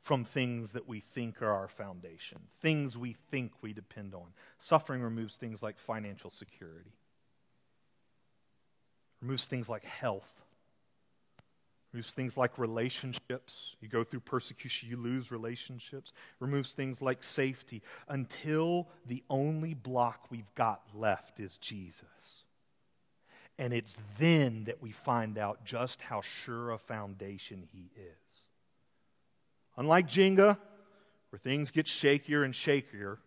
from 0.06 0.24
things 0.24 0.74
that 0.74 0.88
we 0.88 1.00
think 1.00 1.42
are 1.42 1.52
our 1.52 1.68
foundation, 1.68 2.38
things 2.62 2.96
we 2.96 3.16
think 3.32 3.52
we 3.64 3.74
depend 3.74 4.14
on. 4.14 4.28
Suffering 4.60 5.02
removes 5.02 5.36
things 5.36 5.64
like 5.64 5.80
financial 5.80 6.30
security, 6.30 6.94
removes 9.20 9.48
things 9.48 9.68
like 9.68 9.84
health, 9.84 10.32
removes 11.92 12.12
things 12.12 12.38
like 12.38 12.60
relationships. 12.60 13.76
You 13.82 13.88
go 13.88 14.04
through 14.04 14.20
persecution, 14.20 14.90
you 14.90 14.98
lose 14.98 15.32
relationships, 15.32 16.14
removes 16.40 16.74
things 16.74 17.02
like 17.02 17.24
safety 17.24 17.82
until 18.08 18.88
the 19.08 19.24
only 19.28 19.74
block 19.74 20.28
we've 20.30 20.54
got 20.54 20.84
left 20.94 21.40
is 21.40 21.58
Jesus. 21.58 22.44
And 23.58 23.74
it's 23.74 23.98
then 24.20 24.66
that 24.66 24.84
we 24.84 24.92
find 24.92 25.40
out 25.40 25.66
just 25.66 26.00
how 26.00 26.22
sure 26.22 26.70
a 26.70 26.78
foundation 26.78 27.68
he 27.74 27.90
is. 27.96 28.25
Unlike 29.78 30.08
Jenga, 30.08 30.58
where 31.30 31.40
things 31.40 31.72
get 31.72 31.86
shakier 31.86 32.46
and 32.46 32.54
shakier, 32.54 33.18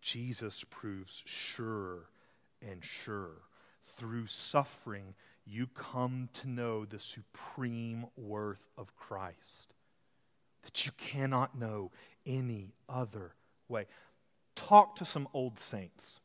Jesus 0.00 0.64
proves 0.68 1.22
sure 1.24 2.08
and 2.60 2.84
sure. 2.84 3.42
Through 3.96 4.26
suffering, 4.26 5.14
you 5.46 5.66
come 5.66 6.28
to 6.40 6.48
know 6.48 6.84
the 6.84 6.98
supreme 6.98 8.06
worth 8.16 8.66
of 8.76 8.94
Christ 8.96 9.74
that 10.64 10.84
you 10.84 10.92
cannot 10.96 11.58
know 11.58 11.90
any 12.26 12.72
other 12.88 13.34
way. 13.68 13.86
Talk 14.56 14.96
to 14.96 15.04
some 15.04 15.28
old 15.32 15.58
saints, 15.58 16.20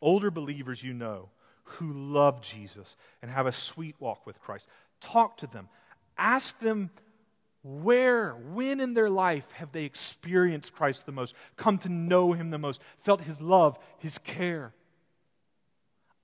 older 0.00 0.30
believers 0.30 0.82
you 0.82 0.92
know 0.92 1.30
who 1.64 1.92
love 1.92 2.42
Jesus 2.42 2.96
and 3.22 3.30
have 3.30 3.46
a 3.46 3.52
sweet 3.52 3.96
walk 3.98 4.26
with 4.26 4.40
Christ. 4.40 4.68
Talk 5.00 5.38
to 5.38 5.46
them. 5.46 5.68
Ask 6.18 6.58
them 6.60 6.90
where, 7.62 8.32
when 8.32 8.80
in 8.80 8.94
their 8.94 9.10
life 9.10 9.50
have 9.52 9.70
they 9.72 9.84
experienced 9.84 10.72
Christ 10.72 11.06
the 11.06 11.12
most, 11.12 11.34
come 11.56 11.78
to 11.78 11.88
know 11.88 12.32
Him 12.32 12.50
the 12.50 12.58
most, 12.58 12.80
felt 12.98 13.20
His 13.20 13.40
love, 13.40 13.78
His 13.98 14.18
care? 14.18 14.74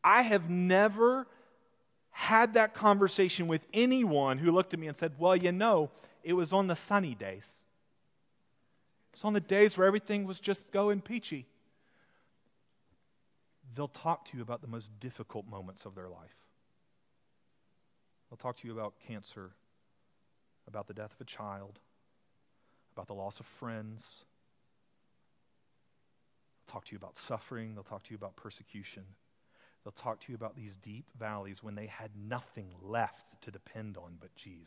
I 0.02 0.22
have 0.22 0.50
never 0.50 1.26
had 2.10 2.54
that 2.54 2.74
conversation 2.74 3.46
with 3.46 3.64
anyone 3.72 4.38
who 4.38 4.50
looked 4.50 4.74
at 4.74 4.80
me 4.80 4.88
and 4.88 4.96
said, 4.96 5.12
Well, 5.18 5.36
you 5.36 5.52
know, 5.52 5.90
it 6.24 6.32
was 6.32 6.52
on 6.52 6.66
the 6.66 6.76
sunny 6.76 7.14
days. 7.14 7.62
It's 9.12 9.24
on 9.24 9.32
the 9.32 9.40
days 9.40 9.78
where 9.78 9.86
everything 9.86 10.24
was 10.24 10.40
just 10.40 10.72
going 10.72 11.00
peachy. 11.00 11.46
They'll 13.74 13.86
talk 13.86 14.24
to 14.26 14.36
you 14.36 14.42
about 14.42 14.60
the 14.60 14.66
most 14.66 14.90
difficult 14.98 15.46
moments 15.46 15.84
of 15.84 15.94
their 15.94 16.08
life. 16.08 16.34
They'll 18.28 18.36
talk 18.36 18.56
to 18.58 18.66
you 18.66 18.74
about 18.74 18.94
cancer 19.06 19.52
about 20.68 20.86
the 20.86 20.94
death 20.94 21.12
of 21.12 21.20
a 21.20 21.24
child, 21.24 21.78
about 22.94 23.06
the 23.06 23.14
loss 23.14 23.40
of 23.40 23.46
friends. 23.46 24.24
They'll 26.66 26.74
talk 26.74 26.84
to 26.86 26.92
you 26.92 26.98
about 26.98 27.16
suffering, 27.16 27.74
they'll 27.74 27.84
talk 27.84 28.04
to 28.04 28.10
you 28.10 28.16
about 28.16 28.36
persecution. 28.36 29.04
They'll 29.84 29.92
talk 29.92 30.20
to 30.20 30.32
you 30.32 30.34
about 30.34 30.56
these 30.56 30.76
deep 30.76 31.06
valleys 31.18 31.62
when 31.62 31.74
they 31.74 31.86
had 31.86 32.10
nothing 32.28 32.66
left 32.82 33.40
to 33.42 33.50
depend 33.50 33.96
on 33.96 34.16
but 34.20 34.34
Jesus. 34.34 34.66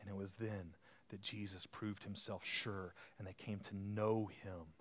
And 0.00 0.10
it 0.10 0.16
was 0.16 0.34
then 0.34 0.74
that 1.10 1.20
Jesus 1.20 1.66
proved 1.66 2.02
himself 2.02 2.42
sure 2.44 2.94
and 3.18 3.28
they 3.28 3.34
came 3.34 3.60
to 3.60 3.76
know 3.76 4.28
him, 4.42 4.72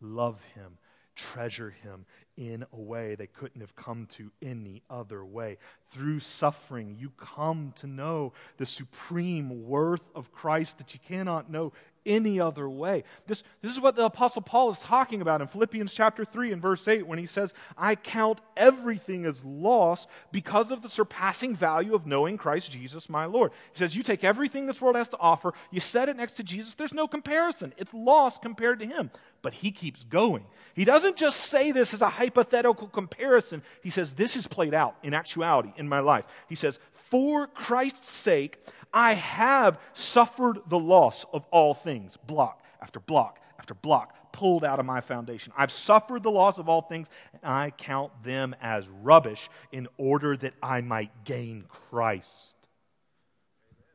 love 0.00 0.42
him, 0.54 0.78
treasure 1.14 1.70
him 1.70 2.06
in 2.38 2.64
a 2.72 2.80
way 2.80 3.16
they 3.16 3.26
couldn't 3.26 3.60
have 3.60 3.74
come 3.74 4.06
to 4.16 4.30
any 4.40 4.80
other 4.88 5.24
way. 5.24 5.58
Through 5.90 6.20
suffering, 6.20 6.96
you 6.96 7.10
come 7.16 7.72
to 7.78 7.88
know 7.88 8.32
the 8.58 8.66
supreme 8.66 9.66
worth 9.66 10.08
of 10.14 10.32
Christ 10.32 10.78
that 10.78 10.94
you 10.94 11.00
cannot 11.06 11.50
know 11.50 11.72
any 12.06 12.40
other 12.40 12.68
way. 12.68 13.04
This, 13.26 13.44
this 13.60 13.72
is 13.72 13.80
what 13.80 13.94
the 13.94 14.04
Apostle 14.04 14.42
Paul 14.42 14.70
is 14.70 14.78
talking 14.78 15.20
about 15.20 15.40
in 15.40 15.46
Philippians 15.46 15.92
chapter 15.92 16.24
3 16.24 16.52
and 16.52 16.62
verse 16.62 16.88
8 16.88 17.06
when 17.06 17.18
he 17.18 17.26
says, 17.26 17.52
I 17.76 17.94
count 17.94 18.40
everything 18.56 19.26
as 19.26 19.44
loss 19.44 20.06
because 20.32 20.70
of 20.70 20.82
the 20.82 20.88
surpassing 20.88 21.54
value 21.54 21.94
of 21.94 22.06
knowing 22.06 22.38
Christ 22.38 22.70
Jesus 22.70 23.08
my 23.08 23.26
Lord. 23.26 23.52
He 23.72 23.78
says, 23.78 23.94
You 23.94 24.02
take 24.02 24.24
everything 24.24 24.66
this 24.66 24.80
world 24.80 24.96
has 24.96 25.10
to 25.10 25.18
offer, 25.18 25.52
you 25.70 25.80
set 25.80 26.08
it 26.08 26.16
next 26.16 26.34
to 26.34 26.42
Jesus, 26.42 26.74
there's 26.74 26.94
no 26.94 27.06
comparison. 27.06 27.74
It's 27.76 27.92
loss 27.92 28.38
compared 28.38 28.80
to 28.80 28.86
him. 28.86 29.10
But 29.40 29.54
he 29.54 29.70
keeps 29.70 30.02
going. 30.02 30.44
He 30.74 30.84
doesn't 30.84 31.16
just 31.16 31.40
say 31.42 31.70
this 31.70 31.94
as 31.94 32.02
a 32.02 32.08
hypothetical 32.28 32.88
comparison, 32.88 33.62
he 33.82 33.90
says, 33.90 34.14
This 34.14 34.36
is 34.36 34.46
played 34.46 34.74
out 34.74 34.96
in 35.02 35.14
actuality 35.14 35.72
in 35.76 35.88
my 35.88 36.00
life. 36.00 36.24
He 36.48 36.54
says, 36.54 36.78
For 36.92 37.46
Christ's 37.46 38.10
sake, 38.10 38.58
I 38.92 39.14
have 39.14 39.78
suffered 39.94 40.60
the 40.68 40.78
loss 40.78 41.24
of 41.32 41.44
all 41.50 41.74
things, 41.74 42.16
block 42.16 42.62
after 42.80 43.00
block 43.00 43.38
after 43.58 43.74
block, 43.74 44.14
pulled 44.32 44.64
out 44.64 44.78
of 44.78 44.86
my 44.86 45.00
foundation. 45.00 45.52
I've 45.56 45.72
suffered 45.72 46.22
the 46.22 46.30
loss 46.30 46.58
of 46.58 46.68
all 46.68 46.82
things, 46.82 47.08
and 47.32 47.40
I 47.42 47.70
count 47.70 48.12
them 48.22 48.54
as 48.60 48.88
rubbish 49.02 49.50
in 49.72 49.88
order 49.96 50.36
that 50.36 50.54
I 50.62 50.80
might 50.80 51.24
gain 51.24 51.64
Christ. 51.68 52.54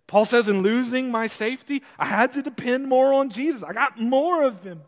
Paul 0.06 0.26
says, 0.26 0.50
in 0.50 0.62
losing 0.62 1.12
my 1.12 1.28
safety, 1.28 1.82
I 1.98 2.06
had 2.06 2.34
to 2.34 2.42
depend 2.42 2.88
more 2.88 3.14
on 3.14 3.30
Jesus. 3.30 3.64
I 3.64 3.72
got 3.74 4.00
more 4.00 4.44
of 4.44 4.64
him. 4.64 4.82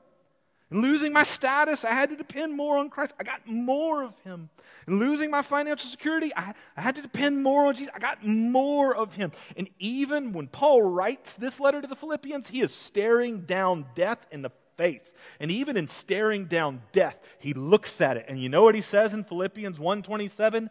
In 0.72 0.82
losing 0.82 1.13
my 1.13 1.24
status, 1.24 1.86
I 1.86 1.91
had 1.91 2.09
to 2.09 2.16
depend 2.16 2.53
more 2.53 2.78
on 2.78 2.89
Christ. 2.89 3.13
I 3.20 3.24
got 3.24 3.47
more 3.47 4.03
of 4.03 4.18
him. 4.20 4.49
In 4.88 4.97
losing 4.99 5.30
my 5.30 5.41
financial 5.41 5.89
security, 5.89 6.32
I, 6.36 6.53
I 6.76 6.82
had 6.82 6.95
to 6.95 7.01
depend 7.01 7.43
more 7.43 7.68
on 7.68 7.76
Jesus. 7.76 7.93
I 7.95 7.99
got 7.99 8.26
more 8.26 8.95
of 8.95 9.13
him. 9.13 9.32
And 9.55 9.70
even 9.78 10.34
when 10.34 10.47
Paul 10.47 10.82
writes 10.82 11.36
this 11.36 11.59
letter 11.59 11.82
to 11.82 11.88
the 11.88 11.95
Philippians, 11.95 12.49
he 12.49 12.61
is 12.61 12.74
staring 12.74 13.41
down 13.41 13.86
death 13.93 14.26
in 14.32 14.41
the 14.41 14.51
face. 14.76 15.13
And 15.39 15.51
even 15.51 15.78
in 15.78 15.88
staring 15.88 16.45
down 16.45 16.82
death, 16.91 17.18
he 17.39 17.53
looks 17.53 18.01
at 18.01 18.18
it. 18.18 18.26
And 18.28 18.41
you 18.41 18.49
know 18.49 18.63
what 18.63 18.76
he 18.76 18.82
says 18.82 19.13
in 19.13 19.24
Philippians 19.24 19.80
1:27? 19.80 20.70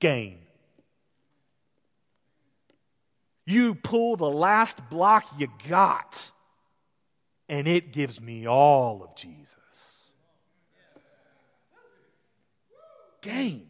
Gain. 0.00 0.38
You 3.46 3.74
pull 3.74 4.16
the 4.16 4.28
last 4.28 4.90
block 4.90 5.26
you 5.38 5.48
got, 5.68 6.30
and 7.48 7.66
it 7.66 7.92
gives 7.92 8.20
me 8.20 8.46
all 8.46 9.02
of 9.02 9.16
Jesus. 9.16 9.56
Gain. 13.22 13.68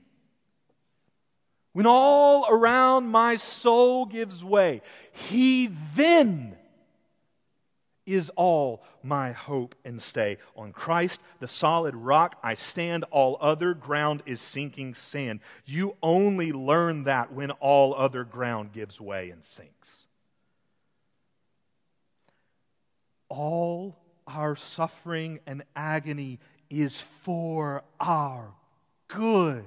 When 1.73 1.87
all 1.87 2.47
around 2.51 3.09
my 3.09 3.37
soul 3.37 4.07
gives 4.07 4.43
way, 4.43 4.83
He 5.13 5.71
then 5.95 6.57
is 8.05 8.31
all 8.37 8.83
my 9.03 9.33
hope 9.33 9.75
and 9.85 10.01
stay. 10.01 10.39
On 10.57 10.73
Christ, 10.73 11.21
the 11.41 11.47
solid 11.47 11.95
rock, 11.95 12.39
I 12.43 12.55
stand. 12.55 13.05
All 13.11 13.37
other 13.41 13.75
ground 13.75 14.23
is 14.27 14.41
sinking 14.41 14.95
sand. 14.95 15.41
You 15.67 15.97
only 16.03 16.51
learn 16.51 17.05
that 17.05 17.33
when 17.33 17.51
all 17.53 17.95
other 17.95 18.25
ground 18.25 18.73
gives 18.73 19.01
way 19.01 19.31
and 19.31 19.45
sinks. 19.45 19.98
All 23.29 23.97
our 24.27 24.57
suffering 24.57 25.41
and 25.47 25.63
agony 25.75 26.39
is 26.71 26.99
for 26.99 27.83
our 28.01 28.55
good 29.09 29.65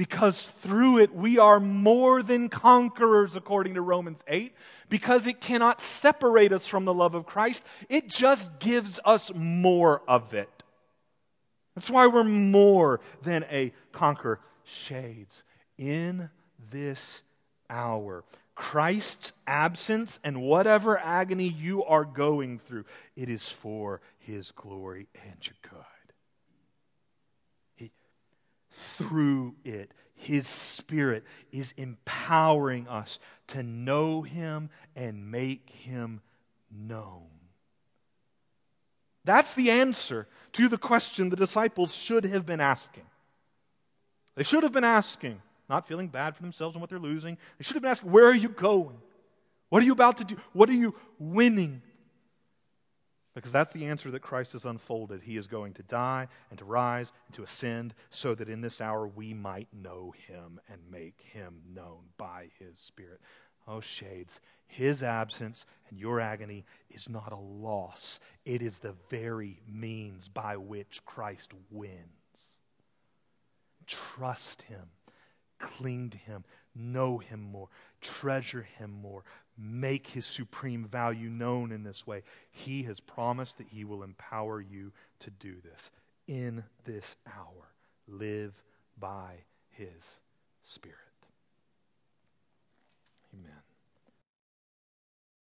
because 0.00 0.50
through 0.62 0.96
it 0.96 1.14
we 1.14 1.38
are 1.38 1.60
more 1.60 2.22
than 2.22 2.48
conquerors, 2.48 3.36
according 3.36 3.74
to 3.74 3.82
Romans 3.82 4.24
8, 4.26 4.54
because 4.88 5.26
it 5.26 5.42
cannot 5.42 5.82
separate 5.82 6.52
us 6.54 6.66
from 6.66 6.86
the 6.86 6.94
love 6.94 7.14
of 7.14 7.26
Christ. 7.26 7.66
It 7.90 8.08
just 8.08 8.58
gives 8.60 8.98
us 9.04 9.30
more 9.34 10.00
of 10.08 10.32
it. 10.32 10.62
That's 11.74 11.90
why 11.90 12.06
we're 12.06 12.24
more 12.24 13.00
than 13.22 13.44
a 13.50 13.74
conqueror. 13.92 14.40
Shades, 14.64 15.44
in 15.76 16.30
this 16.70 17.20
hour, 17.68 18.24
Christ's 18.60 19.32
absence 19.46 20.20
and 20.22 20.42
whatever 20.42 20.98
agony 20.98 21.48
you 21.48 21.82
are 21.84 22.04
going 22.04 22.58
through, 22.58 22.84
it 23.16 23.28
is 23.28 23.48
for 23.48 24.00
his 24.18 24.52
glory 24.52 25.08
and 25.24 25.46
your 25.46 25.56
good 25.62 25.84
through 28.80 29.54
it. 29.64 29.92
His 30.14 30.46
Spirit 30.46 31.24
is 31.50 31.72
empowering 31.76 32.88
us 32.88 33.18
to 33.48 33.62
know 33.62 34.22
Him 34.22 34.70
and 34.94 35.30
make 35.30 35.70
Him 35.70 36.20
known. 36.70 37.26
That's 39.24 39.54
the 39.54 39.70
answer 39.70 40.28
to 40.52 40.68
the 40.68 40.78
question 40.78 41.30
the 41.30 41.36
disciples 41.36 41.94
should 41.94 42.24
have 42.24 42.44
been 42.44 42.60
asking. 42.60 43.04
They 44.34 44.42
should 44.42 44.62
have 44.62 44.72
been 44.72 44.84
asking, 44.84 45.40
not 45.70 45.88
feeling 45.88 46.08
bad 46.08 46.36
for 46.36 46.42
themselves 46.42 46.74
and 46.74 46.80
what 46.80 46.90
they're 46.90 46.98
losing. 46.98 47.38
They 47.58 47.62
should 47.62 47.74
have 47.74 47.82
been 47.82 47.90
asking, 47.90 48.10
Where 48.10 48.26
are 48.26 48.34
you 48.34 48.50
going? 48.50 48.98
What 49.70 49.82
are 49.82 49.86
you 49.86 49.92
about 49.92 50.18
to 50.18 50.24
do? 50.24 50.36
What 50.52 50.68
are 50.68 50.74
you 50.74 50.94
winning? 51.18 51.80
Because 53.34 53.52
that's 53.52 53.72
the 53.72 53.86
answer 53.86 54.10
that 54.10 54.20
Christ 54.20 54.52
has 54.52 54.64
unfolded. 54.64 55.22
He 55.22 55.36
is 55.36 55.46
going 55.46 55.74
to 55.74 55.84
die 55.84 56.26
and 56.50 56.58
to 56.58 56.64
rise 56.64 57.12
and 57.28 57.36
to 57.36 57.44
ascend 57.44 57.94
so 58.10 58.34
that 58.34 58.48
in 58.48 58.60
this 58.60 58.80
hour 58.80 59.06
we 59.06 59.32
might 59.32 59.68
know 59.72 60.12
him 60.26 60.60
and 60.68 60.80
make 60.90 61.20
him 61.32 61.62
known 61.72 62.08
by 62.18 62.48
his 62.58 62.76
Spirit. 62.76 63.20
Oh, 63.68 63.80
shades, 63.80 64.40
his 64.66 65.04
absence 65.04 65.64
and 65.88 65.98
your 65.98 66.20
agony 66.20 66.64
is 66.90 67.08
not 67.08 67.32
a 67.32 67.36
loss, 67.36 68.18
it 68.44 68.62
is 68.62 68.80
the 68.80 68.96
very 69.08 69.60
means 69.68 70.26
by 70.26 70.56
which 70.56 71.02
Christ 71.04 71.52
wins. 71.70 71.94
Trust 73.86 74.62
him, 74.62 74.88
cling 75.60 76.10
to 76.10 76.18
him, 76.18 76.44
know 76.74 77.18
him 77.18 77.40
more, 77.40 77.68
treasure 78.00 78.66
him 78.78 78.90
more, 78.90 79.22
make 79.56 80.06
his 80.06 80.26
supreme 80.26 80.86
value 80.86 81.28
known 81.28 81.70
in 81.70 81.82
this 81.82 82.06
way. 82.06 82.22
He 82.50 82.82
has 82.84 82.98
promised 83.00 83.58
that 83.58 83.68
he 83.68 83.84
will 83.84 84.02
empower 84.02 84.60
you 84.60 84.92
to 85.20 85.30
do 85.30 85.56
this 85.62 85.90
in 86.26 86.64
this 86.84 87.16
hour. 87.26 87.72
Live 88.08 88.54
by 88.98 89.34
his 89.70 90.18
Spirit. 90.62 90.96
Amen. 93.34 93.59